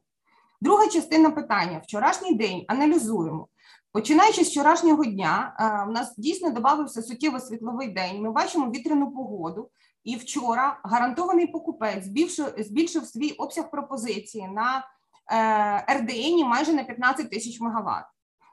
Друга 0.61 0.87
частина 0.87 1.31
питання: 1.31 1.81
вчорашній 1.85 2.35
день 2.35 2.65
аналізуємо. 2.69 3.49
Починаючи 3.93 4.45
з 4.45 4.49
вчорашнього 4.49 5.05
дня, 5.05 5.55
у 5.89 5.93
нас 5.93 6.15
дійсно 6.17 6.51
додався 6.51 7.03
суттєво 7.03 7.41
світловий 7.41 7.89
день. 7.89 8.23
Ми 8.23 8.33
бачимо 8.33 8.71
вітряну 8.71 9.13
погоду, 9.13 9.71
і 10.05 10.17
вчора 10.17 10.81
гарантований 10.85 11.47
покупець 11.47 12.05
збільшив, 12.05 12.55
збільшив 12.59 13.07
свій 13.07 13.31
обсяг 13.31 13.71
пропозиції 13.71 14.49
на 14.49 14.85
е, 15.33 15.95
РДН 15.99 16.47
майже 16.47 16.73
на 16.73 16.85
15 16.85 17.31
тисяч 17.31 17.61
мегаватт. 17.61 18.07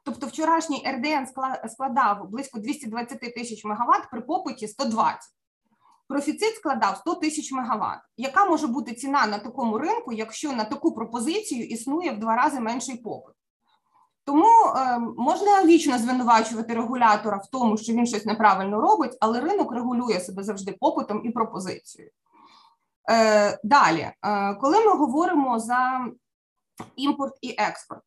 Тобто 0.06 0.28
вчорашній 0.28 0.86
РДН 0.88 1.26
складав 1.70 2.30
близько 2.30 2.60
220 2.60 3.20
тисяч 3.20 3.66
мегаватт 3.66 4.10
при 4.12 4.22
попиті 4.22 4.68
120. 4.68 5.20
Профіцит 6.08 6.56
складав 6.56 6.98
100 6.98 7.16
тисяч 7.16 7.52
мегаватт. 7.52 8.02
Яка 8.18 8.46
може 8.46 8.68
бути 8.68 8.94
ціна 8.94 9.28
на 9.28 9.40
такому 9.40 9.78
ринку, 9.78 10.14
якщо 10.14 10.52
на 10.54 10.66
таку 10.66 10.92
пропозицію 10.92 11.66
існує 11.66 12.12
в 12.12 12.20
два 12.20 12.36
рази 12.36 12.60
менший 12.60 12.98
попит? 12.98 13.36
Тому 14.28 14.48
е, 14.76 15.00
можна 15.18 15.66
вічно 15.66 15.98
звинувачувати 15.98 16.74
регулятора 16.74 17.38
в 17.38 17.48
тому, 17.48 17.78
що 17.78 17.94
він 17.94 18.06
щось 18.06 18.26
неправильно 18.26 18.82
робить, 18.82 19.18
але 19.20 19.42
ринок 19.42 19.72
регулює 19.72 20.20
себе 20.20 20.44
завжди 20.44 20.72
попитом 20.72 21.22
і 21.26 21.30
пропозицією. 21.30 22.12
Е, 23.12 23.60
Далі, 23.64 24.12
е, 24.26 24.56
коли 24.56 24.86
ми 24.86 24.94
говоримо 24.96 25.60
за 25.60 26.08
імпорт 26.96 27.34
і 27.42 27.56
експорт, 27.58 28.02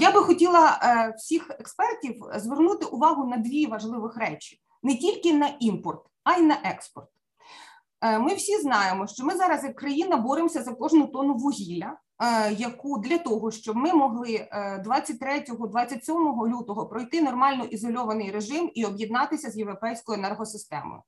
я 0.00 0.12
би 0.12 0.20
хотіла 0.20 0.78
всіх 1.16 1.50
експертів 1.50 2.22
звернути 2.36 2.86
увагу 2.86 3.24
на 3.24 3.36
дві 3.36 3.66
важливих 3.66 4.16
речі: 4.16 4.60
не 4.82 4.96
тільки 4.96 5.34
на 5.34 5.50
імпорт, 5.60 6.06
а 6.24 6.36
й 6.36 6.42
на 6.42 6.58
експорт. 6.64 7.08
Ми 8.20 8.34
всі 8.34 8.60
знаємо, 8.60 9.06
що 9.06 9.24
ми 9.24 9.36
зараз 9.36 9.64
як 9.64 9.76
країна 9.76 10.16
боремося 10.16 10.62
за 10.62 10.72
кожну 10.72 11.06
тонну 11.06 11.34
вугілля. 11.34 11.96
Е, 12.22 12.52
яку 12.52 12.98
для 12.98 13.18
того, 13.18 13.50
щоб 13.50 13.76
ми 13.76 13.92
могли 13.92 14.48
23-27 14.86 16.46
е, 16.46 16.50
лютого 16.50 16.86
пройти 16.86 17.22
нормально 17.22 17.64
ізольований 17.64 18.30
режим 18.30 18.70
і 18.74 18.84
об'єднатися 18.84 19.50
з 19.50 19.56
європейською 19.56 20.18
енергосистемою. 20.18 21.02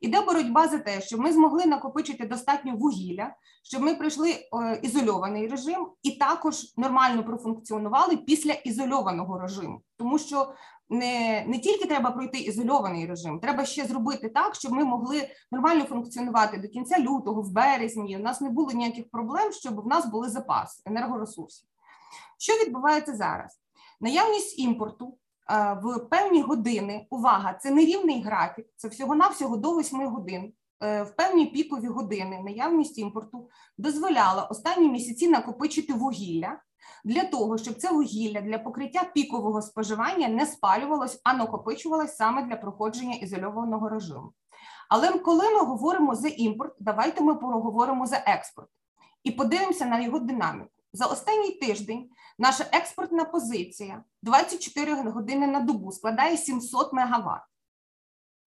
Іде 0.00 0.20
боротьба 0.20 0.68
за 0.68 0.78
те, 0.78 1.00
щоб 1.00 1.20
ми 1.20 1.32
змогли 1.32 1.66
накопичити 1.66 2.26
достатньо 2.26 2.76
вугілля, 2.76 3.34
щоб 3.62 3.82
ми 3.82 3.94
пройшли 3.94 4.30
е, 4.30 4.80
ізольований 4.82 5.48
режим 5.48 5.88
і 6.02 6.10
також 6.10 6.74
нормально 6.76 7.24
профункціонували 7.24 8.16
після 8.16 8.52
ізольованого 8.52 9.38
режиму, 9.38 9.82
тому 9.96 10.18
що 10.18 10.52
не 10.88 11.44
не 11.46 11.58
тільки 11.58 11.88
треба 11.88 12.10
пройти 12.10 12.38
ізольований 12.38 13.06
режим, 13.06 13.40
треба 13.40 13.64
ще 13.64 13.84
зробити 13.84 14.28
так, 14.28 14.54
щоб 14.54 14.72
ми 14.72 14.84
могли 14.84 15.28
нормально 15.52 15.84
функціонувати 15.84 16.58
до 16.58 16.68
кінця 16.68 16.98
лютого, 16.98 17.42
в 17.42 17.52
березні. 17.52 18.16
У 18.16 18.20
нас 18.20 18.40
не 18.40 18.50
було 18.50 18.72
ніяких 18.72 19.10
проблем, 19.10 19.52
щоб 19.52 19.80
в 19.80 19.86
нас 19.86 20.06
були 20.06 20.28
запаси 20.28 20.82
енергоресурсів. 20.86 21.68
Що 22.38 22.52
відбувається 22.52 23.16
зараз? 23.16 23.60
Наявність 24.00 24.58
імпорту 24.58 25.18
в 25.82 25.98
певні 26.10 26.42
години. 26.42 27.06
Увага, 27.10 27.54
це 27.54 27.70
нерівний 27.70 28.22
графік, 28.22 28.66
це 28.76 28.88
всього-навсього 28.88 29.56
до 29.56 29.78
8 29.78 30.06
годин. 30.06 30.52
Е, 30.82 31.02
в 31.02 31.16
певні 31.16 31.46
пікові 31.46 31.86
години 31.86 32.40
наявність 32.44 32.98
імпорту 32.98 33.48
дозволяла 33.78 34.44
останні 34.44 34.88
місяці 34.88 35.28
накопичити 35.28 35.92
вугілля 35.92 36.58
для 37.04 37.24
того, 37.24 37.58
щоб 37.58 37.74
це 37.74 37.92
вугілля 37.92 38.40
для 38.40 38.58
покриття 38.58 39.04
пікового 39.14 39.62
споживання 39.62 40.28
не 40.28 40.46
спалювалось, 40.46 41.20
а 41.24 41.34
накопичувалось 41.34 42.16
саме 42.16 42.42
для 42.42 42.56
проходження 42.56 43.14
ізольованого 43.14 43.88
режиму. 43.88 44.32
Але 44.88 45.12
коли 45.12 45.50
ми 45.50 45.60
говоримо 45.60 46.14
за 46.14 46.28
імпорт, 46.28 46.76
давайте 46.80 47.20
ми 47.20 47.34
поговоримо 47.34 48.06
за 48.06 48.22
експорт 48.26 48.68
і 49.24 49.30
подивимося 49.30 49.84
на 49.84 50.00
його 50.00 50.18
динаміку. 50.18 50.70
За 50.92 51.06
останній 51.06 51.50
тиждень 51.50 52.08
наша 52.38 52.64
експортна 52.72 53.24
позиція 53.24 54.04
24 54.22 54.94
години 54.94 55.46
на 55.46 55.60
добу 55.60 55.92
складає 55.92 56.36
700 56.36 56.92
МВт. 56.92 57.40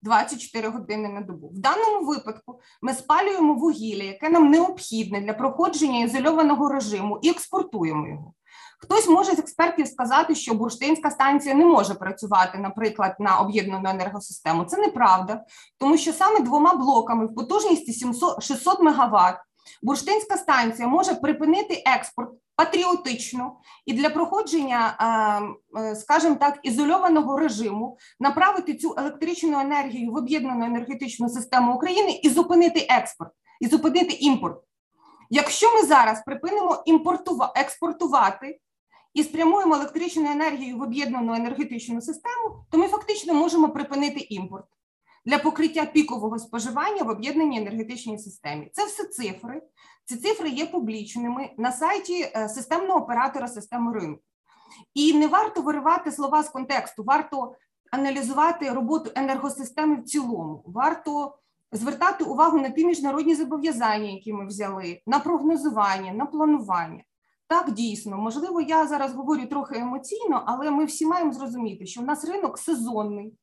24 0.02 0.68
години 0.68 1.08
на 1.08 1.20
добу. 1.20 1.48
В 1.48 1.58
даному 1.58 2.06
випадку 2.06 2.60
ми 2.82 2.94
спалюємо 2.94 3.54
вугілля, 3.54 4.04
яке 4.04 4.28
нам 4.28 4.50
необхідне 4.50 5.20
для 5.20 5.32
проходження 5.32 6.04
ізольованого 6.04 6.68
режиму, 6.68 7.18
і 7.22 7.30
експортуємо 7.30 8.08
його. 8.08 8.34
Хтось 8.82 9.08
може 9.08 9.34
з 9.34 9.38
експертів 9.38 9.86
сказати, 9.88 10.34
що 10.34 10.54
бурштинська 10.54 11.10
станція 11.10 11.54
не 11.54 11.64
може 11.64 11.94
працювати, 11.94 12.58
наприклад, 12.58 13.16
на 13.18 13.38
об'єднану 13.38 13.90
енергосистему. 13.90 14.64
Це 14.64 14.76
неправда, 14.76 15.44
тому 15.78 15.96
що 15.96 16.12
саме 16.12 16.40
двома 16.40 16.74
блоками 16.74 17.26
в 17.26 17.34
потужності 17.34 17.92
700, 17.92 18.42
600 18.42 18.80
МВт 18.80 19.36
бурштинська 19.82 20.36
станція 20.36 20.88
може 20.88 21.14
припинити 21.14 21.82
експорт 21.86 22.30
патріотично 22.56 23.56
і 23.86 23.92
для 23.92 24.10
проходження, 24.10 24.96
е, 25.78 25.94
скажімо 25.94 26.36
так, 26.40 26.58
ізольованого 26.62 27.38
режиму 27.38 27.98
направити 28.20 28.74
цю 28.74 28.94
електричну 28.98 29.60
енергію 29.60 30.12
в 30.12 30.16
об'єднану 30.16 30.64
енергетичну 30.64 31.28
систему 31.28 31.74
України 31.74 32.20
і 32.22 32.28
зупинити 32.28 32.86
експорт, 32.90 33.30
і 33.60 33.66
зупинити 33.66 34.16
імпорт. 34.20 34.60
Якщо 35.30 35.74
ми 35.74 35.82
зараз 35.82 36.22
припинимо 36.24 36.84
експортувати 37.56 38.58
і 39.14 39.22
спрямуємо 39.22 39.74
електричну 39.74 40.30
енергію 40.30 40.78
в 40.78 40.82
об'єднану 40.82 41.34
енергетичну 41.34 42.00
систему, 42.00 42.64
то 42.70 42.78
ми 42.78 42.88
фактично 42.88 43.34
можемо 43.34 43.68
припинити 43.68 44.26
імпорт 44.30 44.64
для 45.24 45.38
покриття 45.38 45.86
пікового 45.86 46.38
споживання 46.38 47.02
в 47.02 47.08
об'єднаній 47.08 47.58
енергетичній 47.58 48.18
системі. 48.18 48.70
Це 48.72 48.86
все 48.86 49.04
цифри. 49.04 49.62
Ці 50.04 50.16
цифри 50.16 50.48
є 50.48 50.66
публічними 50.66 51.50
на 51.58 51.72
сайті 51.72 52.32
е, 52.36 52.48
системного 52.48 53.00
оператора 53.00 53.48
системи 53.48 53.92
ринку. 53.92 54.22
І 54.94 55.14
не 55.14 55.26
варто 55.26 55.62
виривати 55.62 56.12
слова 56.12 56.42
з 56.42 56.48
контексту, 56.48 57.04
варто 57.04 57.54
аналізувати 57.92 58.70
роботу 58.70 59.10
енергосистеми 59.14 59.96
в 59.96 60.04
цілому, 60.04 60.64
варто 60.66 61.38
звертати 61.72 62.24
увагу 62.24 62.58
на 62.58 62.70
ті 62.70 62.86
міжнародні 62.86 63.34
зобов'язання, 63.34 64.10
які 64.10 64.32
ми 64.32 64.46
взяли, 64.46 65.00
на 65.06 65.18
прогнозування, 65.18 66.12
на 66.12 66.26
планування. 66.26 67.04
Так, 67.48 67.70
дійсно, 67.70 68.16
можливо, 68.16 68.60
я 68.60 68.86
зараз 68.86 69.14
говорю 69.14 69.46
трохи 69.46 69.78
емоційно, 69.78 70.42
але 70.46 70.70
ми 70.70 70.84
всі 70.84 71.06
маємо 71.06 71.32
зрозуміти, 71.32 71.86
що 71.86 72.00
в 72.00 72.04
нас 72.04 72.24
ринок 72.24 72.58
сезонний, 72.58 73.34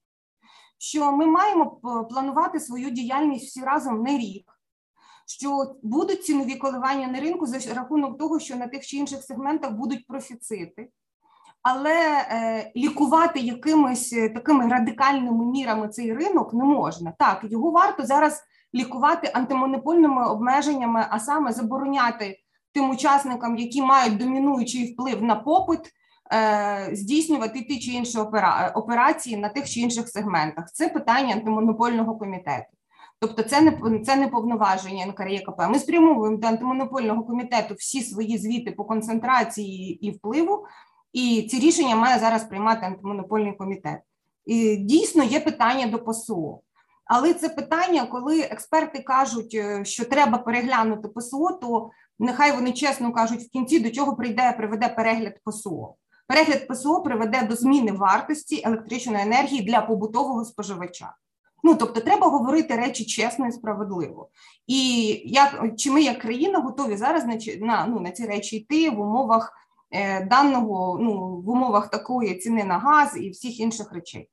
що 0.78 1.12
ми 1.12 1.26
маємо 1.26 1.66
планувати 2.10 2.60
свою 2.60 2.90
діяльність 2.90 3.48
всі 3.48 3.62
разом 3.62 4.04
не 4.04 4.18
рік, 4.18 4.52
що 5.28 5.76
будуть 5.84 6.26
цінові 6.26 6.56
коливання 6.56 7.08
на 7.08 7.20
ринку 7.20 7.46
за 7.46 7.74
рахунок 7.74 8.18
того, 8.18 8.40
що 8.40 8.56
на 8.56 8.68
тих 8.68 8.86
чи 8.86 8.98
інших 8.98 9.24
сегментах 9.24 9.72
будуть 9.72 10.08
профіцити. 10.08 10.90
Але 11.62 11.96
е, 11.96 12.72
лікувати 12.76 13.40
якимись 13.40 14.14
е, 14.14 14.30
такими 14.30 14.68
радикальними 14.68 15.46
мірами 15.46 15.90
цей 15.90 16.14
ринок 16.14 16.54
не 16.54 16.64
можна. 16.64 17.14
Так, 17.20 17.40
його 17.44 17.72
варто 17.72 18.06
зараз 18.06 18.44
лікувати 18.76 19.32
антимонопольними 19.34 20.28
обмеженнями, 20.28 21.08
а 21.10 21.20
саме 21.20 21.52
забороняти 21.52 22.40
тим 22.74 22.90
учасникам, 22.90 23.58
які 23.58 23.82
мають 23.82 24.18
домінуючий 24.18 24.94
вплив 24.94 25.24
на 25.24 25.36
попит, 25.36 25.80
е, 25.80 25.92
здійснювати 26.92 27.62
ті 27.62 27.80
чи 27.80 27.92
інші 27.92 28.18
опера, 28.18 28.72
операції 28.76 29.38
на 29.38 29.50
тих 29.50 29.70
чи 29.70 29.80
інших 29.80 30.10
сегментах. 30.10 30.72
Це 30.74 30.90
питання 30.90 31.34
антимонопольного 31.34 32.16
комітету. 32.16 32.78
Тобто, 33.20 33.44
це 33.44 33.62
не 33.62 34.00
це 34.00 34.16
не 34.16 34.28
повноваження 34.28 35.06
НКРЄКП. 35.06 35.62
Ми 35.70 35.80
спрямовуємо 35.80 36.38
до 36.38 36.48
антимонопольного 36.48 37.24
комітету 37.24 37.74
всі 37.74 38.02
свої 38.02 38.38
звіти 38.38 38.72
по 38.72 38.86
концентрації 38.86 40.08
і 40.08 40.12
впливу, 40.12 40.66
і 41.14 41.48
ці 41.52 41.60
рішення 41.60 41.96
має 41.96 42.20
зараз 42.20 42.44
приймати 42.44 42.86
антимонопольний 42.86 43.54
комітет. 43.54 44.00
І 44.46 44.76
Дійсно, 44.76 45.24
є 45.24 45.40
питання 45.40 45.88
до 45.88 46.00
ПСО. 46.00 46.60
Але 47.06 47.34
це 47.34 47.50
питання, 47.50 48.06
коли 48.06 48.42
експерти 48.42 49.00
кажуть, 49.00 49.56
е, 49.56 49.86
що 49.86 50.06
треба 50.06 50.38
переглянути 50.38 51.08
ПСО, 51.08 51.60
то 51.62 51.90
нехай 52.20 52.52
вони 52.52 52.72
чесно 52.72 53.14
кажуть 53.14 53.42
в 53.42 53.50
кінці, 53.50 53.80
до 53.80 53.90
чого 53.90 54.16
прийде, 54.16 54.54
приведе 54.58 54.90
перегляд 54.90 55.34
ПСО. 55.46 55.96
Перегляд 56.28 56.68
ПСО 56.68 57.02
приведе 57.02 57.44
до 57.44 57.56
зміни 57.56 57.92
вартості 57.92 58.62
електричної 58.66 59.24
енергії 59.24 59.62
для 59.62 59.82
побутового 59.82 60.46
споживача. 60.46 61.16
Ну 61.64 61.76
тобто, 61.76 62.02
треба 62.02 62.28
говорити 62.28 62.76
речі 62.76 63.06
чесно 63.06 63.48
і 63.48 63.52
справедливо. 63.52 64.30
І 64.68 65.08
як 65.26 65.64
чи 65.78 65.92
ми, 65.92 66.02
як 66.02 66.20
країна, 66.20 66.60
готові 66.60 66.98
зараз 66.98 67.26
на 67.60 67.86
ну, 67.88 68.00
на 68.00 68.12
ці 68.12 68.26
речі 68.26 68.58
йти 68.58 68.90
в 68.90 69.00
умовах 69.00 69.54
е, 69.92 70.26
даного, 70.26 70.98
ну 71.02 71.42
в 71.42 71.50
умовах 71.50 71.90
такої 71.90 72.36
ціни 72.36 72.64
на 72.64 72.78
газ 72.78 73.18
і 73.18 73.30
всіх 73.30 73.60
інших 73.60 73.92
речей. 73.92 74.30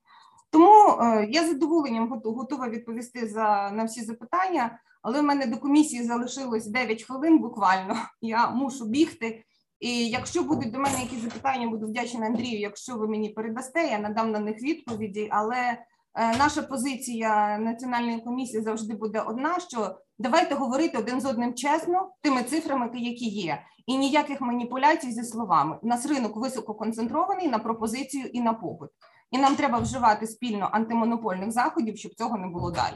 Тому 0.50 0.88
е, 1.00 1.28
я 1.30 1.46
задоволенням 1.46 2.08
готова 2.24 2.68
відповісти 2.68 3.28
за 3.28 3.70
на 3.70 3.84
всі 3.84 4.04
запитання, 4.04 4.78
але 5.02 5.20
в 5.20 5.24
мене 5.24 5.46
до 5.46 5.56
комісії 5.56 6.04
залишилось 6.04 6.66
9 6.66 7.02
хвилин. 7.02 7.38
Буквально 7.38 7.96
я 8.20 8.50
мушу 8.50 8.84
бігти. 8.84 9.44
І 9.84 10.08
якщо 10.08 10.42
будуть 10.42 10.72
до 10.72 10.78
мене 10.78 11.00
якісь 11.00 11.22
запитання, 11.22 11.68
буду 11.68 11.86
вдячна 11.86 12.26
Андрію. 12.26 12.60
Якщо 12.60 12.96
ви 12.96 13.08
мені 13.08 13.28
передасте, 13.28 13.82
я 13.82 13.98
надам 13.98 14.30
на 14.30 14.38
них 14.38 14.62
відповіді. 14.62 15.28
Але 15.30 15.56
е, 15.56 15.78
наша 16.14 16.62
позиція 16.62 17.58
національної 17.58 18.20
комісії 18.20 18.62
завжди 18.62 18.94
буде 18.94 19.20
одна: 19.20 19.60
що 19.60 19.96
давайте 20.18 20.54
говорити 20.54 20.98
один 20.98 21.20
з 21.20 21.26
одним 21.26 21.54
чесно, 21.54 22.10
тими 22.22 22.42
цифрами, 22.42 22.90
які 22.94 23.28
є, 23.28 23.62
і 23.86 23.96
ніяких 23.96 24.40
маніпуляцій 24.40 25.12
зі 25.12 25.22
словами. 25.22 25.78
У 25.82 25.86
нас 25.86 26.06
ринок 26.06 26.36
високо 26.36 26.74
концентрований 26.74 27.48
на 27.48 27.58
пропозицію 27.58 28.26
і 28.26 28.40
на 28.40 28.54
попит 28.54 28.90
і 29.30 29.38
нам 29.38 29.56
треба 29.56 29.78
вживати 29.78 30.26
спільно 30.26 30.68
антимонопольних 30.72 31.52
заходів, 31.52 31.96
щоб 31.96 32.14
цього 32.14 32.38
не 32.38 32.46
було 32.46 32.70
далі. 32.70 32.94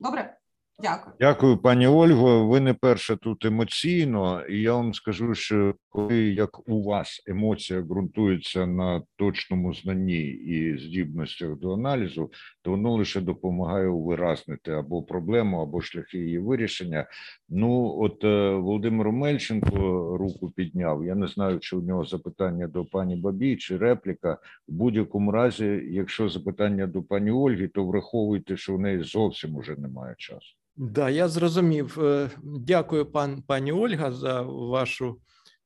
Добре. 0.00 0.37
Дякую, 0.82 1.16
дякую, 1.20 1.58
пані 1.58 1.86
Ольго. 1.86 2.46
Ви 2.46 2.60
не 2.60 2.74
перша 2.74 3.16
тут 3.16 3.44
емоційно, 3.44 4.46
і 4.46 4.60
я 4.60 4.72
вам 4.72 4.94
скажу, 4.94 5.34
що 5.34 5.74
коли 5.88 6.18
як 6.18 6.68
у 6.68 6.82
вас 6.82 7.22
емоція 7.26 7.82
ґрунтується 7.82 8.66
на 8.66 9.02
точному 9.16 9.74
знанні 9.74 10.22
і 10.28 10.78
здібностях 10.78 11.58
до 11.58 11.74
аналізу, 11.74 12.30
то 12.62 12.70
воно 12.70 12.92
лише 12.92 13.20
допомагає 13.20 13.88
увиразнити 13.88 14.72
або 14.72 15.02
проблему, 15.02 15.62
або 15.62 15.80
шляхи 15.80 16.18
її 16.18 16.38
вирішення. 16.38 17.06
Ну, 17.50 17.96
от 18.00 18.24
е, 18.24 18.50
Володимир 18.50 19.12
Мельченко 19.12 20.16
руку 20.16 20.50
підняв. 20.50 21.04
Я 21.04 21.14
не 21.14 21.26
знаю, 21.28 21.58
чи 21.58 21.76
у 21.76 21.82
нього 21.82 22.04
запитання 22.04 22.66
до 22.66 22.84
пані 22.84 23.16
Бабі 23.16 23.56
чи 23.56 23.76
репліка. 23.76 24.38
В 24.68 24.72
будь-якому 24.72 25.30
разі, 25.30 25.88
якщо 25.90 26.28
запитання 26.28 26.86
до 26.86 27.02
пані 27.02 27.30
Ольги, 27.30 27.68
то 27.68 27.84
враховуйте, 27.84 28.56
що 28.56 28.74
в 28.74 28.80
неї 28.80 29.02
зовсім 29.02 29.56
уже 29.56 29.76
немає 29.76 30.14
часу. 30.18 30.56
Да, 30.76 31.10
я 31.10 31.28
зрозумів. 31.28 31.98
Е, 32.00 32.30
дякую, 32.42 33.06
пан 33.06 33.42
пані 33.46 33.72
Ольга, 33.72 34.12
за 34.12 34.42
вашу 34.42 35.16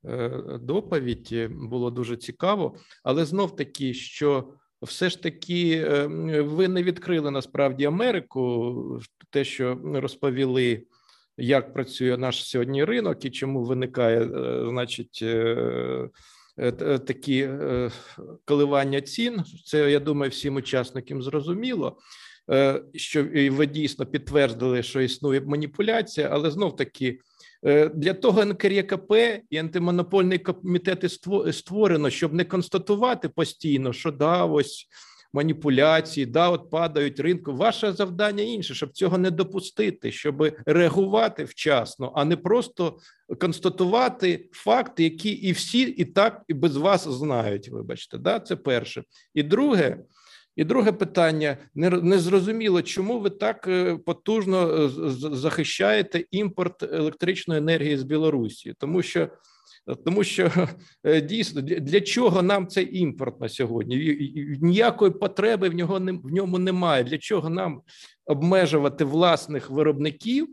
е, 0.04 0.42
доповідь. 0.60 1.50
Було 1.50 1.90
дуже 1.90 2.16
цікаво, 2.16 2.74
але 3.04 3.24
знов 3.24 3.56
таки, 3.56 3.94
що 3.94 4.48
все 4.82 5.10
ж 5.10 5.22
таки 5.22 5.84
ви 6.40 6.68
не 6.68 6.82
відкрили 6.82 7.30
насправді 7.30 7.84
Америку, 7.84 9.00
те, 9.30 9.44
що 9.44 9.78
розповіли, 9.84 10.82
як 11.36 11.72
працює 11.74 12.16
наш 12.16 12.44
сьогодні 12.44 12.84
ринок 12.84 13.24
і 13.24 13.30
чому 13.30 13.64
виникає, 13.64 14.28
значить. 14.68 15.24
Такі 17.06 17.48
коливання 18.44 19.00
цін, 19.00 19.42
це 19.64 19.90
я 19.90 20.00
думаю, 20.00 20.30
всім 20.30 20.56
учасникам 20.56 21.22
зрозуміло. 21.22 21.98
Е, 22.50 22.82
що 22.94 23.24
ви 23.50 23.66
дійсно 23.66 24.06
підтвердили, 24.06 24.82
що 24.82 25.00
існує 25.00 25.40
маніпуляція, 25.40 26.28
але 26.32 26.50
знов 26.50 26.76
таки 26.76 27.18
е, 27.66 27.88
для 27.88 28.14
того 28.14 28.44
НКРЄКП 28.44 29.12
і 29.50 29.56
антимонопольний 29.56 30.38
комітет 30.38 31.20
створено, 31.52 32.10
щоб 32.10 32.34
не 32.34 32.44
констатувати 32.44 33.28
постійно, 33.28 33.92
що 33.92 34.10
да, 34.10 34.44
ось 34.44 34.86
маніпуляції, 35.32 36.26
да, 36.26 36.48
от 36.48 36.70
падають 36.70 37.20
ринку. 37.20 37.52
Ваше 37.52 37.92
завдання 37.92 38.42
інше, 38.42 38.74
щоб 38.74 38.92
цього 38.92 39.18
не 39.18 39.30
допустити, 39.30 40.12
щоб 40.12 40.56
реагувати 40.66 41.44
вчасно, 41.44 42.12
а 42.14 42.24
не 42.24 42.36
просто 42.36 42.98
констатувати 43.40 44.48
факти, 44.52 45.04
які 45.04 45.30
і 45.30 45.52
всі 45.52 45.82
і 45.82 46.04
так 46.04 46.42
і 46.48 46.54
без 46.54 46.76
вас 46.76 47.08
знають. 47.08 47.68
Вибачте, 47.68 48.18
да, 48.18 48.40
це 48.40 48.56
перше. 48.56 49.02
І 49.34 49.42
друге. 49.42 49.98
І 50.56 50.64
друге 50.64 50.92
питання: 50.92 51.56
не 51.74 52.18
зрозуміло, 52.18 52.82
чому 52.82 53.20
ви 53.20 53.30
так 53.30 53.68
е, 53.68 53.98
потужно 54.06 54.84
е, 54.84 54.88
захищаєте 55.16 56.24
імпорт 56.30 56.82
електричної 56.82 57.58
енергії 57.58 57.96
з 57.96 58.02
Білорусі, 58.02 58.74
тому 58.78 59.02
що 59.02 59.28
тому 60.04 60.24
що 60.24 60.50
е, 61.04 61.20
дійсно 61.20 61.62
для 61.62 62.00
чого 62.00 62.42
нам 62.42 62.66
цей 62.66 62.98
імпорт 62.98 63.40
на 63.40 63.48
сьогодні? 63.48 63.96
Ніякої 64.60 65.10
потреби 65.10 65.68
в 65.68 65.74
нього 65.74 66.00
в 66.22 66.32
ньому 66.32 66.58
немає. 66.58 67.04
Для 67.04 67.18
чого 67.18 67.50
нам 67.50 67.82
обмежувати 68.26 69.04
власних 69.04 69.70
виробників? 69.70 70.48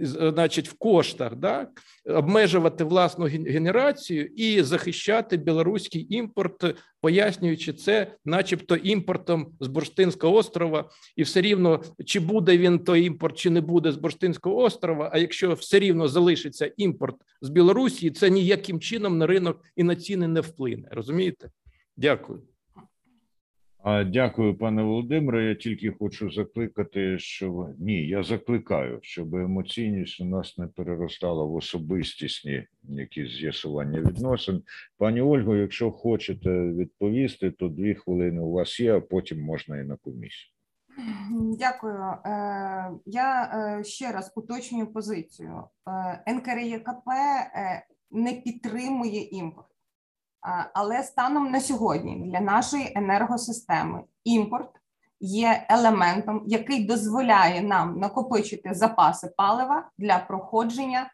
Значить, 0.00 0.68
в 0.68 0.74
коштах, 0.78 1.36
да, 1.36 1.68
обмежувати 2.06 2.84
власну 2.84 3.24
генерацію 3.26 4.26
і 4.26 4.62
захищати 4.62 5.36
білоруський 5.36 6.06
імпорт, 6.14 6.76
пояснюючи 7.00 7.72
це, 7.72 8.14
начебто, 8.24 8.76
імпортом 8.76 9.52
з 9.60 9.66
Бурштинського 9.66 10.34
острова, 10.34 10.90
і 11.16 11.22
все 11.22 11.40
рівно 11.40 11.82
чи 12.04 12.20
буде 12.20 12.58
він 12.58 12.78
той 12.78 13.04
імпорт, 13.04 13.38
чи 13.38 13.50
не 13.50 13.60
буде 13.60 13.92
з 13.92 13.96
Бурштинського 13.96 14.56
острова. 14.56 15.10
А 15.12 15.18
якщо 15.18 15.54
все 15.54 15.78
рівно 15.78 16.08
залишиться 16.08 16.72
імпорт 16.76 17.16
з 17.40 17.48
Білорусі, 17.48 18.10
це 18.10 18.30
ніяким 18.30 18.80
чином 18.80 19.18
на 19.18 19.26
ринок 19.26 19.64
і 19.76 19.82
на 19.82 19.96
ціни 19.96 20.28
не 20.28 20.40
вплине. 20.40 20.88
Розумієте? 20.90 21.50
Дякую. 21.96 22.42
Дякую, 24.06 24.58
пане 24.58 24.82
Володимире. 24.82 25.44
Я 25.44 25.54
тільки 25.54 25.90
хочу 25.90 26.30
закликати, 26.30 27.18
що 27.18 27.68
ні, 27.78 28.06
я 28.06 28.22
закликаю, 28.22 28.98
щоб 29.02 29.34
емоційність 29.34 30.20
у 30.20 30.24
нас 30.24 30.58
не 30.58 30.66
переростала 30.66 31.44
в 31.44 31.54
особистісні 31.54 32.66
якісь 32.82 33.30
з'ясування 33.30 34.00
відносин. 34.00 34.62
Пані 34.98 35.20
Ольго, 35.20 35.56
якщо 35.56 35.90
хочете 35.90 36.50
відповісти, 36.50 37.50
то 37.50 37.68
дві 37.68 37.94
хвилини 37.94 38.40
у 38.40 38.50
вас 38.50 38.80
є, 38.80 38.96
а 38.96 39.00
потім 39.00 39.42
можна 39.42 39.80
і 39.80 39.84
на 39.84 39.96
комісію. 39.96 40.52
Дякую. 41.58 41.94
Е, 41.94 42.90
я 43.06 43.50
е, 43.78 43.84
ще 43.84 44.12
раз 44.12 44.32
уточнюю 44.36 44.86
позицію. 44.92 45.64
Е, 46.26 46.32
НКРЄКП 46.34 47.08
не 48.10 48.32
підтримує 48.32 49.22
імпорт. 49.22 49.77
Але 50.74 51.02
станом 51.02 51.50
на 51.50 51.60
сьогодні 51.60 52.30
для 52.30 52.40
нашої 52.40 52.92
енергосистеми 52.96 54.02
імпорт 54.24 54.70
є 55.20 55.66
елементом, 55.68 56.42
який 56.46 56.84
дозволяє 56.84 57.62
нам 57.62 57.98
накопичити 57.98 58.74
запаси 58.74 59.32
палива 59.36 59.88
для 59.98 60.18
проходження 60.18 61.10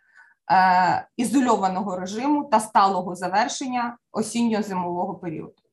е, 0.53 1.09
ізольованого 1.17 1.97
режиму 1.97 2.45
та 2.45 2.61
сталого 2.61 3.15
завершення 3.15 3.97
осінньо-зимового 4.13 5.15
періоду. 5.15 5.64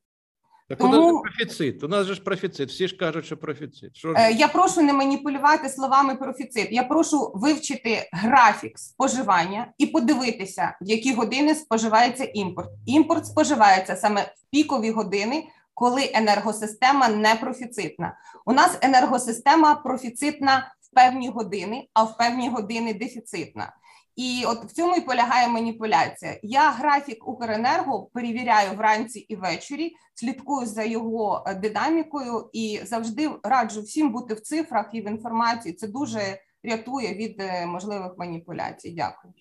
Так 0.72 0.78
Тому... 0.78 0.96
у 0.96 1.00
нас 1.00 1.12
же 1.12 1.22
профіцит. 1.22 1.84
У 1.84 1.88
нас 1.88 2.06
же 2.06 2.14
ж 2.14 2.22
профіцит. 2.22 2.68
Всі 2.70 2.88
ж 2.88 2.96
кажуть, 2.96 3.26
що 3.26 3.36
профіцит. 3.36 3.96
Що 3.96 4.14
ж? 4.14 4.30
Я 4.30 4.48
прошу 4.48 4.82
не 4.82 4.92
маніпулювати 4.92 5.68
словами 5.68 6.14
профіцит. 6.14 6.68
Я 6.70 6.82
прошу 6.82 7.32
вивчити 7.34 8.08
графік 8.12 8.78
споживання 8.78 9.72
і 9.78 9.86
подивитися, 9.86 10.76
в 10.80 10.90
які 10.90 11.14
години 11.14 11.54
споживається 11.54 12.24
імпорт. 12.24 12.68
Імпорт 12.86 13.26
споживається 13.26 13.96
саме 13.96 14.22
в 14.22 14.50
пікові 14.50 14.90
години, 14.90 15.44
коли 15.74 16.10
енергосистема 16.14 17.08
не 17.08 17.34
профіцитна. 17.34 18.16
У 18.46 18.52
нас 18.52 18.78
енергосистема 18.82 19.74
профіцитна 19.74 20.74
в 20.80 20.94
певні 20.94 21.28
години, 21.28 21.88
а 21.94 22.02
в 22.02 22.16
певні 22.16 22.48
години 22.48 22.94
дефіцитна. 22.94 23.72
І 24.16 24.44
от 24.46 24.64
в 24.64 24.72
цьому 24.72 24.96
і 24.96 25.00
полягає 25.00 25.48
маніпуляція. 25.48 26.38
Я 26.42 26.70
графік 26.70 27.28
Укренерго 27.28 28.08
перевіряю 28.12 28.76
вранці 28.76 29.18
і 29.18 29.36
ввечері, 29.36 29.92
слідкую 30.14 30.66
за 30.66 30.82
його 30.82 31.44
е, 31.46 31.54
динамікою 31.54 32.50
і 32.52 32.80
завжди 32.84 33.30
раджу 33.42 33.82
всім 33.82 34.12
бути 34.12 34.34
в 34.34 34.40
цифрах 34.40 34.90
і 34.92 35.00
в 35.00 35.08
інформації. 35.08 35.74
Це 35.74 35.88
дуже 35.88 36.20
рятує 36.64 37.14
від 37.14 37.40
е, 37.40 37.66
можливих 37.66 38.12
маніпуляцій. 38.18 38.90
Дякую. 38.90 39.34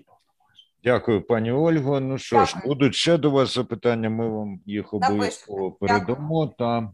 Дякую, 0.84 1.22
пані 1.22 1.52
Ольго. 1.52 2.00
Ну 2.00 2.18
що 2.18 2.46
ж, 2.46 2.56
будуть 2.66 2.96
ще 2.96 3.18
до 3.18 3.32
вас 3.32 3.56
запитання. 3.56 4.10
Ми 4.10 4.30
вам 4.30 4.60
їх 4.66 4.94
обов'язково 4.94 5.72
передамо. 5.72 6.48
Та 6.58 6.92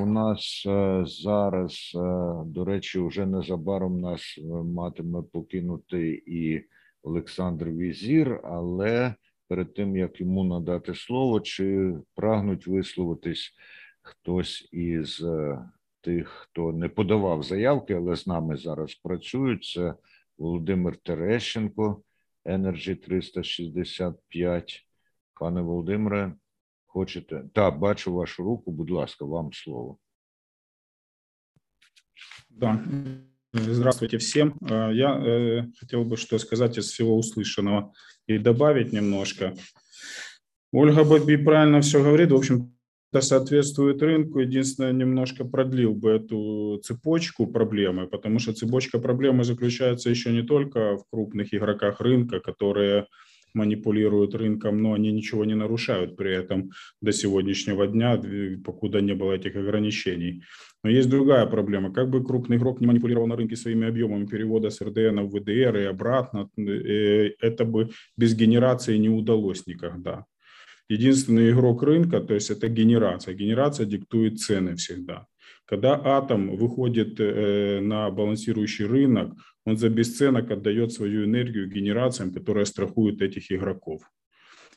у 0.00 0.06
нас 0.06 0.64
е, 0.66 1.04
зараз, 1.06 1.92
е, 1.94 2.32
до 2.46 2.64
речі, 2.64 3.00
вже 3.00 3.26
незабаром 3.26 4.00
нас 4.00 4.38
е, 4.38 4.42
матиме 4.52 5.22
покинути 5.32 6.22
і 6.26 6.64
Олександр 7.02 7.68
Візір, 7.68 8.40
але 8.44 9.14
перед 9.48 9.74
тим 9.74 9.96
як 9.96 10.20
йому 10.20 10.44
надати 10.44 10.94
слово, 10.94 11.40
чи 11.40 11.94
прагнуть 12.14 12.66
висловитись 12.66 13.54
хтось 14.02 14.68
із 14.72 15.24
тих, 16.00 16.28
хто 16.28 16.72
не 16.72 16.88
подавав 16.88 17.42
заявки, 17.42 17.94
але 17.94 18.16
з 18.16 18.26
нами 18.26 18.56
зараз 18.56 18.94
працюють. 18.94 19.64
Це 19.64 19.94
Володимир 20.38 20.96
Терещенко. 20.96 22.02
Energy 22.44 22.96
365. 22.96 24.86
Пане 25.34 25.60
Володимире, 25.60 26.34
хочете? 26.86 27.44
Так, 27.54 27.78
бачу 27.78 28.14
вашу 28.14 28.44
руку, 28.44 28.70
будь 28.72 28.90
ласка, 28.90 29.24
вам 29.24 29.52
слово. 29.52 29.98
Да. 32.50 32.84
Здравствуйте 33.54 34.16
всем. 34.16 34.56
Я 34.62 35.20
э, 35.22 35.66
хотел 35.78 36.04
бы 36.04 36.16
что 36.16 36.38
сказать 36.38 36.78
из 36.78 36.86
всего 36.86 37.18
услышанного 37.18 37.92
и 38.26 38.38
добавить 38.38 38.94
немножко. 38.94 39.54
Ольга 40.72 41.04
Баби 41.04 41.36
правильно 41.36 41.82
все 41.82 42.02
говорит. 42.02 42.30
В 42.30 42.36
общем, 42.36 42.74
это 43.12 43.20
соответствует 43.20 44.00
рынку. 44.00 44.38
Единственное, 44.38 44.92
немножко 44.92 45.44
продлил 45.44 45.92
бы 45.92 46.12
эту 46.12 46.80
цепочку 46.82 47.46
проблемы, 47.46 48.06
потому 48.06 48.38
что 48.38 48.54
цепочка 48.54 48.98
проблемы 48.98 49.44
заключается 49.44 50.08
еще 50.08 50.32
не 50.32 50.42
только 50.42 50.96
в 50.96 51.04
крупных 51.10 51.52
игроках 51.52 52.00
рынка, 52.00 52.40
которые 52.40 53.06
манипулируют 53.52 54.34
рынком, 54.34 54.80
но 54.80 54.94
они 54.94 55.12
ничего 55.12 55.44
не 55.44 55.54
нарушают 55.54 56.16
при 56.16 56.34
этом 56.34 56.70
до 57.02 57.12
сегодняшнего 57.12 57.86
дня, 57.86 58.18
покуда 58.64 59.02
не 59.02 59.12
было 59.14 59.32
этих 59.32 59.56
ограничений. 59.56 60.42
Но 60.84 60.90
есть 60.90 61.08
другая 61.08 61.46
проблема. 61.46 61.92
Как 61.92 62.10
бы 62.10 62.24
крупный 62.24 62.56
игрок 62.56 62.80
не 62.80 62.86
манипулировал 62.86 63.26
на 63.28 63.36
рынке 63.36 63.56
своими 63.56 63.86
объемами 63.86 64.26
перевода 64.26 64.70
с 64.70 64.80
РДН 64.80 65.20
в 65.20 65.30
ВДР 65.30 65.76
и 65.76 65.84
обратно, 65.84 66.48
э, 66.56 67.30
это 67.40 67.64
бы 67.64 67.90
без 68.16 68.34
генерации 68.34 68.96
не 68.96 69.08
удалось 69.08 69.66
никогда 69.66 70.26
единственный 70.92 71.50
игрок 71.50 71.82
рынка, 71.82 72.20
то 72.20 72.34
есть 72.34 72.50
это 72.50 72.68
генерация. 72.68 73.34
Генерация 73.34 73.86
диктует 73.86 74.40
цены 74.40 74.74
всегда. 74.76 75.26
Когда 75.64 76.00
атом 76.04 76.56
выходит 76.56 77.20
э, 77.20 77.80
на 77.80 78.10
балансирующий 78.10 78.86
рынок, 78.86 79.32
он 79.64 79.76
за 79.76 79.88
бесценок 79.88 80.50
отдает 80.50 80.92
свою 80.92 81.24
энергию 81.24 81.70
генерациям, 81.70 82.32
которые 82.32 82.66
страхуют 82.66 83.22
этих 83.22 83.50
игроков. 83.52 84.02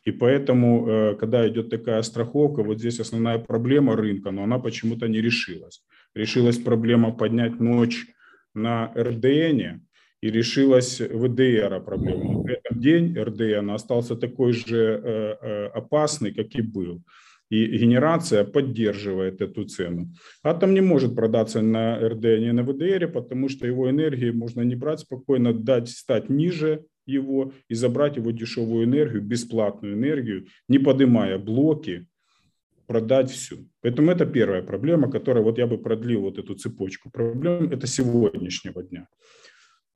И 0.05 0.11
поэтому, 0.11 0.87
э, 0.87 1.15
когда 1.15 1.47
идет 1.47 1.69
такая 1.69 2.01
страховка, 2.03 2.63
вот 2.63 2.79
здесь 2.79 2.99
основная 2.99 3.39
проблема 3.39 3.95
рынка, 3.95 4.31
но 4.31 4.43
она 4.43 4.59
почему-то 4.59 5.07
не 5.07 5.19
решилась. 5.21 5.83
Решилась 6.15 6.57
проблема 6.57 7.11
поднять 7.11 7.59
ночь 7.59 8.05
на 8.53 8.93
РДН, 8.95 9.81
и 10.21 10.31
решилась 10.31 11.01
ВДР 11.01 11.83
проблема. 11.85 12.41
В 12.41 12.47
этом 12.47 12.79
день 12.79 13.15
РДН 13.15 13.69
остался 13.71 14.15
такой 14.15 14.53
же 14.53 15.01
э, 15.03 15.35
э, 15.41 15.65
опасный, 15.67 16.33
как 16.33 16.55
и 16.55 16.61
был. 16.61 17.03
И 17.51 17.77
генерация 17.77 18.43
поддерживает 18.43 19.41
эту 19.41 19.65
цену. 19.65 20.07
Атом 20.43 20.73
не 20.73 20.81
может 20.81 21.15
продаться 21.15 21.61
на 21.61 21.99
РДН 21.99 22.43
и 22.43 22.51
на 22.51 22.63
ВДР, 22.63 23.11
потому 23.11 23.49
что 23.49 23.67
его 23.67 23.87
энергии 23.87 24.31
можно 24.31 24.61
не 24.61 24.75
брать 24.75 25.01
спокойно, 25.01 25.53
дать 25.53 25.89
стать 25.89 26.29
ниже 26.29 26.85
его 27.05 27.53
и 27.69 27.75
забрать 27.75 28.17
его 28.17 28.31
дешевую 28.31 28.85
энергию, 28.85 29.21
бесплатную 29.21 29.93
энергию, 29.93 30.47
не 30.67 30.79
поднимая 30.79 31.37
блоки, 31.37 32.07
продать 32.87 33.31
всю. 33.31 33.67
Поэтому 33.81 34.11
это 34.11 34.25
первая 34.25 34.61
проблема, 34.61 35.09
которая 35.09 35.43
вот 35.43 35.57
я 35.57 35.67
бы 35.67 35.77
продлил 35.77 36.21
вот 36.21 36.37
эту 36.37 36.55
цепочку 36.55 37.09
проблем, 37.09 37.71
это 37.71 37.87
сегодняшнего 37.87 38.83
дня. 38.83 39.07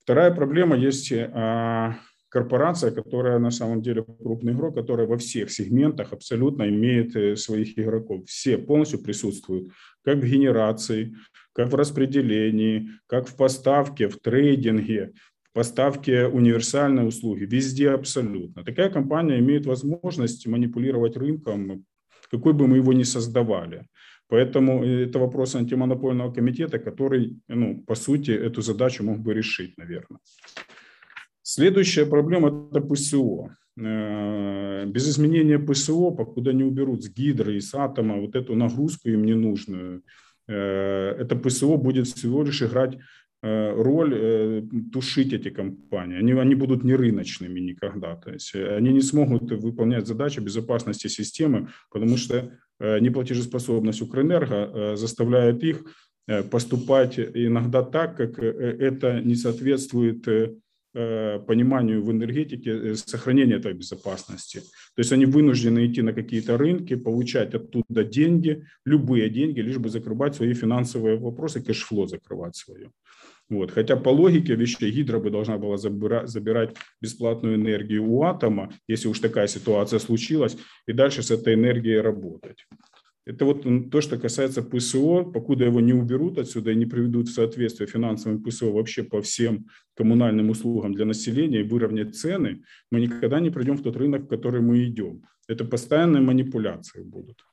Вторая 0.04 0.32
проблема 0.32 0.76
есть 0.76 1.12
а, 1.14 2.00
корпорация, 2.30 2.92
которая 2.92 3.40
на 3.40 3.52
самом 3.52 3.82
деле 3.82 4.04
крупный 4.04 4.54
игрок, 4.54 4.76
которая 4.76 5.08
во 5.08 5.18
всех 5.18 5.52
сегментах 5.52 6.14
абсолютно 6.14 6.68
имеет 6.70 7.16
э, 7.16 7.36
своих 7.36 7.78
игроков. 7.78 8.26
Все 8.28 8.58
полностью 8.58 9.04
присутствуют, 9.04 9.72
как 10.04 10.18
в 10.18 10.26
генерации, 10.26 11.16
как 11.54 11.70
в 11.72 11.76
распределении, 11.76 12.90
как 13.08 13.28
в 13.28 13.36
поставке, 13.36 14.08
в 14.08 14.20
трейдинге, 14.20 15.14
в 15.52 15.56
поставке 15.56 16.28
универсальной 16.28 17.08
услуги, 17.08 17.46
везде 17.46 17.90
абсолютно. 17.90 18.64
Такая 18.64 18.90
компания 18.90 19.40
имеет 19.40 19.66
возможность 19.66 20.48
манипулировать 20.48 21.18
рынком, 21.18 21.86
какой 22.32 22.54
бы 22.54 22.68
мы 22.68 22.78
его 22.78 22.94
ни 22.94 23.04
создавали. 23.04 23.86
Поэтому 24.28 24.86
это 24.86 25.18
вопрос 25.18 25.56
антимонопольного 25.56 26.32
комитета, 26.32 26.78
который, 26.78 27.40
ну, 27.48 27.84
по 27.88 27.96
сути, 27.96 28.30
эту 28.30 28.62
задачу 28.62 29.04
мог 29.04 29.20
бы 29.20 29.34
решить, 29.34 29.76
наверное. 29.78 30.20
Следующая 31.42 32.06
проблема– 32.06 32.70
это 32.72 32.82
ПСО. 32.82 33.56
Э, 33.76 34.86
без 34.86 35.10
изменения 35.10 35.58
ПСО, 35.58 36.12
покуда 36.12 36.54
не 36.54 36.64
уберут 36.64 37.04
с 37.04 37.10
гидро 37.10 37.52
и 37.52 37.60
с 37.60 37.74
атома 37.74 38.22
вот 38.22 38.36
эту 38.36 38.56
нагрузку 38.56 39.10
им 39.10 39.24
ненужную, 39.24 40.04
э, 40.48 41.16
это 41.20 41.36
ПСО 41.36 41.78
будет 41.78 42.08
всего 42.08 42.44
лишь 42.44 42.62
играть 42.62 43.00
роль 43.42 44.68
тушить 44.92 45.32
эти 45.32 45.50
компании. 45.50 46.18
Они, 46.18 46.34
они 46.34 46.56
будут 46.56 46.84
не 46.84 46.96
рыночными 46.96 47.60
никогда. 47.60 48.16
То 48.16 48.32
есть 48.34 48.54
они 48.54 48.92
не 48.92 49.02
смогут 49.02 49.52
выполнять 49.52 50.08
задачи 50.08 50.42
безопасности 50.42 51.08
системы, 51.08 51.70
потому 51.90 52.18
что 52.18 52.52
Э, 52.80 53.00
неплатежеспособность 53.00 54.02
Укрэнерго 54.02 54.56
э, 54.56 54.96
заставляет 54.96 55.64
их 55.64 55.84
э, 56.28 56.44
поступать 56.44 57.20
иногда 57.20 57.84
так, 57.84 58.16
как 58.16 58.40
это 58.40 59.22
не 59.22 59.36
соответствует 59.36 60.26
пониманию 60.92 62.04
в 62.04 62.12
энергетике 62.12 62.96
сохранения 62.96 63.58
этой 63.58 63.74
безопасности. 63.74 64.62
То 64.96 65.02
есть 65.02 65.12
они 65.12 65.26
вынуждены 65.26 65.86
идти 65.86 66.02
на 66.02 66.14
какие-то 66.14 66.58
рынки, 66.58 66.96
получать 66.96 67.54
оттуда 67.54 68.04
деньги, 68.04 68.66
любые 68.86 69.30
деньги, 69.30 69.60
лишь 69.60 69.78
бы 69.78 69.90
закрывать 69.90 70.36
свои 70.36 70.56
финансовые 70.56 71.18
вопросы, 71.18 71.62
кэшфло 71.62 72.08
закрывать 72.08 72.56
свое. 72.56 72.90
Вот. 73.50 73.72
Хотя 73.72 73.96
по 73.96 74.10
логике 74.10 74.56
вещей 74.56 74.92
Гидро 74.92 75.20
бы 75.20 75.32
должна 75.32 75.58
была 75.58 75.78
забирать, 75.78 76.30
забирать 76.30 76.76
бесплатную 77.02 77.56
энергию 77.56 78.06
у 78.06 78.24
атома, 78.24 78.72
если 78.88 79.08
уж 79.08 79.20
такая 79.20 79.48
ситуация 79.48 80.00
случилась, 80.00 80.56
и 80.88 80.94
дальше 80.94 81.24
с 81.24 81.32
этой 81.32 81.56
энергией 81.56 82.00
работать. 82.00 82.68
Это 83.26 83.46
вот 83.46 83.66
то, 83.92 84.02
что 84.02 84.18
касается 84.18 84.62
ПСО, 84.64 85.24
покуда 85.24 85.66
его 85.66 85.80
не 85.82 85.94
уберут 85.94 86.38
отсюда 86.38 86.72
и 86.72 86.76
не 86.76 86.86
приведут 86.86 87.28
в 87.28 87.34
соответствие 87.34 87.88
финансовым 87.88 88.44
ПСО 88.44 88.72
вообще 88.72 89.04
по 89.04 89.22
всем 89.22 89.68
коммунальным 89.96 90.50
услугам 90.50 90.94
для 90.94 91.06
населения 91.06 91.60
и 91.60 91.68
выровнять 91.68 92.16
цены, 92.16 92.64
мы 92.92 93.02
никогда 93.02 93.40
не 93.40 93.50
придем 93.50 93.78
в 93.78 93.84
тот 93.84 93.98
рынок, 93.98 94.24
в 94.24 94.28
который 94.28 94.62
мы 94.62 94.84
идем. 94.84 95.24
Это 95.48 95.66
постоянные 95.66 96.22
манипуляции 96.22 97.02
будут. 97.02 97.44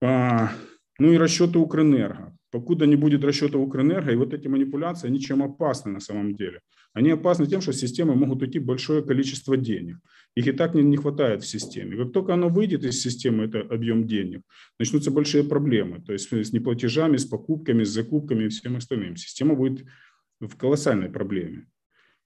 А, 0.00 0.52
ну 0.98 1.12
и 1.12 1.16
расчеты 1.16 1.58
Укрэнерго 1.58 2.36
покуда 2.52 2.86
не 2.86 2.96
будет 2.96 3.24
расчета 3.24 3.58
Укрэнерго, 3.58 4.12
и 4.12 4.16
вот 4.16 4.34
эти 4.34 4.46
манипуляции, 4.46 5.08
они 5.08 5.18
чем 5.18 5.42
опасны 5.42 5.90
на 5.90 6.00
самом 6.00 6.36
деле? 6.36 6.60
Они 6.92 7.10
опасны 7.10 7.46
тем, 7.46 7.62
что 7.62 7.72
системы 7.72 8.14
могут 8.14 8.42
уйти 8.42 8.58
большое 8.58 9.02
количество 9.02 9.56
денег. 9.56 9.96
Их 10.36 10.46
и 10.46 10.52
так 10.52 10.74
не, 10.74 10.82
не 10.82 10.98
хватает 10.98 11.42
в 11.42 11.46
системе. 11.46 11.96
Как 11.96 12.12
только 12.12 12.34
оно 12.34 12.48
выйдет 12.50 12.84
из 12.84 13.02
системы, 13.02 13.44
это 13.44 13.60
объем 13.60 14.06
денег, 14.06 14.42
начнутся 14.78 15.10
большие 15.10 15.44
проблемы. 15.44 16.02
То 16.02 16.12
есть 16.12 16.30
с 16.30 16.52
неплатежами, 16.52 17.16
с 17.16 17.24
покупками, 17.24 17.84
с 17.84 17.88
закупками 17.88 18.44
и 18.44 18.48
всем 18.48 18.76
остальным. 18.76 19.16
Система 19.16 19.54
будет 19.54 19.86
в 20.40 20.54
колоссальной 20.56 21.08
проблеме. 21.08 21.66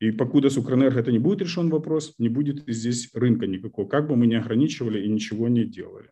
И 0.01 0.11
покуда 0.11 0.51
с 0.51 0.59
Укрэнерго 0.59 1.01
это 1.01 1.13
не 1.13 1.21
будет 1.21 1.41
решен 1.41 1.71
вопрос, 1.71 2.15
не 2.19 2.29
будет 2.29 2.65
здесь 2.67 3.09
рынка 3.15 3.47
никакого, 3.47 3.89
как 3.89 4.09
бы 4.09 4.17
мы 4.17 4.27
ни 4.27 4.35
ограничивали 4.35 5.03
и 5.03 5.09
ничего 5.09 5.49
не 5.49 5.65
делали. 5.65 6.11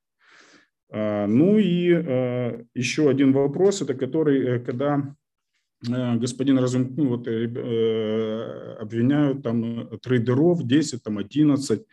А, 0.90 1.26
ну 1.26 1.58
и 1.58 1.92
а, 1.92 2.64
еще 2.74 3.08
один 3.08 3.32
вопрос, 3.32 3.82
это 3.82 3.94
который, 3.94 4.56
э, 4.56 4.58
когда 4.60 5.14
э, 5.88 6.16
господин 6.16 6.58
Разум, 6.58 6.94
ну, 6.96 7.08
вот, 7.08 7.26
э, 7.26 8.76
обвиняют 8.80 9.42
там 9.42 9.88
трейдеров 9.98 10.66
10, 10.66 11.02
там 11.02 11.18
11, 11.18 11.84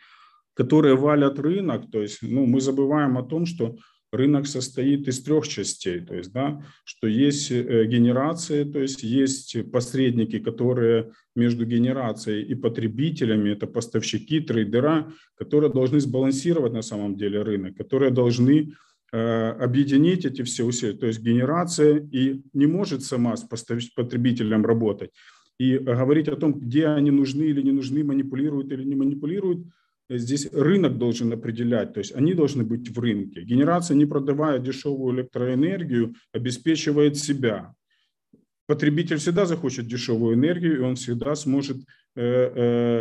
которые 0.54 0.96
валят 0.96 1.38
рынок, 1.38 1.90
то 1.90 2.02
есть 2.02 2.18
ну, 2.22 2.46
мы 2.46 2.60
забываем 2.60 3.16
о 3.18 3.22
том, 3.22 3.46
что 3.46 3.76
рынок 4.12 4.46
состоит 4.46 5.08
из 5.08 5.22
трех 5.22 5.48
частей, 5.48 6.00
то 6.00 6.14
есть, 6.14 6.32
да, 6.32 6.62
что 6.84 7.06
есть 7.06 7.50
генерации, 7.50 8.64
то 8.64 8.78
есть 8.78 9.02
есть 9.02 9.70
посредники, 9.72 10.38
которые 10.38 11.12
между 11.34 11.64
генерацией 11.64 12.44
и 12.44 12.54
потребителями, 12.54 13.50
это 13.50 13.66
поставщики, 13.66 14.40
трейдера, 14.40 15.12
которые 15.34 15.72
должны 15.72 16.00
сбалансировать 16.00 16.72
на 16.72 16.82
самом 16.82 17.16
деле 17.16 17.42
рынок, 17.42 17.76
которые 17.76 18.10
должны 18.10 18.74
Э, 19.14 19.50
объединить 19.60 20.24
эти 20.24 20.40
все 20.40 20.64
усилия, 20.64 20.94
то 20.94 21.06
есть 21.06 21.20
генерация 21.20 21.98
и 21.98 22.40
не 22.54 22.64
может 22.64 23.02
сама 23.02 23.36
с 23.36 23.44
потребителем 23.44 24.64
работать. 24.64 25.10
и 25.58 25.76
говорить 25.76 26.28
о 26.28 26.36
том, 26.36 26.54
где 26.54 26.86
они 26.86 27.10
нужны 27.10 27.42
или 27.42 27.60
не 27.60 27.72
нужны, 27.72 28.02
манипулируют 28.02 28.72
или 28.72 28.84
не 28.84 28.94
манипулируют, 28.96 29.66
здесь 30.18 30.48
рынок 30.52 30.98
должен 30.98 31.32
определять, 31.32 31.92
то 31.94 31.98
есть 31.98 32.14
они 32.14 32.34
должны 32.34 32.64
быть 32.64 32.88
в 32.88 32.98
рынке. 32.98 33.42
Генерация, 33.42 33.96
не 33.96 34.06
продавая 34.06 34.58
дешевую 34.58 35.16
электроэнергию, 35.16 36.14
обеспечивает 36.32 37.16
себя. 37.16 37.74
Потребитель 38.66 39.16
всегда 39.16 39.44
захочет 39.44 39.86
дешевую 39.86 40.34
энергию, 40.34 40.76
и 40.76 40.82
он 40.82 40.94
всегда 40.94 41.34
сможет 41.34 41.78
э, 42.14 42.22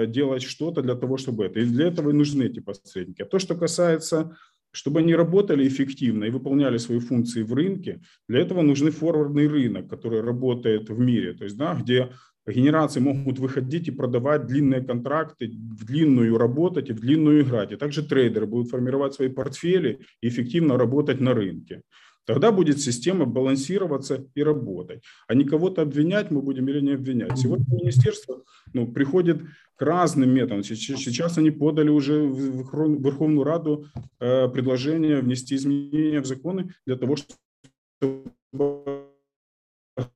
э, 0.03 0.07
делать 0.07 0.43
что-то 0.43 0.81
для 0.81 0.95
того, 0.95 1.17
чтобы 1.17 1.45
это. 1.45 1.59
И 1.59 1.65
для 1.65 1.87
этого 1.87 2.09
и 2.09 2.13
нужны 2.13 2.43
эти 2.43 2.59
посредники. 2.59 3.21
А 3.21 3.25
то, 3.25 3.39
что 3.39 3.55
касается 3.55 4.35
чтобы 4.71 5.01
они 5.01 5.15
работали 5.15 5.67
эффективно 5.67 6.25
и 6.25 6.29
выполняли 6.29 6.77
свои 6.77 6.99
функции 6.99 7.43
в 7.43 7.53
рынке, 7.53 8.01
для 8.27 8.39
этого 8.39 8.61
нужны 8.61 8.91
форвардный 8.91 9.47
рынок, 9.47 9.89
который 9.89 10.21
работает 10.21 10.89
в 10.89 10.97
мире, 10.97 11.33
то 11.33 11.43
есть, 11.43 11.57
да, 11.57 11.75
где 11.75 12.09
генерации 12.47 12.99
могут 12.99 13.39
выходить 13.39 13.87
и 13.87 13.91
продавать 13.91 14.47
длинные 14.47 14.81
контракты, 14.81 15.47
в 15.47 15.85
длинную 15.85 16.37
работать 16.37 16.89
и 16.89 16.93
в 16.93 16.99
длинную 16.99 17.41
играть. 17.41 17.71
И 17.71 17.75
также 17.75 18.03
трейдеры 18.03 18.47
будут 18.47 18.69
формировать 18.69 19.13
свои 19.13 19.29
портфели 19.29 19.99
и 20.21 20.27
эффективно 20.27 20.77
работать 20.77 21.19
на 21.21 21.33
рынке. 21.33 21.81
Тогда 22.25 22.51
будет 22.51 22.79
система 22.79 23.25
балансироваться 23.25 24.27
и 24.35 24.43
работать. 24.43 25.03
А 25.27 25.33
не 25.33 25.43
кого-то 25.43 25.81
обвинять 25.81 26.31
мы 26.31 26.41
будем 26.41 26.67
или 26.69 26.79
не 26.79 26.93
обвинять. 26.93 27.37
Сегодня 27.37 27.65
министерство 27.75 28.43
ну, 28.73 28.91
приходит 28.91 29.41
к 29.75 29.81
разным 29.81 30.29
методам. 30.29 30.63
Сейчас 30.63 31.37
они 31.37 31.51
подали 31.51 31.89
уже 31.89 32.21
в 32.21 33.01
Верховную 33.03 33.43
Раду 33.43 33.85
э, 34.19 34.47
предложение 34.49 35.21
внести 35.21 35.55
изменения 35.55 36.21
в 36.21 36.25
законы 36.25 36.73
для 36.85 36.95
того, 36.95 37.15
чтобы 37.17 39.07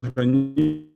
ограничить 0.02 0.95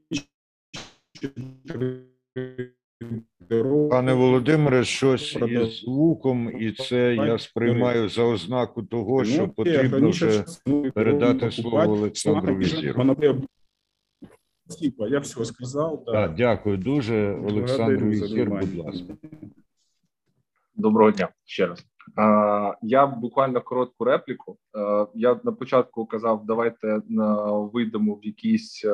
Пане 3.89 4.13
Володимире, 4.13 4.83
щось 4.83 5.35
із 5.35 5.79
звуком, 5.79 6.61
і 6.61 6.71
це 6.71 7.15
я 7.15 7.37
сприймаю 7.37 8.09
за 8.09 8.23
ознаку 8.23 8.83
того, 8.83 9.25
що 9.25 9.41
ну, 9.41 9.49
потрібно 9.49 10.09
вже 10.09 10.45
передати 10.93 11.51
слово 11.51 11.93
Олександру 11.93 12.55
Візіру. 12.55 13.15
Я 15.09 15.19
все 15.19 15.45
сказав. 15.45 16.05
Так, 16.05 16.35
дякую 16.35 16.77
дуже. 16.77 17.31
Олександру 17.31 18.09
Візір, 18.09 18.49
будь 18.49 18.75
ласка. 18.75 19.13
Доброго 20.75 21.11
дня 21.11 21.29
ще 21.45 21.67
раз. 21.67 21.85
Я 22.81 23.07
буквально 23.07 23.61
коротку 23.61 24.03
репліку. 24.05 24.57
Я 25.15 25.39
на 25.43 25.51
початку 25.51 26.05
казав, 26.05 26.45
давайте 26.45 27.01
вийдемо 27.73 28.15
в 28.15 28.25
якийсь 28.25 28.85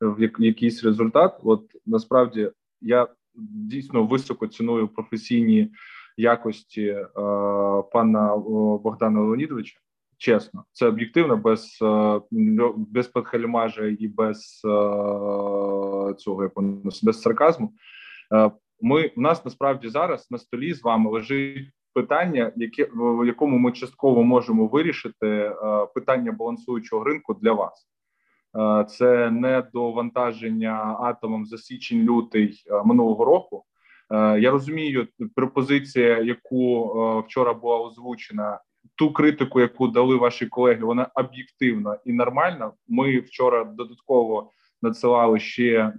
в 0.00 0.32
якийсь 0.38 0.84
результат. 0.84 1.40
От 1.44 1.62
насправді 1.86 2.50
я 2.80 3.08
дійсно 3.54 4.06
високо 4.06 4.46
ціную 4.46 4.88
професійні 4.88 5.72
якості 6.16 7.06
пана 7.92 8.36
Богдана 8.82 9.20
Леонідовича. 9.20 9.78
Чесно, 10.18 10.64
це 10.72 10.86
об'єктивно, 10.86 11.36
без 11.36 11.78
без 12.76 13.08
подхалімажа 13.08 13.86
і 13.86 14.08
без 14.08 14.60
цього 16.18 16.50
без 17.02 17.20
сарказму. 17.20 17.72
Ми 18.80 19.12
у 19.16 19.20
нас 19.20 19.44
насправді 19.44 19.88
зараз 19.88 20.30
на 20.30 20.38
столі 20.38 20.74
з 20.74 20.82
вами 20.82 21.10
лежить 21.10 21.70
питання, 21.96 22.52
яке 22.56 22.88
в 22.94 23.26
якому 23.26 23.58
ми 23.58 23.72
частково 23.72 24.22
можемо 24.22 24.66
вирішити 24.66 25.28
е, 25.28 25.52
питання 25.94 26.32
балансуючого 26.32 27.04
ринку 27.04 27.34
для 27.34 27.52
вас. 27.52 27.88
Е, 28.58 28.84
це 28.84 29.30
не 29.30 29.62
довантаження 29.72 30.96
атомом 31.00 31.46
за 31.46 31.58
січень 31.58 32.02
лютий 32.02 32.64
е, 32.70 32.82
минулого 32.84 33.24
року. 33.24 33.64
Я 34.38 34.50
розумію 34.50 35.08
пропозиція, 35.34 36.18
яку 36.18 36.90
вчора 37.26 37.54
була 37.54 37.78
озвучена. 37.78 38.60
Ту 38.94 39.12
критику, 39.12 39.60
яку 39.60 39.88
дали 39.88 40.16
ваші 40.16 40.46
колеги, 40.46 40.84
вона 40.84 41.10
об'єктивна 41.14 41.98
і 42.04 42.12
нормальна. 42.12 42.72
Ми 42.88 43.20
вчора 43.20 43.64
додатково 43.64 44.50
надсилали 44.82 45.38
ще 45.38 45.92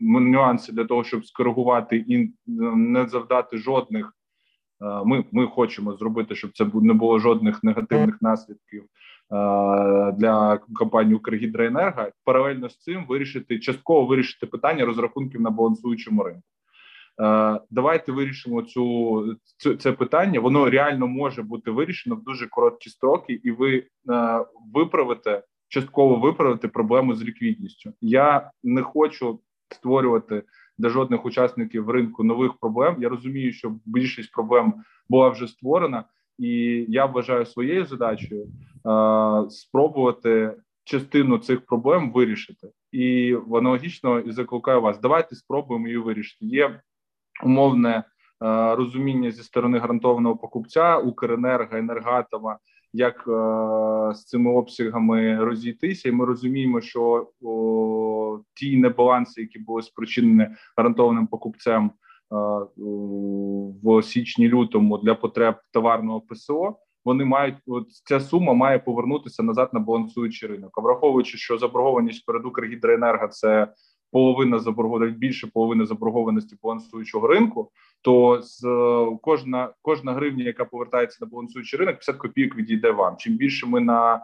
нюанси 0.00 0.72
для 0.72 0.84
того, 0.84 1.04
щоб 1.04 1.26
скоригувати 1.26 2.04
і 2.08 2.32
не 2.76 3.08
завдати 3.08 3.58
жодних 3.58 4.14
ми 5.04 5.24
ми 5.32 5.46
хочемо 5.46 5.92
зробити, 5.96 6.34
щоб 6.34 6.50
це 6.54 6.66
не 6.74 6.92
було 6.92 7.18
жодних 7.18 7.64
негативних 7.64 8.22
наслідків 8.22 8.82
е, 8.82 8.86
для 10.12 10.60
компанії 10.74 11.14
«Укргідроенерго». 11.14 12.08
Паралельно 12.24 12.68
з 12.68 12.78
цим 12.78 13.06
вирішити 13.06 13.58
частково 13.58 14.06
вирішити 14.06 14.46
питання 14.46 14.84
розрахунків 14.84 15.40
на 15.40 15.50
балансуючому 15.50 16.22
ринку. 16.22 16.42
Е, 17.20 17.60
давайте 17.70 18.12
вирішимо 18.12 18.62
цю 18.62 19.36
це 19.78 19.92
питання. 19.92 20.40
Воно 20.40 20.70
реально 20.70 21.06
може 21.06 21.42
бути 21.42 21.70
вирішено 21.70 22.16
в 22.16 22.22
дуже 22.22 22.46
короткі 22.46 22.90
строки, 22.90 23.40
і 23.42 23.50
ви 23.50 23.84
виправите 24.74 25.42
частково 25.68 26.16
виправити 26.16 26.68
проблему 26.68 27.14
з 27.14 27.22
ліквідністю. 27.22 27.92
Я 28.00 28.50
не 28.62 28.82
хочу 28.82 29.40
створювати 29.70 30.42
для 30.78 30.88
жодних 30.88 31.24
учасників 31.24 31.90
ринку 31.90 32.24
нових 32.24 32.52
проблем. 32.54 32.96
Я 32.98 33.08
розумію, 33.08 33.52
що 33.52 33.76
більшість 33.84 34.32
проблем 34.32 34.74
була 35.08 35.28
вже 35.28 35.48
створена, 35.48 36.04
і 36.38 36.48
я 36.88 37.06
вважаю 37.06 37.46
своєю 37.46 37.84
задачею 37.86 38.46
е, 38.46 39.50
спробувати 39.50 40.54
частину 40.84 41.38
цих 41.38 41.66
проблем 41.66 42.12
вирішити. 42.12 42.68
І 42.92 43.36
аналогічно 43.52 44.18
і 44.18 44.32
закликаю 44.32 44.80
вас. 44.80 45.00
Давайте 45.00 45.36
спробуємо 45.36 45.86
її 45.86 45.98
вирішити. 45.98 46.46
Є 46.46 46.80
умовне 47.44 47.96
е, 47.96 48.04
розуміння 48.74 49.30
зі 49.30 49.42
сторони 49.42 49.78
гарантованого 49.78 50.36
покупця 50.36 50.98
Укренерго, 50.98 51.76
Енергатома 51.76 52.58
як 52.92 53.24
е, 53.28 54.14
з 54.14 54.24
цими 54.24 54.50
обсягами 54.50 55.44
розійтися, 55.44 56.08
і 56.08 56.12
ми 56.12 56.24
розуміємо, 56.24 56.80
що 56.80 57.30
о, 57.42 58.40
ті 58.54 58.76
небаланси, 58.76 59.40
які 59.40 59.58
були 59.58 59.82
спричинені 59.82 60.46
гарантованим 60.76 61.26
покупцем 61.26 61.84
е, 61.86 61.90
в 63.82 64.02
січні 64.02 64.48
лютому 64.48 64.98
для 64.98 65.14
потреб 65.14 65.54
товарного 65.72 66.20
ПСО. 66.20 66.76
Вони 67.04 67.24
мають 67.24 67.56
от 67.66 67.92
ця 67.92 68.20
сума 68.20 68.52
має 68.52 68.78
повернутися 68.78 69.42
назад 69.42 69.70
на 69.72 69.80
балансуючий 69.80 70.48
ринок. 70.48 70.70
А 70.78 70.80
враховуючи, 70.80 71.38
що 71.38 71.58
заборгованість 71.58 72.26
перед 72.26 72.46
Укргідроенерго– 72.46 73.28
це 73.30 73.68
половина 74.12 74.58
заборгованості, 74.58 75.18
більше 75.18 75.46
половини 75.46 75.86
заборгованості 75.86 76.56
балансуючого 76.62 77.26
ринку, 77.26 77.70
то 78.02 78.42
з 78.42 78.60
кожна 79.22 79.70
кожна 79.82 80.12
гривня, 80.12 80.44
яка 80.44 80.64
повертається 80.64 81.18
на 81.20 81.26
балансуючий 81.26 81.78
ринок, 81.78 81.94
50 81.94 82.16
копійок 82.16 82.56
відійде 82.56 82.90
вам. 82.90 83.16
Чим 83.18 83.36
більше 83.36 83.66
ми 83.66 83.80
на 83.80 84.14
е, 84.14 84.20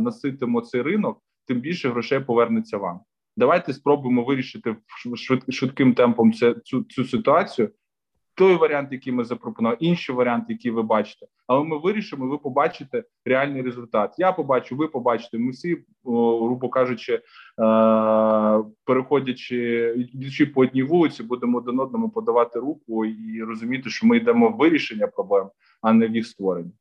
наситимо 0.00 0.60
цей 0.60 0.82
ринок, 0.82 1.22
тим 1.46 1.60
більше 1.60 1.90
грошей 1.90 2.20
повернеться 2.20 2.76
вам. 2.76 3.00
Давайте 3.36 3.72
спробуємо 3.72 4.24
вирішити 4.24 4.76
швидким 5.48 5.94
темпом 5.94 6.32
цю, 6.64 6.82
цю 6.82 7.04
ситуацію 7.04 7.70
той 8.40 8.56
варіант, 8.56 8.88
який 8.92 9.12
ми 9.12 9.24
запропонували, 9.24 9.76
інший 9.80 10.14
варіант, 10.14 10.44
який 10.48 10.70
ви 10.70 10.82
бачите. 10.82 11.26
Але 11.46 11.64
ми 11.64 11.78
вирішимо, 11.78 12.26
ви 12.26 12.38
побачите 12.38 13.04
реальний 13.24 13.62
результат. 13.62 14.14
Я 14.18 14.32
побачу, 14.32 14.76
ви 14.76 14.88
побачите. 14.88 15.38
Ми 15.38 15.50
всі, 15.50 15.78
грубо 16.04 16.68
кажучи, 16.68 17.14
е, 17.14 17.20
переходячи 18.84 19.94
йдучи 20.12 20.46
по 20.46 20.60
одній 20.60 20.82
вулиці, 20.82 21.22
будемо 21.22 21.58
один 21.58 21.80
одному 21.80 22.10
подавати 22.10 22.58
руку 22.58 23.06
і 23.06 23.42
розуміти, 23.42 23.90
що 23.90 24.06
ми 24.06 24.16
йдемо 24.16 24.48
в 24.48 24.56
вирішення 24.56 25.06
проблем, 25.06 25.50
а 25.82 25.92
не 25.92 26.08
в 26.08 26.16
їх 26.16 26.26
створення. 26.26 26.72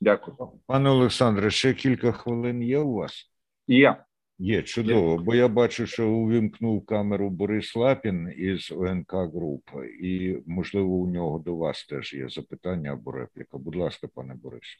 Дякую, 0.00 0.36
пане 0.66 0.90
Олександре. 0.90 1.50
Ще 1.50 1.74
кілька 1.74 2.12
хвилин 2.12 2.62
є 2.62 2.78
у 2.78 2.92
вас? 2.92 3.30
Є. 3.68 3.96
Є 4.39 4.61
чудово, 4.61 5.17
бо 5.17 5.35
я 5.35 5.47
бачу, 5.47 5.87
що 5.87 6.09
увімкнув 6.09 6.85
камеру 6.85 7.29
Борис 7.29 7.75
Лапін 7.75 8.33
із 8.37 8.71
ОНК 8.71 9.13
Груп, 9.13 9.69
і 10.01 10.37
можливо 10.45 10.95
у 10.95 11.07
нього 11.07 11.39
до 11.39 11.55
вас 11.55 11.85
теж 11.85 12.13
є 12.13 12.29
запитання 12.29 12.93
або 12.93 13.11
репліка. 13.11 13.57
Будь 13.57 13.75
ласка, 13.75 14.07
пане 14.07 14.35
Борис. 14.43 14.77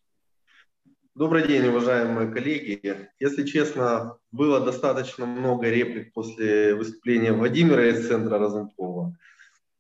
Добрый 1.16 1.48
день, 1.48 1.66
уважаемые 1.68 2.30
коллеги. 2.34 2.82
Если 3.22 3.46
честно, 3.46 4.18
было 4.34 4.60
достаточно 4.60 5.26
много 5.26 5.70
реплик 5.70 6.12
после 6.12 6.76
выступления 6.76 7.32
Владимира 7.32 7.88
из 7.88 8.08
центра 8.08 8.38
Разумкова, 8.38 9.16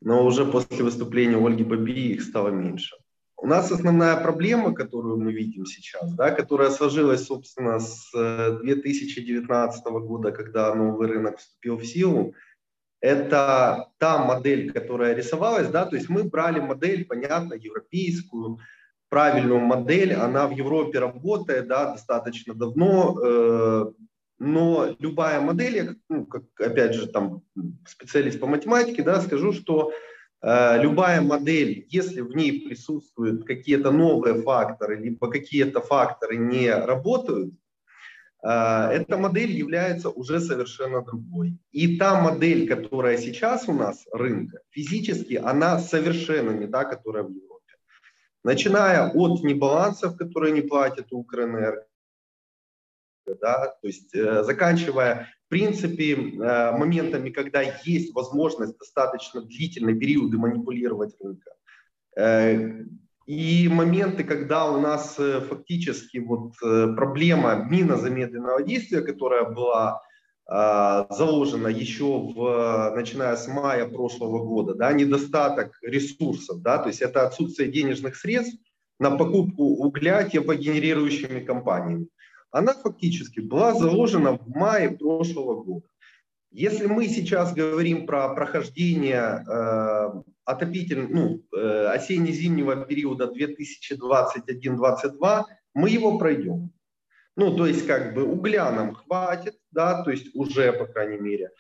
но 0.01 0.25
уже 0.25 0.45
после 0.45 0.85
выступления 0.85 1.35
Ольги 1.35 1.65
Баби 1.65 2.13
их 2.13 2.23
стало 2.23 2.51
меньше. 2.51 2.95
У 3.42 3.46
нас 3.46 3.72
основная 3.72 4.16
проблема, 4.16 4.74
которую 4.74 5.16
мы 5.16 5.32
видим 5.32 5.64
сейчас, 5.64 6.12
да, 6.12 6.30
которая 6.30 6.70
сложилась, 6.70 7.24
собственно, 7.24 7.80
с 7.80 8.10
2019 8.12 9.82
э, 9.86 9.90
года, 9.90 10.30
когда 10.30 10.74
новый 10.74 11.08
рынок 11.08 11.38
вступил 11.38 11.78
в 11.78 11.84
силу, 11.86 12.34
это 13.00 13.88
та 13.96 14.22
модель, 14.22 14.70
которая 14.72 15.14
рисовалась, 15.14 15.68
да, 15.68 15.86
то 15.86 15.96
есть 15.96 16.10
мы 16.10 16.24
брали 16.24 16.60
модель, 16.60 17.06
понятно, 17.06 17.54
европейскую, 17.54 18.58
правильную 19.08 19.60
модель, 19.60 20.12
она 20.12 20.46
в 20.46 20.50
Европе 20.50 20.98
работает, 20.98 21.66
да, 21.66 21.92
достаточно 21.92 22.54
давно, 22.54 23.18
э, 23.24 23.92
но 24.38 24.96
любая 24.98 25.40
модель, 25.40 25.96
ну, 26.10 26.26
как, 26.26 26.42
опять 26.58 26.94
же, 26.94 27.06
там 27.06 27.42
специалист 27.86 28.38
по 28.38 28.46
математике, 28.46 29.02
да, 29.02 29.20
скажу, 29.22 29.54
что 29.54 29.92
любая 30.42 31.20
модель, 31.20 31.86
если 31.88 32.22
в 32.22 32.34
ней 32.34 32.66
присутствуют 32.66 33.44
какие-то 33.44 33.90
новые 33.90 34.40
факторы, 34.42 34.96
либо 34.96 35.30
какие-то 35.30 35.80
факторы 35.80 36.36
не 36.36 36.72
работают, 36.72 37.52
э, 38.42 38.48
эта 38.48 39.18
модель 39.18 39.50
является 39.50 40.08
уже 40.08 40.40
совершенно 40.40 41.02
другой. 41.02 41.58
И 41.72 41.98
та 41.98 42.20
модель, 42.20 42.66
которая 42.66 43.18
сейчас 43.18 43.68
у 43.68 43.74
нас 43.74 44.06
рынка, 44.12 44.60
физически 44.70 45.34
она 45.34 45.78
совершенно 45.78 46.52
не 46.52 46.66
та, 46.66 46.84
которая 46.84 47.24
в 47.24 47.30
Европе. 47.30 47.74
Начиная 48.42 49.10
от 49.10 49.42
небалансов, 49.42 50.16
которые 50.16 50.52
не 50.54 50.62
платят 50.62 51.08
Укрэнерго, 51.10 51.84
да, 53.40 53.74
то 53.80 53.86
есть 53.86 54.14
э, 54.14 54.42
заканчивая 54.44 55.28
в 55.46 55.50
принципе 55.50 56.14
э, 56.14 56.76
моментами, 56.76 57.30
когда 57.30 57.62
есть 57.84 58.14
возможность 58.14 58.78
достаточно 58.78 59.42
длительные 59.42 59.96
периоды 59.96 60.38
манипулировать 60.38 61.14
рынком. 61.20 61.52
Э, 62.16 62.84
и 63.26 63.68
моменты, 63.68 64.24
когда 64.24 64.66
у 64.70 64.80
нас 64.80 65.14
фактически 65.48 66.18
вот 66.18 66.54
проблема 66.58 67.64
мина 67.70 67.96
замедленного 67.96 68.60
действия, 68.64 69.02
которая 69.02 69.44
была 69.44 70.02
заложена 70.48 71.68
еще 71.68 72.18
в, 72.18 72.92
начиная 72.96 73.36
с 73.36 73.46
мая 73.46 73.86
прошлого 73.86 74.44
года, 74.44 74.74
да, 74.74 74.92
недостаток 74.92 75.78
ресурсов, 75.80 76.60
да, 76.62 76.78
то 76.78 76.88
есть 76.88 77.02
это 77.02 77.24
отсутствие 77.24 77.70
денежных 77.70 78.16
средств 78.16 78.58
на 78.98 79.10
покупку 79.12 79.64
угля 79.64 80.24
теплогенерирующими 80.24 81.40
компаниями 81.40 82.08
она 82.50 82.74
фактически 82.74 83.40
была 83.40 83.74
заложена 83.74 84.38
в 84.38 84.48
мае 84.48 84.90
прошлого 84.90 85.62
года. 85.62 85.86
Если 86.52 86.86
мы 86.86 87.06
сейчас 87.06 87.54
говорим 87.54 88.06
про 88.06 88.34
прохождение 88.34 89.44
э, 89.46 90.22
отопитель, 90.44 91.06
ну, 91.08 91.44
э, 91.56 91.86
осенне-зимнего 91.94 92.84
периода 92.84 93.32
2021-2022, 93.32 95.44
мы 95.74 95.90
его 95.90 96.18
пройдем. 96.18 96.72
Ну, 97.36 97.56
то 97.56 97.66
есть 97.66 97.86
как 97.86 98.14
бы 98.14 98.24
угля 98.24 98.72
нам 98.72 98.94
хватит, 98.94 99.56
да, 99.70 100.02
то 100.02 100.10
есть 100.10 100.34
уже, 100.34 100.72
по 100.72 100.86
крайней 100.86 101.18
мере. 101.18 101.52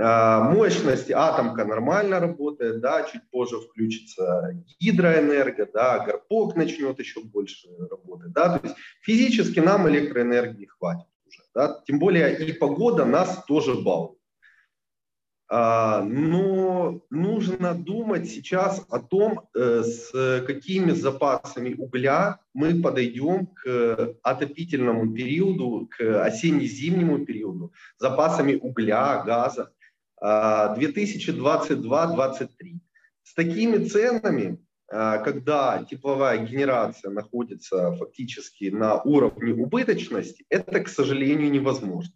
А, 0.00 0.48
мощности 0.50 1.10
атомка 1.10 1.64
нормально 1.64 2.20
работает, 2.20 2.80
да, 2.80 3.02
чуть 3.02 3.28
позже 3.30 3.58
включится 3.58 4.54
гидроэнерго, 4.78 5.66
да, 5.72 6.04
горпок 6.04 6.54
начнет 6.54 6.98
еще 7.00 7.20
больше 7.20 7.68
работать, 7.90 8.32
да, 8.32 8.58
то 8.58 8.66
есть 8.66 8.76
физически 9.02 9.58
нам 9.58 9.88
электроэнергии 9.88 10.66
хватит 10.66 11.08
уже, 11.26 11.42
да, 11.52 11.82
тем 11.84 11.98
более 11.98 12.46
и 12.46 12.52
погода 12.52 13.04
нас 13.04 13.44
тоже 13.46 13.74
балует. 13.74 14.18
А, 15.50 16.02
но 16.02 17.00
нужно 17.10 17.74
думать 17.74 18.28
сейчас 18.28 18.84
о 18.90 19.00
том, 19.00 19.48
э, 19.54 19.82
с 19.82 20.44
какими 20.46 20.92
запасами 20.92 21.74
угля 21.74 22.38
мы 22.52 22.80
подойдем 22.82 23.46
к 23.46 24.14
отопительному 24.22 25.12
периоду, 25.14 25.88
к 25.90 26.22
осенне-зимнему 26.22 27.24
периоду, 27.24 27.72
запасами 27.96 28.56
угля, 28.56 29.22
газа. 29.24 29.72
2022-2023. 30.22 32.48
С 33.22 33.34
такими 33.34 33.84
ценами, 33.84 34.58
а, 34.90 35.18
когда 35.18 35.84
тепловая 35.84 36.46
генерация 36.46 37.10
находится 37.10 37.94
фактически 37.96 38.70
на 38.70 39.02
уровне 39.02 39.52
убыточности, 39.52 40.46
это, 40.48 40.80
к 40.80 40.88
сожалению, 40.88 41.50
невозможно. 41.50 42.14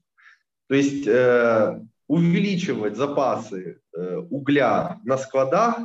То 0.69 0.77
есть 0.77 1.07
э, 1.07 1.83
увеличивать 2.07 2.97
запасы 2.97 3.83
э, 3.95 4.17
угля 4.31 5.01
на 5.05 5.19
складах, 5.19 5.81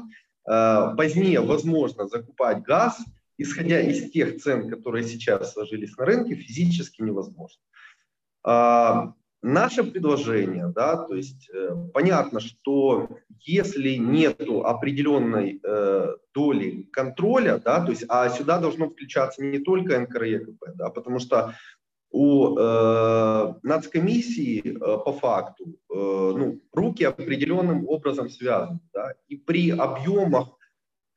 э, 0.49 0.93
позднее 0.95 1.41
возможно 1.41 2.07
закупать 2.07 2.63
газ, 2.63 2.97
исходя 3.37 3.81
из 3.81 4.09
тех 4.11 4.41
цен, 4.41 4.69
которые 4.69 5.05
сейчас 5.05 5.51
сложились 5.51 5.97
на 5.97 6.05
рынке, 6.05 6.35
физически 6.35 7.01
невозможно. 7.01 7.59
Наше 9.43 9.83
предложение, 9.83 10.67
да, 10.75 10.97
то 10.97 11.13
есть 11.13 11.47
э, 11.53 11.69
понятно, 11.93 12.39
что 12.39 13.07
если 13.39 13.91
нет 13.91 14.41
определенной 14.41 15.59
э, 15.63 16.15
доли 16.33 16.89
контроля, 16.91 17.61
да, 17.63 17.85
то 17.85 17.91
есть, 17.91 18.03
а 18.09 18.29
сюда 18.29 18.57
должно 18.59 18.89
включаться 18.89 19.43
не 19.43 19.59
только 19.59 19.99
НКРЕКП, 19.99 20.63
да, 20.75 20.89
потому 20.89 21.19
что 21.19 21.53
у 22.09 22.57
э, 22.57 23.53
нацкомиссии 23.61 24.75
э, 24.75 24.77
по 25.05 25.13
факту 25.13 25.65
э, 25.65 25.93
ну, 25.93 26.59
руки 26.73 27.03
определенным 27.03 27.87
образом 27.87 28.29
связаны. 28.29 28.79
Да, 28.91 29.13
и 29.27 29.35
при 29.35 29.69
объемах, 29.69 30.57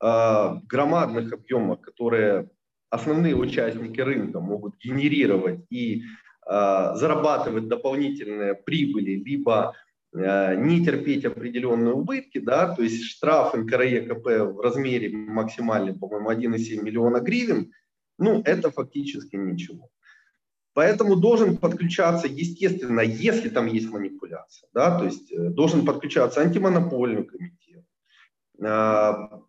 э, 0.02 0.54
громадных 0.68 1.32
объемах, 1.32 1.80
которые 1.80 2.50
основные 2.90 3.34
участники 3.34 4.00
рынка 4.00 4.40
могут 4.40 4.76
генерировать 4.78 5.60
и 5.70 6.02
Э, 6.02 6.29
зарабатывать 6.50 7.68
дополнительные 7.68 8.54
прибыли, 8.54 9.12
либо 9.12 9.76
э, 10.12 10.56
не 10.56 10.84
терпеть 10.84 11.24
определенные 11.24 11.94
убытки, 11.94 12.38
да, 12.38 12.74
то 12.74 12.82
есть 12.82 13.04
штраф 13.04 13.54
НКРЕКП 13.54 14.24
в 14.24 14.60
размере 14.60 15.16
максимальный, 15.16 15.94
по-моему, 15.94 16.30
1,7 16.32 16.82
миллиона 16.82 17.20
гривен, 17.20 17.70
ну, 18.18 18.42
это 18.44 18.72
фактически 18.72 19.36
ничего. 19.36 19.90
Поэтому 20.74 21.14
должен 21.14 21.56
подключаться, 21.56 22.26
естественно, 22.26 23.00
если 23.00 23.48
там 23.48 23.66
есть 23.66 23.88
манипуляция, 23.88 24.68
да, 24.74 24.98
то 24.98 25.04
есть 25.04 25.30
э, 25.30 25.50
должен 25.50 25.86
подключаться 25.86 26.40
антимонопольный 26.40 27.24
комитет. 27.24 27.84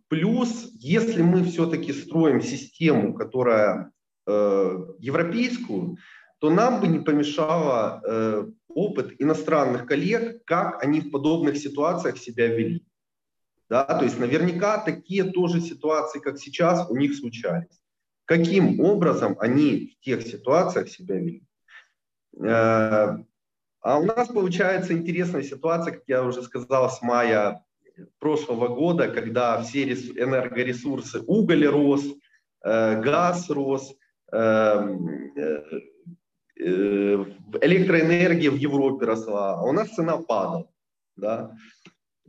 Плюс, 0.07 0.69
если 0.75 1.21
мы 1.21 1.43
все-таки 1.43 1.91
строим 1.91 2.41
систему, 2.41 3.13
которая 3.13 3.91
европейскую, 4.25 5.97
то 6.41 6.49
нам 6.49 6.81
бы 6.81 6.87
не 6.87 6.97
помешало 6.97 8.01
э, 8.03 8.47
опыт 8.67 9.13
иностранных 9.19 9.85
коллег, 9.85 10.43
как 10.45 10.83
они 10.83 10.99
в 11.01 11.11
подобных 11.11 11.55
ситуациях 11.55 12.17
себя 12.17 12.47
вели. 12.47 12.83
Да, 13.69 13.83
то 13.85 14.03
есть 14.03 14.17
наверняка 14.17 14.79
такие 14.79 15.23
тоже 15.23 15.61
ситуации, 15.61 16.19
как 16.19 16.39
сейчас, 16.39 16.89
у 16.89 16.97
них 16.97 17.15
случались. 17.15 17.79
Каким 18.25 18.79
образом 18.79 19.35
они 19.39 19.95
в 19.95 20.03
тех 20.03 20.23
ситуациях 20.23 20.89
себя 20.89 21.17
вели? 21.17 21.43
Э, 22.43 23.17
а 23.81 23.99
у 23.99 24.03
нас 24.05 24.27
получается 24.27 24.93
интересная 24.93 25.43
ситуация, 25.43 25.93
как 25.93 26.03
я 26.07 26.23
уже 26.23 26.41
сказал, 26.41 26.89
с 26.89 27.03
мая 27.03 27.63
прошлого 28.17 28.67
года, 28.67 29.09
когда 29.09 29.61
все 29.61 29.83
энергоресурсы, 29.83 31.21
уголь 31.27 31.67
рос, 31.67 32.03
э, 32.63 32.99
газ 32.99 33.47
рос, 33.51 33.93
эм, 34.31 35.31
э, 35.35 35.90
электроэнергия 36.58 38.50
в 38.50 38.56
Европе 38.56 39.06
росла, 39.06 39.60
а 39.60 39.62
у 39.62 39.72
нас 39.72 39.90
цена 39.90 40.16
падала. 40.18 40.68
Да? 41.16 41.56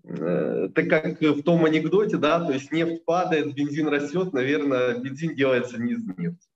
Э, 0.03 0.69
так 0.73 0.87
как 0.89 1.21
в 1.21 1.43
том 1.43 1.65
анекдоте, 1.65 2.17
да, 2.17 2.45
то 2.45 2.53
есть 2.53 2.71
нефть 2.71 3.03
падает, 3.05 3.53
бензин 3.53 3.87
растет, 3.87 4.33
наверное, 4.33 4.97
бензин 4.97 5.35
делается 5.35 5.81
не 5.81 5.93
из 5.93 6.05
нефти. 6.05 6.47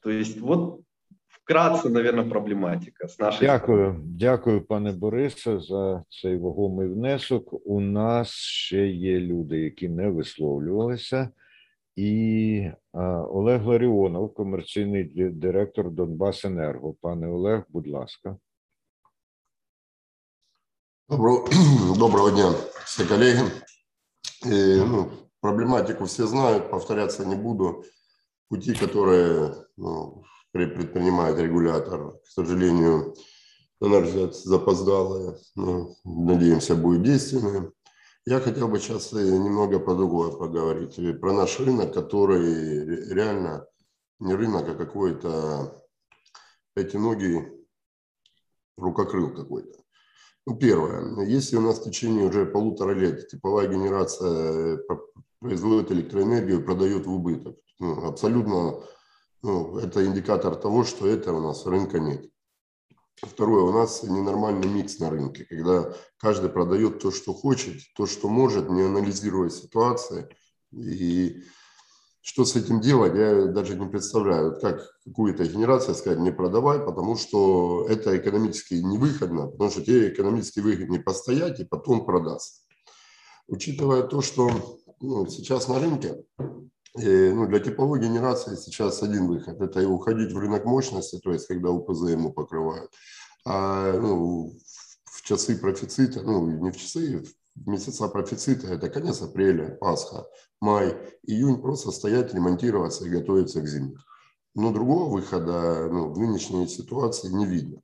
То 0.00 0.10
есть 0.10 0.40
вот 0.40 0.82
вкратце, 1.28 1.88
наверное, 1.88 2.24
проблематика 2.24 3.08
з 3.08 3.18
нашої 3.18 3.50
Дякую, 3.50 4.00
дякую, 4.04 4.60
пане 4.60 4.92
Борисе, 4.92 5.60
за 5.60 6.04
цей 6.08 6.36
вагомий 6.36 6.88
внесок. 6.88 7.66
У 7.66 7.80
нас 7.80 8.30
ще 8.30 8.86
є 8.88 9.20
люди, 9.20 9.60
які 9.60 9.88
не 9.88 10.10
висловлювалися. 10.10 11.30
і 11.98 12.70
Олег 13.30 13.66
Ларіонов, 13.66 14.34
комерційний 14.34 15.04
директор 15.30 15.90
Донбасенерго. 15.90 16.94
Пане 17.00 17.28
Олег, 17.28 17.62
будь 17.68 17.88
ласка. 17.88 18.36
Доброго, 21.08 21.48
доброго 21.98 22.30
дня, 22.30 22.54
все 22.84 23.04
коллеги. 23.04 23.42
И, 24.46 24.80
ну, 24.80 25.10
проблематику 25.40 26.04
все 26.04 26.26
знают, 26.26 26.70
повторяться 26.70 27.24
не 27.24 27.36
буду. 27.36 27.84
Пути, 28.48 28.74
которые 28.74 29.54
ну, 29.76 30.24
предпринимает 30.52 31.38
регулятор, 31.38 32.18
к 32.20 32.26
сожалению, 32.26 33.14
на 33.80 33.88
наш 33.88 34.08
взгляд, 34.08 34.34
запоздалые, 34.34 35.36
но, 35.56 35.94
надеемся, 36.04 36.74
будут 36.74 37.02
действенные. 37.02 37.70
Я 38.29 38.39
хотел 38.39 38.67
бы 38.67 38.79
сейчас 38.79 39.11
немного 39.11 39.79
про 39.79 39.95
другое 39.95 40.29
поговорить, 40.29 41.19
про 41.19 41.33
наш 41.33 41.59
рынок, 41.59 41.95
который 41.95 42.85
реально 43.11 43.65
не 44.19 44.35
рынок, 44.35 44.69
а 44.69 44.75
какой-то 44.75 45.83
пятиногий 46.75 47.65
рукокрыл 48.77 49.33
какой-то. 49.33 49.79
Ну, 50.45 50.55
первое, 50.57 51.25
если 51.25 51.57
у 51.57 51.61
нас 51.61 51.79
в 51.79 51.83
течение 51.85 52.27
уже 52.27 52.45
полутора 52.45 52.91
лет 52.91 53.29
типовая 53.29 53.67
генерация 53.67 54.75
э, 54.75 54.77
производит 55.39 55.91
электроэнергию, 55.91 56.63
продает 56.63 57.07
в 57.07 57.11
убыток, 57.11 57.57
ну, 57.79 58.05
абсолютно 58.05 58.83
ну, 59.41 59.79
это 59.79 60.05
индикатор 60.05 60.55
того, 60.55 60.83
что 60.83 61.07
это 61.07 61.33
у 61.33 61.41
нас 61.41 61.65
рынка 61.65 61.99
нет. 61.99 62.29
Второе, 63.21 63.63
у 63.63 63.71
нас 63.71 64.03
ненормальный 64.03 64.67
микс 64.67 64.99
на 64.99 65.09
рынке, 65.09 65.45
когда 65.45 65.93
каждый 66.17 66.49
продает 66.49 66.99
то, 66.99 67.11
что 67.11 67.33
хочет, 67.33 67.81
то, 67.95 68.05
что 68.05 68.29
может, 68.29 68.69
не 68.69 68.81
анализируя 68.83 69.49
ситуации. 69.49 70.29
И 70.71 71.43
что 72.21 72.45
с 72.45 72.55
этим 72.55 72.79
делать, 72.79 73.15
я 73.15 73.45
даже 73.45 73.75
не 73.75 73.87
представляю. 73.87 74.59
Как 74.59 74.81
какую-то 75.03 75.45
генерацию 75.45 75.95
сказать, 75.95 76.19
не 76.19 76.31
продавай, 76.31 76.79
потому 76.79 77.17
что 77.17 77.87
это 77.89 78.17
экономически 78.17 78.75
невыгодно, 78.75 79.47
потому 79.47 79.69
что 79.69 79.81
тебе 79.81 80.09
экономически 80.09 80.59
выгоднее 80.59 81.01
постоять 81.01 81.59
и 81.59 81.65
потом 81.65 82.05
продаться. 82.05 82.61
Учитывая 83.47 84.03
то, 84.03 84.21
что 84.21 84.49
ну, 85.01 85.27
сейчас 85.27 85.67
на 85.67 85.79
рынке, 85.79 86.23
э, 86.97 87.33
ну, 87.33 87.47
для 87.47 87.59
типовой 87.59 87.99
генерации 87.99 88.55
сейчас 88.55 89.03
один 89.03 89.27
выход– 89.27 89.61
это 89.61 89.87
уходить 89.87 90.31
в 90.31 90.37
рынок 90.37 90.65
мощности, 90.65 91.19
то 91.19 91.31
есть 91.31 91.47
когда 91.47 91.69
УПЗ 91.69 92.09
ему 92.09 92.33
покрывают. 92.33 92.91
А 93.45 93.93
ну, 93.93 94.51
в 95.05 95.21
часы 95.23 95.57
профицита, 95.57 96.21
ну 96.21 96.45
не 96.45 96.71
в 96.71 96.77
часы, 96.77 97.23
в 97.55 97.67
месяца 97.67 98.07
профицита, 98.07 98.67
это 98.67 98.89
конец 98.89 99.21
апреля, 99.21 99.77
Пасха, 99.79 100.27
май, 100.61 100.97
июнь, 101.23 101.61
просто 101.61 101.91
стоять, 101.91 102.33
ремонтироваться 102.33 103.05
и 103.05 103.09
готовиться 103.09 103.61
к 103.61 103.67
зиме. 103.67 103.97
Но 104.55 104.71
другого 104.71 105.09
выхода 105.09 105.87
ну, 105.91 106.11
в 106.11 106.19
нынешней 106.19 106.67
ситуации 106.67 107.29
не 107.29 107.45
видно. 107.45 107.81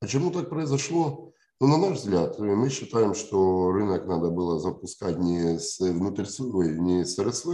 Почему 0.00 0.30
так 0.30 0.48
произошло? 0.48 1.32
Ну, 1.60 1.66
на 1.66 1.76
наш 1.76 1.98
взгляд, 1.98 2.38
мы 2.38 2.68
считаем, 2.70 3.14
что 3.14 3.72
рынок 3.72 4.06
надо 4.06 4.30
было 4.30 4.60
запускать 4.60 5.18
не 5.18 5.58
с 5.58 5.80
внутрисуточного, 5.80 6.62
не 6.62 7.04
с 7.04 7.18
РСВ 7.18 7.48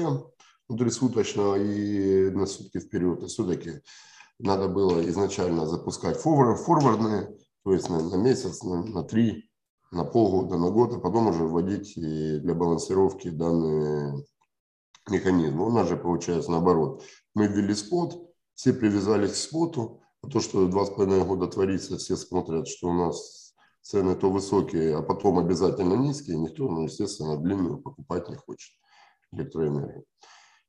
внутрисуточного 0.69 1.57
и 1.57 2.31
на 2.31 2.47
сутки 2.47 2.79
вперед, 2.79 3.23
а 3.23 3.27
все-таки 3.27 3.83
надо 4.39 4.69
было 4.69 5.07
изначально 5.09 5.67
запускать 5.67 6.19
форвардные, 6.19 7.37
то 7.65 7.73
есть 7.73 7.89
на, 7.89 8.03
на 8.03 8.17
месяц, 8.17 8.63
на, 8.63 8.85
на 8.85 9.03
три, 9.05 9.51
на 9.91 10.05
полгода, 10.05 10.59
на 10.59 10.71
год, 10.71 10.95
а 10.95 11.01
потом 11.01 11.29
уже 11.29 11.45
вводить 11.45 11.95
для 11.95 12.55
балансировки 12.55 13.31
данные 13.31 14.25
механизмы. 15.09 15.67
У 15.67 15.71
нас 15.71 15.89
же 15.89 15.97
получается 15.97 16.51
наоборот. 16.51 17.05
Мы 17.35 17.47
ввели 17.47 17.75
спот, 17.75 18.31
все 18.55 18.73
привязались 18.73 19.33
к 19.33 19.37
споту, 19.37 20.01
а 20.23 20.29
то, 20.29 20.41
что 20.41 20.67
два 20.67 20.87
с 20.87 20.91
половиной 20.91 21.25
года 21.25 21.47
творится, 21.47 21.99
все 21.99 22.17
смотрят, 22.17 22.67
что 22.67 22.89
у 22.89 22.93
нас 22.93 23.55
цены 23.83 24.15
то 24.15 24.31
высокие, 24.31 24.97
а 24.97 25.03
потом 25.03 25.39
обязательно 25.39 25.95
низкие, 25.95 26.39
никто, 26.39 26.69
ну, 26.69 26.85
естественно, 26.85 27.37
длинную 27.37 27.79
покупать 27.79 28.29
не 28.31 28.37
хочет 28.37 28.73
электроэнергию. 29.33 30.05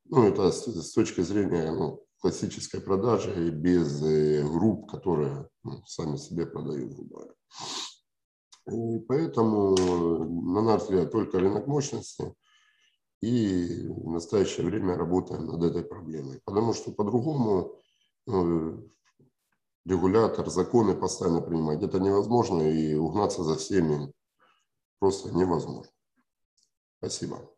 Ну, 0.05 0.27
это 0.27 0.51
с, 0.51 0.65
с 0.65 0.93
точки 0.93 1.21
зрения 1.21 1.71
ну, 1.71 2.05
классической 2.19 2.79
продажи 2.79 3.49
без 3.49 4.03
э, 4.03 4.43
групп, 4.43 4.89
которые 4.89 5.49
ну, 5.63 5.83
сами 5.85 6.17
себе 6.17 6.45
продают, 6.45 6.93
И 8.71 8.99
поэтому, 9.07 9.75
на 10.63 10.77
взгляд, 10.77 11.11
только 11.11 11.39
рынок 11.39 11.67
мощности 11.67 12.35
и 13.21 13.87
в 13.87 14.11
настоящее 14.11 14.65
время 14.65 14.97
работаем 14.97 15.47
над 15.47 15.63
этой 15.63 15.83
проблемой. 15.83 16.41
Потому 16.45 16.73
что 16.73 16.91
по-другому 16.91 17.81
ну, 18.27 18.87
регулятор, 19.85 20.49
законы 20.49 20.95
постоянно 20.95 21.41
принимать. 21.41 21.81
Это 21.81 21.99
невозможно, 21.99 22.61
и 22.61 22.95
угнаться 22.95 23.43
за 23.43 23.55
всеми 23.55 24.13
просто 24.99 25.31
невозможно. 25.31 25.91
Спасибо. 26.97 27.54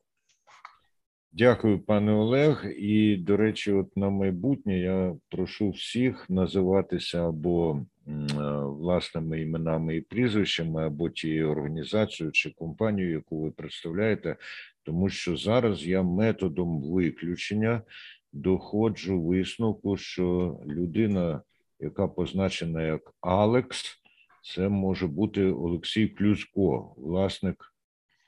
Дякую, 1.31 1.79
пане 1.79 2.11
Олег. 2.11 2.65
І, 2.77 3.17
до 3.17 3.37
речі, 3.37 3.71
от 3.71 3.97
на 3.97 4.09
майбутнє 4.09 4.79
я 4.79 5.15
прошу 5.29 5.69
всіх 5.69 6.29
називатися 6.29 7.27
або 7.27 7.85
власними 8.63 9.41
іменами 9.41 9.95
і 9.95 10.01
прізвищами, 10.01 10.85
або 10.85 11.09
тією 11.09 11.49
організацією 11.49 12.31
чи 12.31 12.49
компанією, 12.49 13.13
яку 13.13 13.41
ви 13.41 13.51
представляєте, 13.51 14.35
тому 14.83 15.09
що 15.09 15.37
зараз 15.37 15.87
я 15.87 16.01
методом 16.03 16.81
виключення 16.81 17.81
доходжу 18.33 19.21
висновку, 19.21 19.97
що 19.97 20.57
людина 20.67 21.41
яка 21.79 22.07
позначена 22.07 22.81
як 22.81 23.13
Алекс, 23.21 23.99
це 24.43 24.69
може 24.69 25.07
бути 25.07 25.45
Олексій 25.45 26.07
Клюзко, 26.07 26.93
власник 26.97 27.73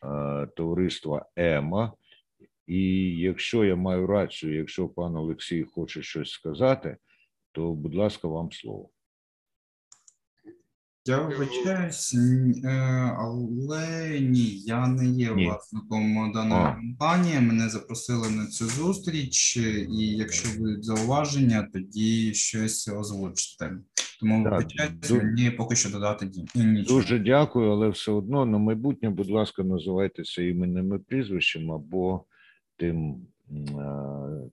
е, 0.03 0.47
товариства 0.55 1.26
Ема. 1.35 1.93
І 2.70 2.82
якщо 3.18 3.66
я 3.66 3.76
маю 3.76 4.08
рацію, 4.08 4.56
якщо 4.56 4.88
пан 4.88 5.16
Олексій 5.16 5.64
хоче 5.64 6.02
щось 6.02 6.32
сказати, 6.32 6.98
то 7.52 7.74
будь 7.74 7.96
ласка, 7.96 8.28
вам 8.28 8.52
слово. 8.52 8.90
Я 11.06 11.22
вибачаюсь, 11.22 12.16
е, 12.64 12.70
але 13.18 14.20
ні, 14.20 14.60
я 14.66 14.88
не 14.88 15.06
є 15.06 15.36
ні. 15.36 15.46
власником 15.46 16.32
даної 16.34 16.62
а. 16.62 16.76
компанії. 16.76 17.40
Мене 17.40 17.70
запросили 17.70 18.30
на 18.30 18.48
цю 18.48 18.66
зустріч, 18.66 19.58
і 19.58 20.18
якщо 20.18 20.60
будуть 20.60 20.86
зауваження, 20.86 21.70
тоді 21.74 22.34
щось 22.34 22.88
озвучите. 22.88 23.78
Тому 24.20 24.44
вибачаюсь, 24.44 25.12
мені 25.12 25.52
поки 25.52 25.76
що 25.76 25.90
додати 25.90 26.32
нічого. 26.56 27.00
Дуже 27.00 27.20
дякую, 27.20 27.72
але 27.72 27.90
все 27.90 28.12
одно 28.12 28.46
на 28.46 28.58
майбутнє, 28.58 29.10
будь 29.10 29.30
ласка, 29.30 29.64
називайтеся 29.64 30.41
іменними 30.41 31.00
прізвищем 31.00 31.72
або 31.72 32.26
тим 32.80 33.27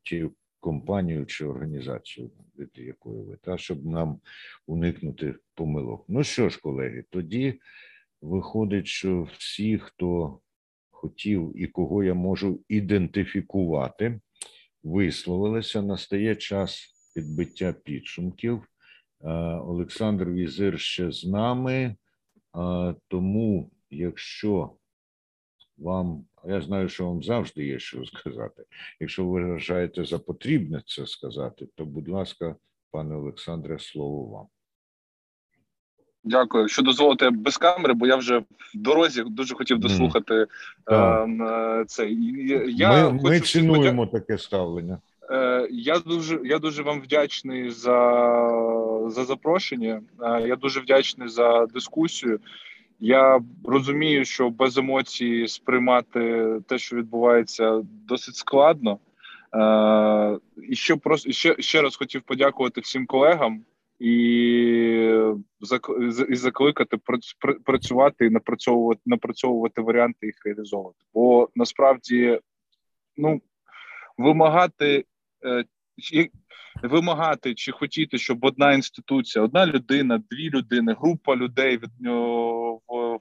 тією 0.03 0.33
компанію 0.61 1.27
чи 1.27 1.47
організацію, 1.47 2.31
від 2.59 2.71
якої 2.75 3.23
ви, 3.23 3.37
та 3.37 3.59
щоб 3.59 3.87
нам 3.87 4.21
уникнути 4.67 5.35
помилок. 5.55 6.05
Ну 6.09 6.25
що 6.25 6.49
ж, 6.49 6.61
колеги, 6.61 7.05
тоді 7.11 7.61
виходить, 8.23 8.87
що 8.87 9.29
всі, 9.39 9.79
хто 9.79 10.41
хотів 10.91 11.53
і 11.57 11.67
кого 11.67 12.05
я 12.05 12.15
можу 12.15 12.61
ідентифікувати, 12.69 14.21
висловилися. 14.83 15.83
Настає 15.83 16.37
час 16.37 16.95
підбиття 17.15 17.73
підсумків. 17.73 18.63
Олександр 19.61 20.31
Візир 20.31 20.81
ще 20.81 21.13
з 21.13 21.25
нами, 21.25 21.97
тому 23.09 23.71
якщо 23.91 24.77
вам 25.79 26.27
я 26.49 26.61
знаю, 26.61 26.89
що 26.89 27.07
вам 27.07 27.23
завжди 27.23 27.67
є 27.67 27.79
що 27.79 28.05
сказати. 28.05 28.63
Якщо 29.01 29.25
ви 29.25 29.45
вважаєте 29.45 30.05
за 30.05 30.19
потрібне 30.19 30.83
це 30.87 31.07
сказати, 31.07 31.69
то, 31.75 31.85
будь 31.85 32.09
ласка, 32.09 32.57
пане 32.91 33.15
Олександре, 33.17 33.79
слово 33.79 34.25
вам. 34.25 34.47
Дякую. 36.27 36.69
Що 36.69 36.83
дозволите 36.83 37.31
без 37.31 37.57
камери, 37.57 37.95
бо 37.95 38.07
я 38.07 38.17
вже 38.17 38.39
в 38.39 38.45
дорозі 38.75 39.25
дуже 39.27 39.55
хотів 39.55 39.79
дослухати 39.79 40.47
mm. 40.87 41.81
е, 41.81 41.85
це. 41.85 42.09
Я 42.69 43.11
Ми 43.11 43.23
ми 43.23 43.41
цінуємо 43.41 44.07
подя... 44.07 44.21
таке 44.21 44.39
ставлення. 44.39 44.99
Е, 45.31 45.69
Я 45.71 45.99
дуже 45.99 46.41
я 46.45 46.59
дуже 46.59 46.83
вам 46.83 47.01
вдячний 47.01 47.71
за 47.71 47.99
за 49.09 49.25
запрошення. 49.25 50.03
Е, 50.23 50.49
я 50.49 50.57
дуже 50.57 50.81
вдячний 50.81 51.29
за 51.29 51.67
дискусію. 51.67 52.41
Я 53.01 53.41
розумію, 53.65 54.25
що 54.25 54.51
без 54.51 54.79
емоцій 54.79 55.49
сприймати 55.49 56.47
те, 56.69 56.79
що 56.79 56.97
відбувається, 56.97 57.81
досить 57.85 58.37
складно. 58.37 58.99
Е, 59.55 60.39
І 60.69 60.77
ще 60.77 60.97
просто 60.97 61.33
ще, 61.33 61.57
ще 61.59 61.83
раз 61.83 61.97
хотів 61.97 62.23
подякувати 62.23 62.81
всім 62.81 63.07
колегам 63.07 63.65
і 63.99 64.13
і 66.29 66.37
закликати 66.37 66.97
працювати 67.65 68.27
і 68.27 68.31
напрацьовувати 68.31 69.01
напрацьовувати 69.07 69.83
варіанти 69.83 70.27
їх 70.27 70.35
реалізовувати. 70.45 70.99
Бо 71.15 71.49
насправді 71.55 72.41
ну 73.17 73.41
вимагати. 74.19 75.05
Е, 76.15 76.29
вимагати 76.83 77.55
чи 77.55 77.73
хотіти, 77.73 78.19
щоб 78.19 78.45
одна 78.45 78.73
інституція, 78.73 79.45
одна 79.45 79.67
людина, 79.67 80.23
дві 80.31 80.51
людини, 80.51 80.97
група 81.01 81.37
людей 81.37 81.77
від 81.77 81.91
в, 82.89 83.19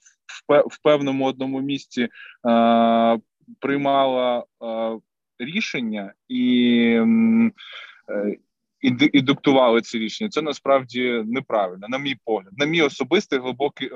в, 0.47 0.63
в 0.67 0.81
певному 0.83 1.25
одному 1.25 1.61
місці 1.61 2.01
е, 2.01 2.09
приймала 3.59 4.43
е, 4.63 4.99
рішення 5.39 6.13
і. 6.27 7.01
Е, 8.85 9.09
і 9.13 9.21
диктували 9.21 9.81
ці 9.81 9.99
рішення. 9.99 10.29
Це 10.29 10.41
насправді 10.41 11.23
неправильно, 11.25 11.87
на 11.89 11.97
мій 11.97 12.15
погляд, 12.25 12.51
на 12.57 12.65
мій 12.65 12.81
особистий 12.81 13.39
глибокий 13.39 13.89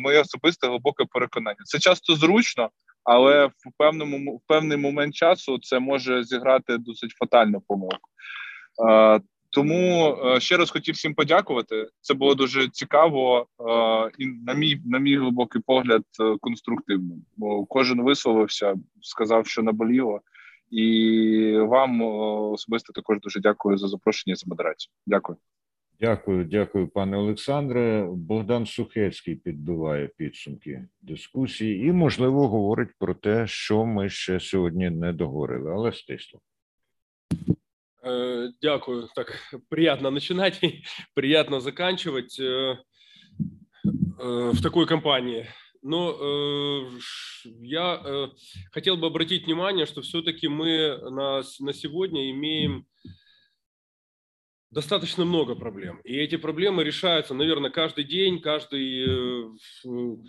моє 0.00 0.20
особисте 0.20 0.66
глибоке 0.66 1.04
переконання. 1.12 1.60
Це 1.64 1.78
часто 1.78 2.14
зручно, 2.14 2.70
але 3.04 3.46
в 3.46 3.52
певному 3.78 4.36
в 4.36 4.40
певний 4.46 4.78
момент 4.78 5.14
часу 5.14 5.58
це 5.58 5.78
може 5.78 6.24
зіграти 6.24 6.78
досить 6.78 7.10
фатальну 7.10 7.60
помилку. 7.60 8.08
Тому 9.50 10.16
е, 10.24 10.40
ще 10.40 10.56
раз 10.56 10.70
хотів 10.70 10.94
всім 10.94 11.14
подякувати. 11.14 11.88
Це 12.00 12.14
було 12.14 12.34
дуже 12.34 12.68
цікаво 12.68 13.46
і 14.18 14.26
на 14.26 14.54
мій 14.54 14.80
на 14.84 14.98
мій 14.98 15.16
глибокий 15.16 15.62
погляд 15.66 16.02
е, 16.20 16.36
конструктивно. 16.40 17.14
Бо 17.36 17.66
кожен 17.66 18.02
висловився, 18.02 18.74
сказав, 19.00 19.46
що 19.46 19.62
наболіло, 19.62 20.20
і 20.71 21.57
вам 21.57 22.01
особисто 22.51 22.93
також 22.93 23.19
дуже 23.19 23.39
дякую 23.39 23.77
за 23.77 23.87
запрошення 23.87 24.35
за 24.35 24.43
модерацію. 24.47 24.91
Дякую. 25.07 25.37
Дякую, 25.99 26.45
дякую, 26.45 26.87
пане 26.87 27.17
Олександре. 27.17 28.07
Богдан 28.11 28.65
Сухецький 28.65 29.35
підбиває 29.35 30.07
підсумки 30.07 30.87
дискусії 31.01 31.87
і, 31.87 31.91
можливо, 31.91 32.47
говорить 32.47 32.89
про 32.99 33.13
те, 33.13 33.47
що 33.47 33.85
ми 33.85 34.09
ще 34.09 34.39
сьогодні 34.39 34.89
не 34.89 35.13
договорили, 35.13 35.71
але 35.71 35.91
стисло. 35.91 36.39
Э, 38.03 38.49
дякую. 38.61 39.09
Так, 39.15 39.33
приятно 39.69 40.11
начинать 40.11 40.63
и 40.63 40.83
приятно 41.13 41.59
заканчивать 41.59 42.39
э, 42.39 42.43
э, 44.19 44.51
в 44.53 44.61
такой 44.61 44.87
компании. 44.87 45.47
Но 45.82 46.88
я 47.44 48.30
хотел 48.70 48.96
бы 48.96 49.08
обратить 49.08 49.46
внимание, 49.46 49.86
что 49.86 50.00
все-таки 50.02 50.48
мы 50.48 50.96
на, 51.10 51.42
на 51.60 51.72
сегодня 51.72 52.30
имеем 52.30 52.86
достаточно 54.70 55.24
много 55.24 55.54
проблем. 55.54 56.00
И 56.02 56.16
эти 56.16 56.36
проблемы 56.36 56.82
решаются, 56.82 57.34
наверное, 57.34 57.70
каждый 57.70 58.04
день, 58.04 58.40
каждый, 58.40 59.06
ну, 59.84 60.24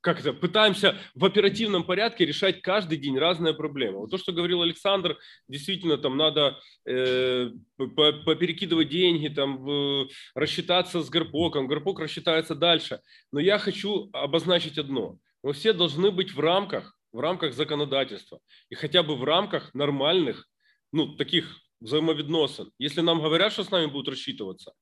как 0.00 0.20
это, 0.20 0.32
пытаемся 0.32 0.96
в 1.14 1.24
оперативном 1.24 1.84
порядке 1.84 2.24
решать 2.24 2.62
каждый 2.62 2.98
день 2.98 3.18
разные 3.18 3.54
проблемы. 3.54 3.98
Вот 3.98 4.10
то, 4.10 4.18
что 4.18 4.32
говорил 4.32 4.62
Александр, 4.62 5.18
действительно, 5.48 5.98
там 5.98 6.16
надо 6.16 6.58
э, 6.86 7.50
поперекидывать 7.76 8.88
деньги, 8.88 9.28
там 9.28 9.68
э, 9.68 10.08
рассчитаться 10.34 11.02
с 11.02 11.10
Гарпоком, 11.10 11.66
Гарпок 11.66 12.00
рассчитается 12.00 12.54
дальше. 12.54 13.00
Но 13.30 13.40
я 13.40 13.58
хочу 13.58 14.08
обозначить 14.12 14.78
одно. 14.78 15.18
Мы 15.42 15.52
все 15.52 15.72
должны 15.72 16.10
быть 16.10 16.32
в 16.32 16.40
рамках, 16.40 16.96
в 17.12 17.20
рамках 17.20 17.54
законодательства 17.54 18.40
и 18.70 18.74
хотя 18.74 19.02
бы 19.02 19.16
в 19.16 19.24
рамках 19.24 19.74
нормальных, 19.74 20.48
ну, 20.92 21.16
таких 21.16 21.60
взаимовідносин. 21.80 22.70
Если 22.78 23.00
нам 23.00 23.22
говорят, 23.22 23.52
что 23.52 23.64
с 23.64 23.70
нами 23.70 23.86
будут 23.86 24.08
рассчитываться, 24.08 24.72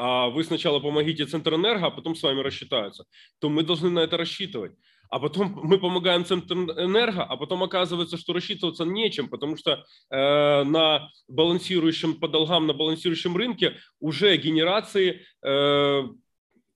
а 0.00 0.28
вы 0.28 0.44
сначала 0.44 0.78
помогите 0.78 1.26
Центрэнерго, 1.26 1.86
а 1.86 1.90
потом 1.90 2.14
с 2.14 2.22
вами 2.22 2.40
рассчитаются, 2.40 3.04
то 3.40 3.48
мы 3.48 3.64
должны 3.64 3.90
на 3.90 4.00
это 4.00 4.16
рассчитывать. 4.16 4.72
А 5.10 5.18
потом 5.18 5.58
мы 5.64 5.78
помогаем 5.78 6.24
Центрэнерго, 6.24 7.24
а 7.24 7.36
потом 7.36 7.64
оказывается, 7.64 8.16
что 8.16 8.32
рассчитываться 8.32 8.84
нечем, 8.84 9.28
потому 9.28 9.56
что 9.56 9.72
э, 10.10 10.62
на 10.62 11.10
балансирующем 11.26 12.14
по 12.14 12.28
долгам 12.28 12.68
на 12.68 12.74
балансирующем 12.74 13.36
рынке 13.36 13.74
уже 13.98 14.36
генерации 14.36 15.26
э, 15.42 16.02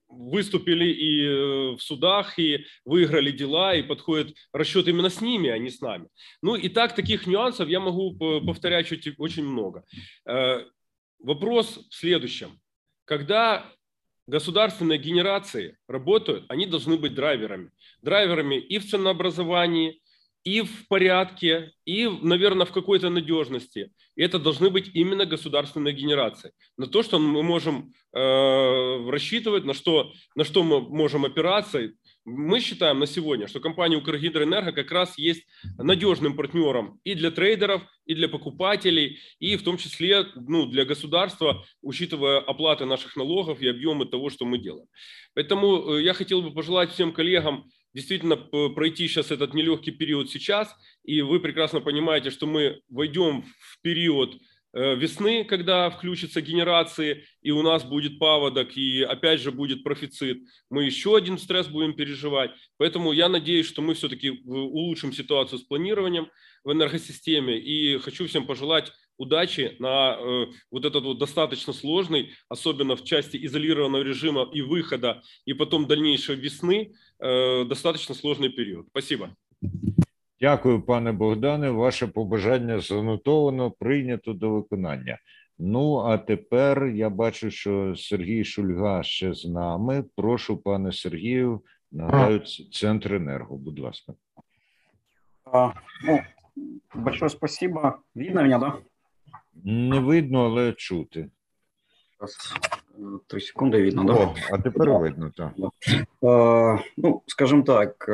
выступили 0.09 0.87
и 0.87 1.25
э, 1.25 1.77
в 1.77 1.81
судах, 1.81 2.41
и 2.41 2.65
выиграли 2.85 3.31
дела, 3.31 3.77
и 3.77 3.83
подходит 3.83 4.35
расчет 4.53 4.89
именно 4.89 5.11
с 5.11 5.21
ними, 5.21 5.49
а 5.49 5.59
не 5.59 5.71
с 5.71 5.81
нами. 5.81 6.09
Ну 6.43 6.57
и 6.57 6.69
так, 6.69 6.97
таких 6.97 7.29
нюансов 7.29 7.69
я 7.69 7.79
могу 7.79 8.17
повторять 8.41 8.93
очень 9.19 9.45
много. 9.45 9.85
Э, 10.27 10.65
вопрос 11.21 11.87
в 11.89 11.95
следующем. 11.95 12.59
Когда 13.05 13.71
государственные 14.27 14.99
генерации 14.99 15.77
работают, 15.89 16.45
они 16.49 16.67
должны 16.67 16.97
быть 16.97 17.15
драйверами. 17.15 17.71
Драйверами 18.03 18.57
и 18.57 18.79
в 18.79 18.89
ценообразовании, 18.89 20.01
и 20.45 20.63
в 20.63 20.89
порядке, 20.89 21.73
и, 21.85 22.09
наверное, 22.09 22.67
в 22.67 22.73
какой-то 22.73 23.11
надежности. 23.11 23.93
И 24.17 24.23
это 24.23 24.39
должны 24.39 24.71
быть 24.71 24.91
именно 24.93 25.25
государственные 25.25 25.95
генерации. 25.95 26.53
На 26.77 26.87
то, 26.87 27.03
что 27.03 27.19
мы 27.19 27.43
можем 27.43 27.93
э, 28.13 29.11
рассчитывать, 29.11 29.65
на 29.65 29.73
что, 29.73 30.13
на 30.35 30.45
что 30.45 30.63
мы 30.63 30.81
можем 30.81 31.25
опираться. 31.25 31.91
Мы 32.25 32.61
считаем 32.61 33.01
на 33.01 33.07
сегодня, 33.07 33.49
что 33.49 33.59
компания 33.59 33.97
Укргидроэнерго 33.97 34.73
как 34.73 34.93
раз 34.93 35.19
есть 35.19 35.45
надежным 35.77 36.37
партнером 36.37 37.01
и 37.03 37.15
для 37.15 37.33
трейдеров, 37.33 37.83
и 38.07 38.15
для 38.15 38.29
покупателей, 38.29 39.19
и 39.41 39.57
в 39.57 39.65
том 39.65 39.77
числе 39.77 40.27
ну, 40.37 40.67
для 40.67 40.85
государства, 40.85 41.65
учитывая 41.81 42.39
оплаты 42.39 42.85
наших 42.85 43.17
налогов 43.17 43.61
и 43.61 43.67
объемы 43.67 44.07
того, 44.07 44.31
что 44.31 44.45
мы 44.45 44.59
делаем. 44.59 44.87
Поэтому 45.35 45.95
э, 45.97 46.03
я 46.03 46.15
хотел 46.15 46.43
бы 46.43 46.53
пожелать 46.53 46.93
всем 46.93 47.13
коллегам 47.13 47.69
действительно 47.95 48.37
пройти 48.37 49.09
сейчас 49.09 49.31
этот 49.31 49.53
нелегкий 49.53 49.91
период 49.91 50.31
сейчас, 50.31 50.75
и 51.05 51.23
вы 51.23 51.41
прекрасно 51.41 51.81
понимаете, 51.81 52.31
что 52.31 52.47
мы 52.47 52.81
войдем 52.89 53.43
в 53.43 53.81
период 53.83 54.35
э, 54.35 54.39
весны, 54.73 55.45
когда 55.45 55.91
включатся 55.91 56.41
генерации, 56.41 57.25
и 57.43 57.51
у 57.51 57.63
нас 57.63 57.85
будет 57.85 58.19
паводок, 58.19 58.77
и 58.77 59.03
опять 59.03 59.41
же 59.41 59.53
будет 59.53 59.85
профицит. 59.85 60.39
Мы 60.71 60.85
еще 60.85 61.17
один 61.17 61.39
стресс 61.39 61.69
будем 61.69 61.95
переживать. 61.95 62.53
Поэтому 62.79 63.13
я 63.13 63.29
надеюсь, 63.29 63.67
что 63.67 63.83
мы 63.83 63.95
все-таки 63.95 64.31
улучшим 64.31 65.13
ситуацию 65.13 65.59
с 65.59 65.63
планированием 65.63 66.29
в 66.65 66.73
энергосистеме. 66.73 67.59
И 67.59 67.99
хочу 67.99 68.27
всем 68.27 68.47
пожелать 68.47 68.93
удачи 69.19 69.77
на 69.79 70.17
э, 70.19 70.47
вот 70.71 70.85
этот 70.85 71.05
вот 71.05 71.19
достаточно 71.19 71.73
сложный, 71.73 72.33
особенно 72.49 72.97
в 72.97 73.05
части 73.05 73.45
изолированного 73.45 74.03
режима 74.03 74.49
и 74.53 74.63
выхода, 74.63 75.23
и 75.45 75.53
потом 75.53 75.87
дальнейшей 75.87 76.37
весны, 76.37 76.95
э, 77.21 77.65
достаточно 77.65 78.15
сложный 78.15 78.49
период. 78.49 78.87
Спасибо. 78.89 79.37
Дякую, 80.43 80.83
пане 80.83 81.13
Богдане. 81.13 81.71
Ваше 81.71 82.07
побажання 82.07 82.81
занотовано, 82.81 83.71
прийнято 83.71 84.33
до 84.33 84.51
виконання. 84.51 85.19
Ну, 85.59 85.97
а 85.97 86.19
тепер 86.19 86.87
я 86.87 87.11
бачу, 87.11 87.51
що 87.51 87.95
Сергій 87.97 88.45
Шульга 88.45 89.03
ще 89.03 89.35
з 89.35 89.45
нами. 89.45 90.05
Прошу, 90.17 90.57
пане 90.57 90.93
Сергію, 90.93 91.61
нагадаю, 91.93 92.41
центр 92.73 93.15
енерго, 93.15 93.57
будь 93.57 93.79
ласка. 93.79 94.15
А, 95.45 95.73
ну, 96.05 96.21
большое 96.95 97.29
спасибо. 97.29 97.99
Видно 98.15 98.43
меня, 98.43 98.59
да? 98.59 98.79
Не 99.65 100.01
видно, 100.01 100.45
але 100.45 100.73
чути. 100.73 101.31
Три 103.27 103.41
секунды 103.41 103.81
видно, 103.83 104.05
да? 104.05 104.13
О, 104.13 104.35
а 104.51 104.59
тепер 104.59 105.03
видно, 105.03 105.33
так. 105.37 105.53
Да. 106.23 106.83
Ну, 106.97 107.23
скажем 107.27 107.63
так, 107.63 108.09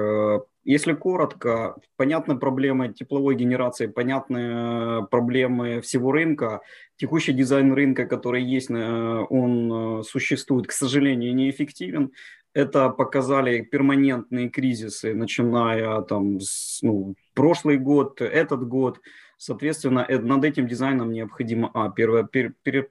если 0.64 0.92
коротко, 0.92 1.76
понятны 1.96 2.36
проблемы 2.36 2.92
тепловой 2.92 3.34
генерации, 3.34 3.86
понятны 3.86 5.06
проблемы 5.06 5.80
всего 5.80 6.12
рынка. 6.12 6.60
Текущий 6.96 7.32
дизайн 7.32 7.72
рынка, 7.72 8.06
который 8.06 8.42
есть, 8.42 8.70
он 8.70 10.04
существует, 10.04 10.66
к 10.66 10.72
сожалению, 10.72 11.34
неэффективен. 11.34 12.12
Это 12.54 12.88
показали 12.90 13.62
перманентные 13.62 14.48
кризисы, 14.48 15.14
начиная 15.14 16.02
там 16.02 16.40
с 16.40 16.80
ну, 16.82 17.14
прошлый 17.34 17.78
год, 17.78 18.20
этот 18.20 18.66
год. 18.66 19.00
Соответственно, 19.36 20.06
над 20.08 20.44
этим 20.44 20.66
дизайном 20.66 21.12
необходимо, 21.12 21.70
а, 21.72 21.90
первое, 21.90 22.24
пер, 22.24 22.54
пер, 22.62 22.88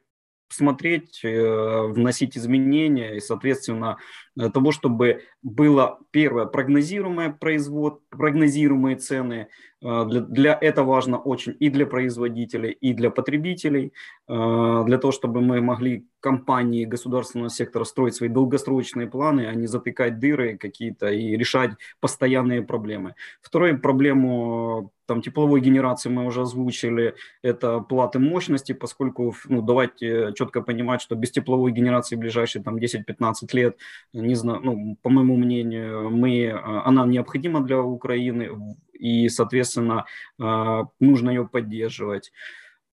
смотреть, 0.49 1.22
э, 1.23 1.88
вносить 1.88 2.38
изменения 2.38 3.18
и, 3.18 3.19
соответственно, 3.19 3.98
того, 4.38 4.72
чтобы 4.72 5.23
было 5.41 5.99
первое 6.11 6.45
прогнозируемое 6.45 7.31
производ, 7.31 8.01
прогнозируемые 8.09 8.95
цены. 8.97 9.47
Э, 9.81 10.05
для, 10.05 10.22
для 10.22 10.57
это 10.61 10.84
важно 10.84 11.18
очень 11.18 11.55
и 11.59 11.69
для 11.69 11.85
производителей, 11.85 12.72
и 12.72 12.93
для 12.93 13.09
потребителей, 13.09 13.93
э, 14.27 14.84
для 14.85 14.97
того, 14.97 15.11
чтобы 15.11 15.41
мы 15.41 15.61
могли 15.61 16.05
компании 16.19 16.85
государственного 16.85 17.49
сектора 17.49 17.84
строить 17.84 18.15
свои 18.15 18.30
долгосрочные 18.30 19.07
планы, 19.07 19.47
а 19.47 19.53
не 19.53 19.68
затыкать 19.68 20.19
дыры 20.19 20.57
какие-то 20.57 21.09
и 21.09 21.38
решать 21.38 21.72
постоянные 21.99 22.61
проблемы. 22.61 23.15
Вторую 23.41 23.80
проблему 23.80 24.91
там 25.07 25.22
тепловой 25.22 25.61
генерации 25.61 26.09
мы 26.09 26.26
уже 26.26 26.41
озвучили, 26.41 27.15
это 27.41 27.80
платы 27.80 28.19
мощности, 28.19 28.73
поскольку, 28.73 29.34
ну, 29.47 29.61
давайте 29.61 30.34
четко 30.35 30.61
понимать, 30.61 31.01
что 31.01 31.15
без 31.15 31.31
тепловой 31.31 31.72
генерации 31.72 32.18
в 32.18 32.19
ближайшие 32.19 32.61
там 32.61 32.76
10-15 32.76 33.34
лет, 33.53 33.77
не 34.26 34.34
знаю, 34.34 34.60
ну, 34.62 34.96
по 35.02 35.10
моему 35.10 35.36
мнению, 35.36 36.10
мы, 36.10 36.50
она 36.50 37.06
необходима 37.06 37.60
для 37.60 37.80
Украины, 37.80 38.76
и, 38.92 39.28
соответственно, 39.28 40.04
нужно 40.38 41.30
ее 41.30 41.48
поддерживать. 41.48 42.32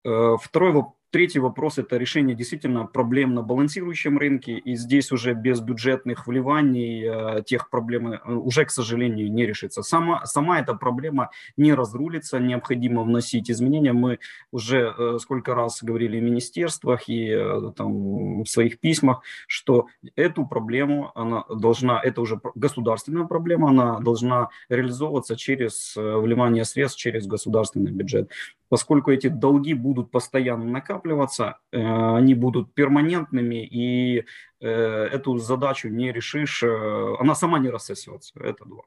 Э, 0.05 0.35
второй 0.41 0.71
вопрос 0.71 0.93
Третий 1.14 1.38
вопрос– 1.38 1.78
это 1.78 1.96
решение 1.96 2.34
действительно 2.34 2.86
проблем 2.86 3.34
на 3.34 3.42
балансирующем 3.42 4.18
рынке, 4.18 4.54
и 4.54 4.74
здесь 4.74 5.12
уже 5.12 5.34
без 5.34 5.60
бюджетных 5.60 6.26
вливаний 6.26 7.04
э, 7.06 7.42
тех 7.44 7.70
проблем 7.70 8.14
э, 8.14 8.18
уже, 8.34 8.64
к 8.64 8.70
сожалению, 8.70 9.32
не 9.32 9.46
решится. 9.46 9.84
Сама, 9.84 10.26
сама 10.26 10.58
эта 10.58 10.74
проблема 10.74 11.30
не 11.56 11.72
разрулится, 11.72 12.40
необходимо 12.40 13.04
вносить 13.04 13.48
изменения. 13.48 13.92
Мы 13.92 14.18
уже 14.50 14.92
э, 14.98 15.18
сколько 15.20 15.54
раз 15.54 15.84
говорили 15.84 16.18
в 16.18 16.22
министерствах 16.24 17.08
и 17.08 17.32
там, 17.76 18.42
в 18.42 18.46
своих 18.46 18.80
письмах, 18.80 19.22
что 19.46 19.86
эту 20.16 20.44
проблему, 20.44 21.12
она 21.14 21.44
должна, 21.48 22.00
это 22.02 22.22
уже 22.22 22.40
государственная 22.56 23.26
проблема, 23.26 23.68
она 23.68 24.00
должна 24.00 24.48
реализовываться 24.68 25.36
через 25.36 25.94
вливание 25.94 26.64
средств 26.64 26.98
через 26.98 27.28
государственный 27.28 27.92
бюджет 27.92 28.32
поскольку 28.74 29.12
эти 29.12 29.28
долги 29.28 29.72
будут 29.72 30.10
постоянно 30.10 30.64
накапливаться, 30.64 31.03
э, 31.04 32.16
они 32.16 32.34
будут 32.34 32.74
перманентными, 32.74 33.66
и 33.66 34.24
э, 34.60 34.68
эту 35.12 35.38
задачу 35.38 35.88
не 35.88 36.12
решишь, 36.12 36.62
э, 36.62 37.16
она 37.20 37.34
сама 37.34 37.58
не 37.58 37.70
рассосется, 37.70 38.32
это 38.40 38.64
два. 38.64 38.82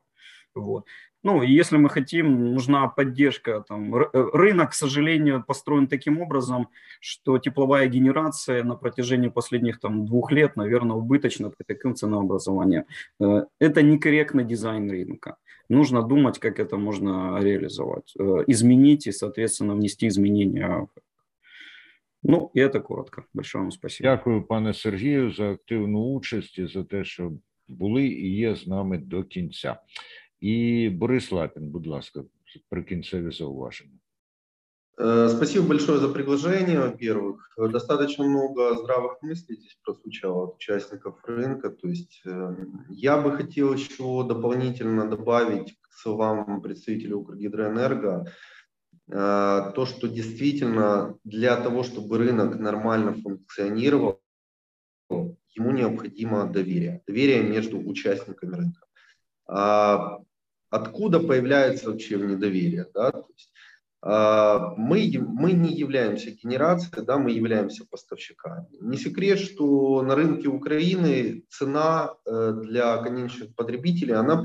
Вот. 0.55 0.85
Ну, 1.23 1.41
если 1.41 1.77
мы 1.77 1.89
хотим, 1.89 2.53
нужна 2.53 2.87
поддержка. 2.87 3.63
Там, 3.67 3.93
рынок, 3.93 4.71
к 4.71 4.73
сожалению, 4.73 5.43
построен 5.43 5.87
таким 5.87 6.21
образом, 6.21 6.69
что 6.99 7.37
тепловая 7.37 7.87
генерация 7.87 8.63
на 8.63 8.75
протяжении 8.75 9.29
последних 9.29 9.79
там, 9.79 10.05
двух 10.05 10.31
лет, 10.31 10.55
наверное, 10.55 10.95
убыточна 10.95 11.49
при 11.49 11.63
таком 11.63 11.95
ценообразовании. 11.95 12.85
Это 13.19 13.81
некорректный 13.81 14.45
дизайн 14.45 14.89
рынка. 14.89 15.37
Нужно 15.69 16.01
думать, 16.01 16.39
как 16.39 16.59
это 16.59 16.77
можно 16.77 17.39
реализовать, 17.41 18.13
изменить 18.47 19.07
и, 19.07 19.11
соответственно, 19.11 19.75
внести 19.75 20.07
изменения 20.07 20.87
Ну, 22.26 22.50
і 22.54 22.68
це 22.68 22.80
коротко. 22.80 23.22
Большое 23.34 23.62
вам 23.62 23.70
спасибо. 23.70 24.10
Дякую, 24.10 24.42
пане 24.42 24.74
Сергію, 24.74 25.32
за 25.32 25.50
активну 25.50 26.14
участь 26.14 26.58
і 26.58 26.66
за 26.66 26.84
те, 26.84 27.04
що 27.04 27.32
були 27.68 28.06
і 28.06 28.36
є 28.36 28.54
з 28.56 28.66
нами 28.66 28.98
до 28.98 29.24
кінця. 29.24 29.76
І 30.40 30.88
Борис 30.88 31.32
Лапін, 31.32 31.70
будь 31.70 31.86
ласка, 31.86 32.24
прикінцеві 32.68 33.30
зауваження. 33.30 33.98
Э, 34.98 35.28
спасибо 35.28 35.68
большое 35.68 35.98
за 35.98 36.08
приглашение, 36.08 36.78
во-первых. 36.78 37.50
Достаточно 37.56 38.24
много 38.24 38.76
здравых 38.76 39.22
мыслей 39.22 39.56
здесь 39.56 39.78
прозвучало 39.82 40.44
от 40.44 40.56
участников 40.56 41.18
рынка. 41.24 41.70
То 41.70 41.88
есть 41.88 42.20
э, 42.26 42.56
я 42.90 43.16
бы 43.16 43.32
хотел 43.36 43.72
еще 43.72 44.26
дополнительно 44.28 45.08
добавить 45.08 45.72
к 45.80 45.92
словам 45.92 46.60
представителя 46.60 47.16
Укргидроэнерго 47.16 48.26
э, 48.26 48.30
то, 49.09 49.85
что 49.85 50.07
действительно 50.07 51.17
для 51.23 51.55
того, 51.55 51.83
чтобы 51.83 52.17
рынок 52.17 52.59
нормально 52.59 53.13
функционировал, 53.13 54.21
ему 55.09 55.71
необходимо 55.71 56.45
доверие. 56.45 57.01
Доверие 57.07 57.43
между 57.43 57.79
участниками 57.79 58.55
рынка. 58.55 58.85
А 59.47 60.19
откуда 60.69 61.19
появляется 61.19 61.89
вообще 61.89 62.17
недоверие? 62.17 62.85
Да? 62.93 63.11
То 63.11 63.27
есть, 63.33 63.53
а, 64.01 64.73
мы, 64.77 65.11
мы 65.19 65.53
не 65.53 65.73
являемся 65.73 66.31
генерацией, 66.31 67.05
да, 67.05 67.17
мы 67.17 67.31
являемся 67.31 67.85
поставщиками. 67.85 68.67
Не 68.79 68.97
секрет, 68.97 69.39
что 69.39 70.01
на 70.03 70.15
рынке 70.15 70.47
Украины 70.47 71.43
цена 71.49 72.13
э, 72.25 72.53
для 72.63 72.97
конечных 72.97 73.55
потребителей, 73.55 74.13
она 74.13 74.41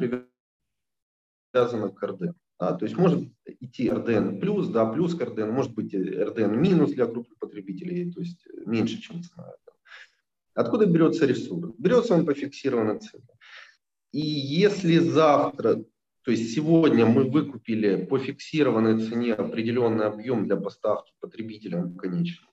привязана 1.52 1.90
к 1.90 2.02
РДН. 2.02 2.32
Да, 2.62 2.74
то 2.74 2.84
есть 2.84 2.96
может 2.96 3.28
идти 3.44 3.90
РДН 3.90 4.38
плюс, 4.38 4.68
да, 4.68 4.86
плюс 4.86 5.16
к 5.16 5.20
РДН, 5.20 5.50
может 5.50 5.74
быть 5.74 5.92
РДН 5.92 6.54
минус 6.60 6.92
для 6.92 7.06
крупных 7.06 7.36
потребителей, 7.40 8.12
то 8.12 8.20
есть 8.20 8.46
меньше, 8.66 9.00
чем 9.00 9.20
цена. 9.20 9.54
Откуда 10.54 10.86
берется 10.86 11.26
ресурс? 11.26 11.74
Берется 11.76 12.14
он 12.14 12.24
по 12.24 12.34
фиксированной 12.34 13.00
цене. 13.00 13.24
И 14.12 14.20
если 14.20 14.98
завтра 14.98 15.84
то 16.24 16.30
есть 16.30 16.54
сегодня 16.54 17.04
мы 17.04 17.24
выкупили 17.24 18.04
по 18.04 18.20
фиксированной 18.20 19.00
цене 19.08 19.34
определенный 19.34 20.06
объем 20.06 20.46
для 20.46 20.54
поставки 20.54 21.12
потребителям 21.18 21.96
конечным, 21.96 22.48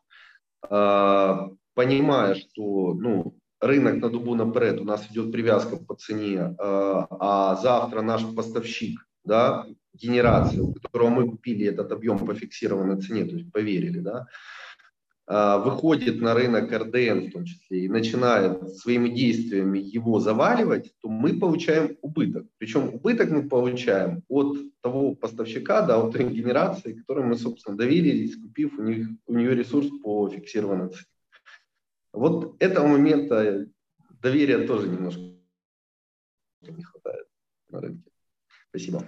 а, 0.68 1.52
понимая, 1.76 2.34
что 2.34 2.96
ну, 2.96 3.38
рынок 3.60 4.02
на 4.02 4.10
дубу 4.10 4.34
наперед, 4.34 4.82
у 4.82 4.86
нас 4.86 5.06
идет 5.12 5.32
привязка 5.32 5.78
по 5.78 5.94
цене, 5.94 6.56
а, 6.58 7.06
а 7.12 7.56
завтра 7.58 8.02
наш 8.02 8.24
поставщик, 8.36 9.06
да, 9.30 9.66
генерация, 9.94 10.62
у 10.62 10.74
которого 10.74 11.10
мы 11.10 11.30
купили 11.30 11.68
этот 11.68 11.92
объем 11.92 12.26
по 12.26 12.34
фиксированной 12.34 13.02
цене, 13.02 13.26
то 13.26 13.36
есть 13.36 13.52
поверили, 13.52 14.00
да, 14.00 14.28
а, 15.32 15.60
выходит 15.60 16.20
на 16.22 16.34
рынок 16.34 16.72
РДН 16.72 17.28
в 17.28 17.32
том 17.32 17.46
числе 17.46 17.86
и 17.86 17.88
начинает 17.88 18.76
своими 18.78 19.10
действиями 19.10 19.78
его 19.78 20.20
заваливать, 20.20 20.92
то 21.02 21.08
мы 21.08 21.40
получаем 21.40 21.98
убыток. 22.02 22.48
Причем 22.58 22.96
убыток 22.96 23.30
мы 23.30 23.48
получаем 23.48 24.24
от 24.28 24.58
того 24.82 25.14
поставщика, 25.14 25.86
да, 25.86 26.02
от 26.02 26.14
той 26.14 26.34
генерации, 26.34 26.94
которой 26.94 27.26
мы, 27.26 27.38
собственно, 27.38 27.78
доверились, 27.78 28.36
купив 28.36 28.80
у, 28.80 28.82
них, 28.82 29.08
у 29.28 29.36
нее 29.36 29.54
ресурс 29.54 29.88
по 30.04 30.28
фиксированной 30.30 30.90
цене. 30.90 31.06
Вот 32.12 32.56
этого 32.60 32.88
момента 32.88 33.68
доверия 34.24 34.66
тоже 34.66 34.88
немножко 34.88 35.22
не 36.62 36.84
хватает 36.84 37.28
на 37.70 37.82
рынке. 37.82 38.10
Спасибо. 38.70 39.04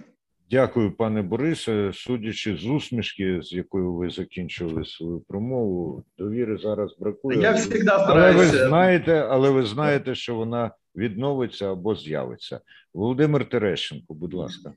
Дякую, 0.52 0.92
пане 0.92 1.22
Борисе. 1.22 1.90
Судячи 1.94 2.56
з 2.56 2.66
усмішки, 2.66 3.42
з 3.42 3.52
якою 3.52 3.94
ви 3.94 4.10
закінчили 4.10 4.84
свою 4.84 5.20
промову, 5.20 6.04
довіри 6.18 6.58
зараз 6.58 6.96
бракує. 6.98 7.40
Я 7.40 7.54
завжди 7.54 7.84
але 7.88 8.32
ви 8.32 8.44
знаєте, 8.44 9.26
але 9.30 9.50
ви 9.50 9.66
знаєте, 9.66 10.14
що 10.14 10.34
вона 10.34 10.70
відновиться 10.96 11.72
або 11.72 11.94
з'явиться. 11.94 12.60
Володимир 12.94 13.48
Терещенко, 13.48 14.14
будь 14.14 14.34
ласка. 14.34 14.72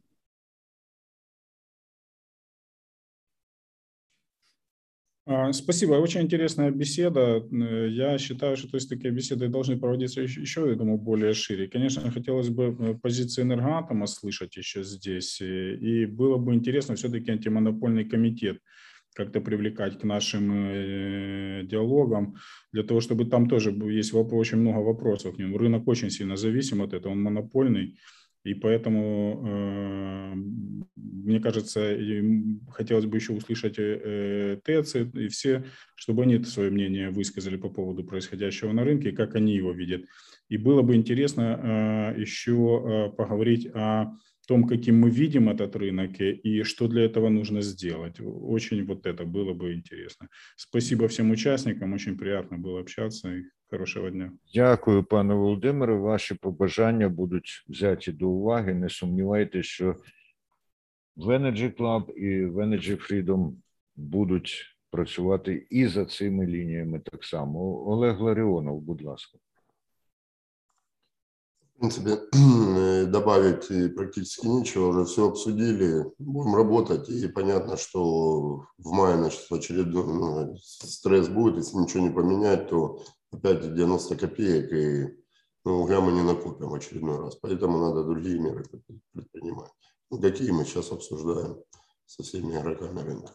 Спасибо. 5.53 5.93
Очень 5.93 6.21
интересная 6.21 6.69
беседа. 6.71 7.43
Э, 7.51 7.87
я 7.89 8.17
считаю, 8.17 8.55
что 8.57 8.67
то 8.69 8.77
есть, 8.77 8.89
такие 8.89 9.11
беседы 9.11 9.47
должны 9.47 9.77
проводиться 9.77 10.21
еще, 10.21 10.69
я 10.69 10.75
думаю, 10.75 10.99
более 10.99 11.33
шире. 11.33 11.67
Конечно, 11.67 12.11
хотелось 12.11 12.49
бы 12.49 12.75
э, 12.79 12.93
позиции 13.01 13.41
энергоатома 13.41 14.05
слышать 14.05 14.55
еще 14.55 14.83
здесь. 14.83 15.41
И 15.41 16.05
было 16.05 16.37
бы 16.37 16.53
интересно 16.53 16.95
все-таки 16.95 17.31
антимонопольный 17.31 18.05
комитет 18.05 18.59
как-то 19.15 19.39
привлекать 19.39 19.97
к 19.97 20.03
нашим 20.03 20.51
э, 20.51 21.63
диалогам, 21.63 22.35
для 22.73 22.83
того, 22.83 22.99
чтобы 22.99 23.25
там 23.25 23.47
тоже 23.47 23.71
есть 23.71 24.13
очень 24.13 24.57
много 24.57 24.79
вопросов 24.79 25.35
к 25.35 25.39
нему. 25.39 25.57
Рынок 25.57 25.87
очень 25.87 26.09
сильно 26.09 26.35
зависим 26.35 26.81
от 26.81 26.93
этого, 26.93 27.13
он 27.13 27.23
монопольный. 27.23 27.97
И 28.45 28.53
поэтому, 28.53 29.41
э, 29.43 30.35
мне 30.95 31.39
кажется, 31.39 31.97
хотелось 32.69 33.05
бы 33.05 33.17
еще 33.17 33.33
услышать 33.33 33.75
э, 33.79 34.59
ТЭЦы 34.63 35.09
и 35.15 35.27
все, 35.29 35.65
чтобы 35.95 36.23
они 36.23 36.41
свое 36.43 36.69
мнение 36.69 37.09
высказали 37.09 37.57
по 37.57 37.69
поводу 37.69 38.03
происходящего 38.03 38.71
на 38.71 38.83
рынке 38.83 39.11
как 39.11 39.35
они 39.35 39.55
его 39.55 39.71
видят. 39.71 40.05
И 40.47 40.57
было 40.57 40.83
бы 40.83 40.95
интересно 40.95 42.13
э, 42.15 42.21
еще 42.21 43.11
поговорить 43.17 43.67
о 43.73 44.13
том, 44.50 44.66
каким 44.66 45.00
мы 45.00 45.10
видим 45.10 45.48
этот 45.48 45.76
рынок 45.76 46.20
и 46.20 46.64
что 46.64 46.88
для 46.88 47.04
этого 47.04 47.28
нужно 47.28 47.62
сделать. 47.62 48.20
Очень 48.20 48.84
вот 48.84 49.06
это 49.06 49.24
было 49.24 49.54
бы 49.54 49.72
интересно. 49.72 50.28
Спасибо 50.56 51.06
всем 51.06 51.30
участникам, 51.30 51.92
очень 51.92 52.16
приятно 52.18 52.58
было 52.58 52.80
общаться. 52.80 53.28
И 53.28 53.42
хорошого 53.70 54.10
дня. 54.10 54.32
Дякую, 54.54 55.04
пане 55.04 55.34
Володимире. 55.34 55.94
Ваші 55.94 56.34
побажання 56.34 57.08
будуть 57.08 57.64
взяті 57.68 58.12
до 58.12 58.28
уваги. 58.28 58.74
Не 58.74 58.88
сумнівайтеся, 58.88 59.68
що 59.68 59.96
в 61.16 61.28
Energy 61.28 61.76
Club 61.76 62.12
і 62.12 62.44
в 62.44 62.58
Energy 62.58 62.96
Freedom 62.96 63.52
будуть 63.96 64.76
працювати 64.90 65.66
і 65.70 65.86
за 65.86 66.04
цими 66.04 66.46
лініями 66.46 67.00
так 67.12 67.24
само. 67.24 67.88
Олег 67.88 68.20
Ларіонов, 68.20 68.80
будь 68.80 69.02
ласка. 69.02 69.38
В 71.75 71.79
принципе, 71.79 72.19
добавить 73.07 73.95
практически 73.95 74.47
нечего, 74.47 74.87
уже 74.87 75.05
все 75.05 75.27
обсудили, 75.27 76.05
будем 76.19 76.55
работать, 76.55 77.09
и 77.09 77.27
понятно, 77.27 77.75
что 77.75 78.65
в 78.77 78.91
мае 78.91 79.17
значит, 79.17 79.51
очередной 79.51 80.05
ну, 80.05 80.57
стресс 80.57 81.27
будет, 81.27 81.57
если 81.57 81.77
ничего 81.77 82.03
не 82.03 82.11
поменять, 82.11 82.69
то 82.69 83.03
опять 83.31 83.75
90 83.75 84.15
копеек, 84.15 84.71
и 84.71 85.17
ну, 85.65 85.81
угля 85.81 85.99
мы 85.99 86.13
не 86.13 86.23
накупим 86.23 86.69
в 86.69 86.73
очередной 86.75 87.19
раз, 87.19 87.35
поэтому 87.35 87.77
надо 87.77 88.05
другие 88.05 88.39
меры 88.39 88.63
предпринимать. 89.11 89.71
Ну, 90.09 90.21
какие 90.21 90.51
мы 90.51 90.63
сейчас 90.63 90.91
обсуждаем 90.93 91.57
со 92.05 92.23
всеми 92.23 92.57
игроками 92.57 93.01
рынка. 93.01 93.33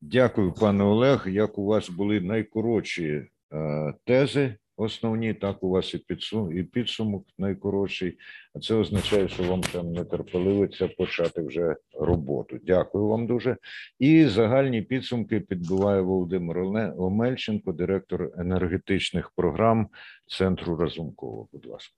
Дякую, 0.00 0.52
пане 0.52 0.84
Олег. 0.84 1.26
Як 1.26 1.58
у 1.58 1.64
вас 1.64 1.90
були 1.90 2.20
найкоротші 2.20 3.30
е, 3.52 3.94
тези 4.04 4.56
основні, 4.78 5.34
так 5.34 5.62
у 5.62 5.68
вас 5.68 5.94
і 5.94 5.98
підсум, 5.98 6.58
і 6.58 6.62
підсумок 6.62 7.26
найкоротший. 7.38 8.18
А 8.54 8.60
це 8.60 8.74
означає, 8.74 9.28
що 9.28 9.42
вам 9.42 9.60
там 9.60 9.92
не 9.92 10.04
терпеливиться 10.04 10.88
почати 10.88 11.42
вже 11.42 11.76
роботу. 11.92 12.58
Дякую 12.62 13.06
вам 13.06 13.26
дуже. 13.26 13.56
І 13.98 14.26
загальні 14.26 14.82
підсумки 14.82 15.40
підбиває 15.40 16.00
Володимир 16.00 16.58
Омельченко, 16.98 17.72
директор 17.72 18.30
енергетичних 18.38 19.30
програм 19.30 19.88
Центру 20.26 20.76
Разумкова. 20.76 21.46
Будь 21.52 21.66
ласка. 21.66 21.94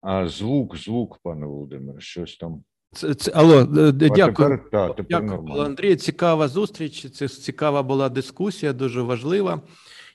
А 0.00 0.28
звук, 0.28 0.76
звук, 0.76 1.18
пане 1.22 1.46
Володимире, 1.46 2.00
щось 2.00 2.36
там. 2.36 2.64
Це, 2.92 3.14
це, 3.14 3.32
алло, 3.34 3.64
дякую. 3.92 4.26
Тепер, 4.26 4.70
та, 4.70 4.88
тепер 4.88 5.22
дякую. 5.22 5.60
Андрій. 5.60 5.96
Цікава 5.96 6.48
зустріч. 6.48 7.10
Це 7.10 7.28
цікава 7.28 7.82
була 7.82 8.08
дискусія, 8.08 8.72
дуже 8.72 9.02
важлива. 9.02 9.60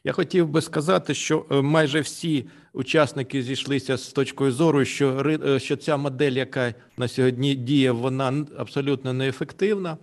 Я 0.03 0.11
хотів 0.11 0.49
би 0.49 0.61
сказати, 0.61 1.13
що 1.13 1.45
е, 1.51 1.61
майже 1.61 2.01
всі 2.01 2.45
учасники 2.73 3.43
зійшлися 3.43 3.97
з 3.97 4.07
точкою 4.07 4.51
зору, 4.51 4.85
що 4.85 5.37
е, 5.45 5.59
що 5.59 5.75
ця 5.75 5.97
модель, 5.97 6.31
яка 6.31 6.73
на 6.97 7.07
сьогодні 7.07 7.55
діє, 7.55 7.91
вона 7.91 8.45
абсолютно 8.57 9.13
неефективна. 9.13 9.97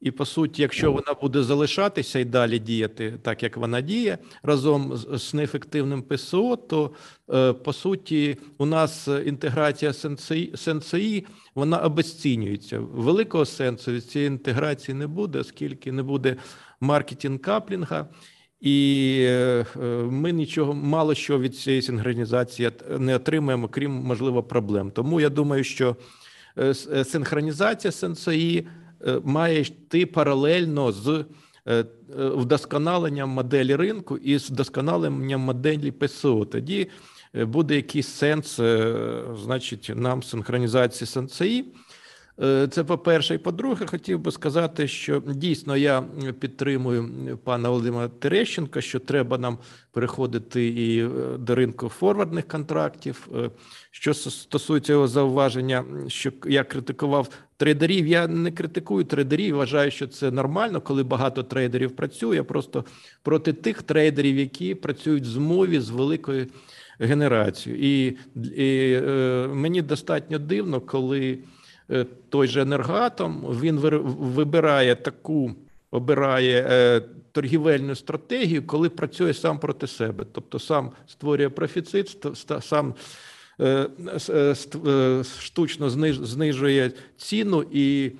І 0.00 0.10
по 0.10 0.24
суті, 0.24 0.62
якщо 0.62 0.92
вона 0.92 1.14
буде 1.22 1.42
залишатися 1.42 2.18
і 2.18 2.24
далі 2.24 2.58
діяти 2.58 3.18
так, 3.22 3.42
як 3.42 3.56
вона 3.56 3.80
діє, 3.80 4.18
разом 4.42 4.96
з, 4.96 5.34
неефективним 5.34 6.02
ПСО, 6.02 6.56
то 6.56 6.90
е, 7.34 7.52
по 7.52 7.72
суті 7.72 8.38
у 8.58 8.66
нас 8.66 9.08
інтеграція 9.26 9.92
СНЦІ, 10.54 11.26
вона 11.54 11.78
обесцінюється. 11.78 12.78
Великого 12.80 13.44
сенсу 13.44 13.92
від 13.92 14.04
цієї 14.04 14.28
інтеграції 14.28 14.94
не 14.94 15.06
буде, 15.06 15.38
оскільки 15.38 15.92
не 15.92 16.02
буде 16.02 16.36
маркетинг 16.80 17.40
каплінга. 17.40 18.08
І 18.60 19.18
е, 19.28 19.64
ми 20.10 20.32
нічого 20.32 20.74
мало 20.74 21.14
що 21.14 21.38
від 21.38 21.56
цієї 21.56 21.82
синхронізації 21.82 22.70
не 22.98 23.16
отримаємо, 23.16 23.68
крім 23.68 23.92
можливо 23.92 24.42
проблем. 24.42 24.90
Тому 24.90 25.20
я 25.20 25.28
думаю, 25.28 25.64
що 25.64 25.96
е, 26.58 26.74
синхронізація 27.04 27.92
СНЦІ 27.92 28.66
Е, 28.66 28.85
має 29.24 29.60
йти 29.60 30.06
паралельно 30.06 30.92
з 30.92 31.08
е, 31.08 31.24
е, 31.66 31.84
вдосконаленням 32.28 33.28
моделі 33.30 33.76
ринку 33.76 34.16
і 34.16 34.38
з 34.38 34.50
вдосконаленням 34.50 35.40
моделі 35.40 35.90
ПСО. 35.90 36.44
Тоді 36.44 36.88
буде 37.34 37.76
якийсь 37.76 38.08
сенс, 38.08 38.60
значить, 39.44 39.90
нам 39.94 40.22
синхронізації 40.22 41.08
СНЦІ. 41.08 41.64
Е, 42.42 42.68
це 42.70 42.84
по-перше, 42.84 43.34
і 43.34 43.38
по-друге, 43.38 43.86
хотів 43.86 44.18
би 44.18 44.30
сказати, 44.30 44.88
що 44.88 45.22
дійсно 45.26 45.76
я 45.76 46.02
підтримую 46.40 47.08
пана 47.44 47.68
Володимира 47.68 48.08
Терещенка, 48.08 48.80
що 48.80 49.00
треба 49.00 49.38
нам 49.38 49.58
переходити 49.92 50.66
і 50.68 51.04
е, 51.04 51.08
до 51.38 51.54
ринку 51.54 51.88
форвардних 51.88 52.48
контрактів. 52.48 53.28
Е, 53.34 53.50
що 53.90 54.14
стосується 54.14 54.92
його 54.92 55.08
зауваження, 55.08 55.84
що 56.08 56.32
я 56.46 56.64
критикував 56.64 57.28
трейдерів, 57.56 58.06
я 58.06 58.28
не 58.28 58.52
критикую 58.52 59.04
трейдерів. 59.04 59.56
Вважаю, 59.56 59.90
що 59.90 60.06
це 60.06 60.30
нормально, 60.30 60.80
коли 60.80 61.02
багато 61.02 61.42
трейдерів 61.42 61.96
працює. 61.96 62.42
Просто 62.42 62.84
проти 63.22 63.52
тих 63.52 63.82
трейдерів, 63.82 64.36
які 64.38 64.74
працюють 64.74 65.24
в 65.24 65.26
змові 65.26 65.80
з 65.80 65.90
великою 65.90 66.46
генерацією, 66.98 67.82
і, 67.82 68.16
і 68.56 68.92
е, 68.92 69.48
мені 69.52 69.82
достатньо 69.82 70.38
дивно, 70.38 70.80
коли. 70.80 71.38
Е, 71.90 72.06
той 72.28 72.48
же 72.48 72.60
енергатом, 72.60 73.58
він 73.60 73.78
вибирає 73.78 74.94
таку, 74.96 75.52
обирає 75.90 76.66
е, 76.70 77.00
торгівельну 77.32 77.94
стратегію, 77.94 78.66
коли 78.66 78.88
працює 78.88 79.34
сам 79.34 79.58
проти 79.58 79.86
себе, 79.86 80.24
тобто 80.32 80.58
сам 80.58 80.92
створює 81.06 81.48
профіцит, 81.48 82.26
сам 82.60 82.94
е, 83.60 84.54
штучно 85.40 85.90
знижує 86.10 86.92
ціну 87.16 87.64
і 87.72 88.12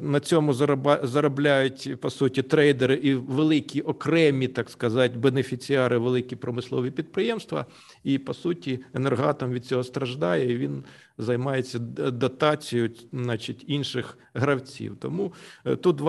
на 0.00 0.20
цьому 0.20 0.54
заробляють 1.02 2.00
по 2.00 2.10
суті 2.10 2.42
трейдери 2.42 2.94
і 2.94 3.14
великі 3.14 3.80
окремі, 3.80 4.48
так 4.48 4.70
сказати, 4.70 5.18
бенефіціари, 5.18 5.98
великі 5.98 6.36
промислові 6.36 6.90
підприємства. 6.90 7.66
І 8.04 8.18
по 8.18 8.34
суті, 8.34 8.80
енергатом 8.94 9.52
від 9.52 9.66
цього 9.66 9.84
страждає. 9.84 10.52
і 10.52 10.56
Він 10.56 10.84
займається 11.18 11.78
дотацією, 11.78 12.90
значить, 13.12 13.64
інших 13.66 14.18
гравців. 14.34 14.96
Тому 15.00 15.32
е, 15.64 15.76
тут 15.76 16.02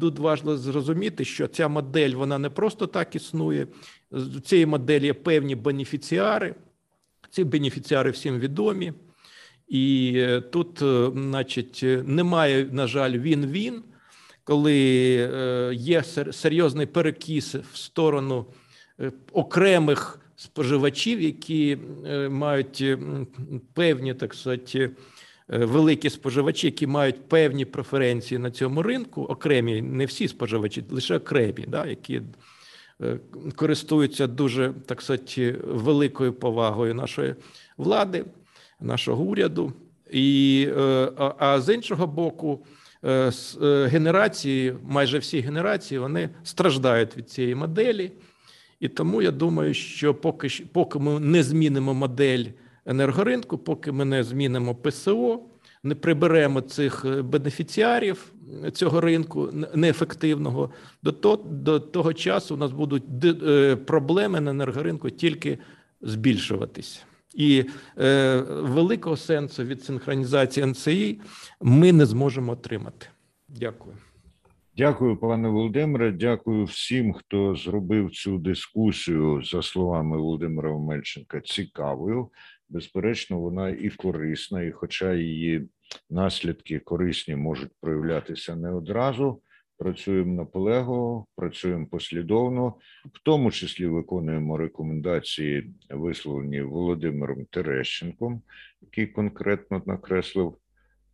тут 0.00 0.18
важливо 0.18 0.58
зрозуміти, 0.58 1.24
що 1.24 1.46
ця 1.46 1.68
модель 1.68 2.10
вона 2.10 2.38
не 2.38 2.50
просто 2.50 2.86
так 2.86 3.16
існує. 3.16 3.66
З 4.10 4.40
цієї 4.40 4.66
моделі 4.66 5.06
є 5.06 5.14
певні 5.14 5.54
бенефіціари. 5.54 6.54
Ці 7.30 7.44
бенефіціари 7.44 8.10
всім 8.10 8.38
відомі. 8.38 8.92
І 9.72 10.12
е, 10.16 10.40
тут, 10.40 10.82
е, 10.82 11.10
значить, 11.14 11.84
немає, 12.04 12.68
на 12.72 12.86
жаль, 12.86 13.18
він-він, 13.18 13.82
коли 14.44 14.74
е, 15.16 15.70
є 15.74 16.02
серйозний 16.32 16.86
перекіс 16.86 17.54
в 17.54 17.76
сторону 17.76 18.46
окремих 19.32 20.20
споживачів, 20.36 21.20
які 21.20 21.78
мають 22.30 22.84
певні, 23.74 24.14
так 24.14 24.34
сказати, 24.34 24.90
великі 25.48 26.10
споживачі, 26.10 26.66
які 26.66 26.86
мають 26.86 27.28
певні 27.28 27.64
преференції 27.64 28.38
на 28.38 28.50
цьому 28.50 28.82
ринку, 28.82 29.22
окремі, 29.22 29.82
не 29.82 30.06
всі 30.06 30.28
споживачі, 30.28 30.84
лише 30.90 31.16
окремі, 31.16 31.64
да, 31.68 31.86
які 31.86 32.22
користуються 33.56 34.26
дуже 34.26 34.72
так 34.86 35.02
сказати, 35.02 35.58
великою 35.64 36.32
повагою 36.32 36.94
нашої 36.94 37.34
влади 37.76 38.24
нашого 38.82 39.24
уряду, 39.24 39.72
і, 40.12 40.68
е, 40.78 41.08
а 41.38 41.60
з 41.60 41.74
іншого 41.74 42.06
боку, 42.06 42.64
е, 43.04 43.32
е, 43.62 43.86
генерації, 43.86 44.74
майже 44.84 45.18
всі 45.18 45.40
генерації, 45.40 45.98
вони 45.98 46.30
страждають 46.44 47.16
від 47.16 47.30
цієї 47.30 47.54
моделі. 47.54 48.12
І 48.80 48.88
тому 48.88 49.22
я 49.22 49.30
думаю, 49.30 49.74
що 49.74 50.14
поки 50.14 50.48
поки 50.72 50.98
ми 50.98 51.20
не 51.20 51.42
змінимо 51.42 51.94
модель 51.94 52.44
енергоринку, 52.86 53.58
поки 53.58 53.92
ми 53.92 54.04
не 54.04 54.24
змінимо 54.24 54.74
ПСО, 54.74 55.40
не 55.82 55.94
приберемо 55.94 56.60
цих 56.60 57.06
бенефіціарів 57.24 58.32
цього 58.72 59.00
ринку 59.00 59.50
неефективного, 59.74 60.70
до 61.02 61.12
того, 61.12 61.36
до 61.50 61.80
того 61.80 62.12
часу 62.12 62.54
у 62.54 62.58
нас 62.58 62.72
будуть 62.72 63.04
проблеми 63.86 64.40
на 64.40 64.50
енергоринку 64.50 65.10
тільки 65.10 65.58
збільшуватися. 66.00 67.00
І 67.34 67.64
е, 67.98 68.36
великого 68.48 69.16
сенсу 69.16 69.64
від 69.64 69.84
синхронізації 69.84 70.66
НЦІ 70.66 71.20
ми 71.60 71.92
не 71.92 72.06
зможемо 72.06 72.52
отримати. 72.52 73.06
Дякую. 73.48 73.96
Дякую, 74.76 75.16
пане 75.16 75.48
Володимире. 75.48 76.12
Дякую 76.12 76.64
всім, 76.64 77.12
хто 77.12 77.54
зробив 77.54 78.10
цю 78.10 78.38
дискусію 78.38 79.42
за 79.44 79.62
словами 79.62 80.16
Володимира 80.16 80.78
Мельченка 80.78 81.40
цікавою. 81.40 82.28
Безперечно, 82.68 83.40
вона 83.40 83.68
і 83.68 83.90
корисна, 83.90 84.62
і, 84.62 84.70
хоча 84.70 85.14
її 85.14 85.68
наслідки 86.10 86.78
корисні 86.78 87.36
можуть 87.36 87.72
проявлятися 87.80 88.56
не 88.56 88.72
одразу 88.72 89.40
працюємо 89.82 90.34
наполегливо, 90.34 91.26
працюємо 91.36 91.86
послідовно, 91.86 92.74
в 93.04 93.22
тому 93.24 93.50
числі 93.50 93.86
виконуємо 93.86 94.56
рекомендації, 94.56 95.74
висловлені 95.90 96.62
Володимиром 96.62 97.44
Терещенком, 97.44 98.42
який 98.82 99.06
конкретно 99.06 99.82
накреслив 99.86 100.56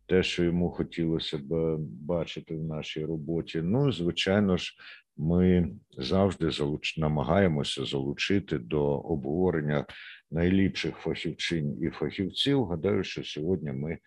те, 0.05 0.23
що 0.23 0.43
йому 0.43 0.69
хотілося 0.69 1.37
б 1.37 1.77
бачити 1.79 2.55
в 2.55 2.63
нашій 2.63 3.05
роботі. 3.05 3.61
Ну, 3.63 3.91
звичайно 3.91 4.57
ж, 4.57 4.73
ми 5.17 5.71
завжди 5.97 6.51
залуч... 6.51 6.97
намагаємося 6.97 7.85
залучити 7.85 8.57
до 8.57 8.83
обговорення 8.85 9.85
найліпших 10.31 10.95
фахівчин 10.95 11.83
і 11.83 11.89
фахівців. 11.89 12.65
Гадаю, 12.65 13.03
що 13.03 13.23
сьогодні 13.23 13.71
ми 13.71 13.97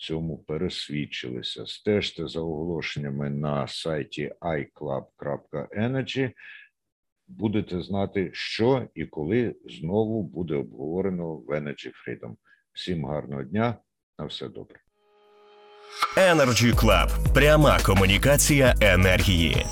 цьому 0.00 0.38
пересвідчилися. 0.38 1.66
Стежте 1.66 2.28
за 2.28 2.40
оголошеннями 2.40 3.30
на 3.30 3.66
сайті 3.66 4.32
iClub.energy. 4.40 6.32
Будете 7.28 7.82
знати, 7.82 8.30
що 8.32 8.88
і 8.94 9.06
коли 9.06 9.54
знову 9.64 10.22
буде 10.22 10.54
обговорено 10.54 11.34
в 11.34 11.50
Energy 11.50 11.90
Freedom. 11.90 12.34
Всім 12.72 13.04
гарного 13.06 13.42
дня, 13.42 13.74
на 14.18 14.24
все 14.24 14.48
добре. 14.48 14.78
Energy 16.16 16.74
Club. 16.74 17.34
пряма 17.34 17.78
комунікація 17.86 18.74
енергії. 18.80 19.66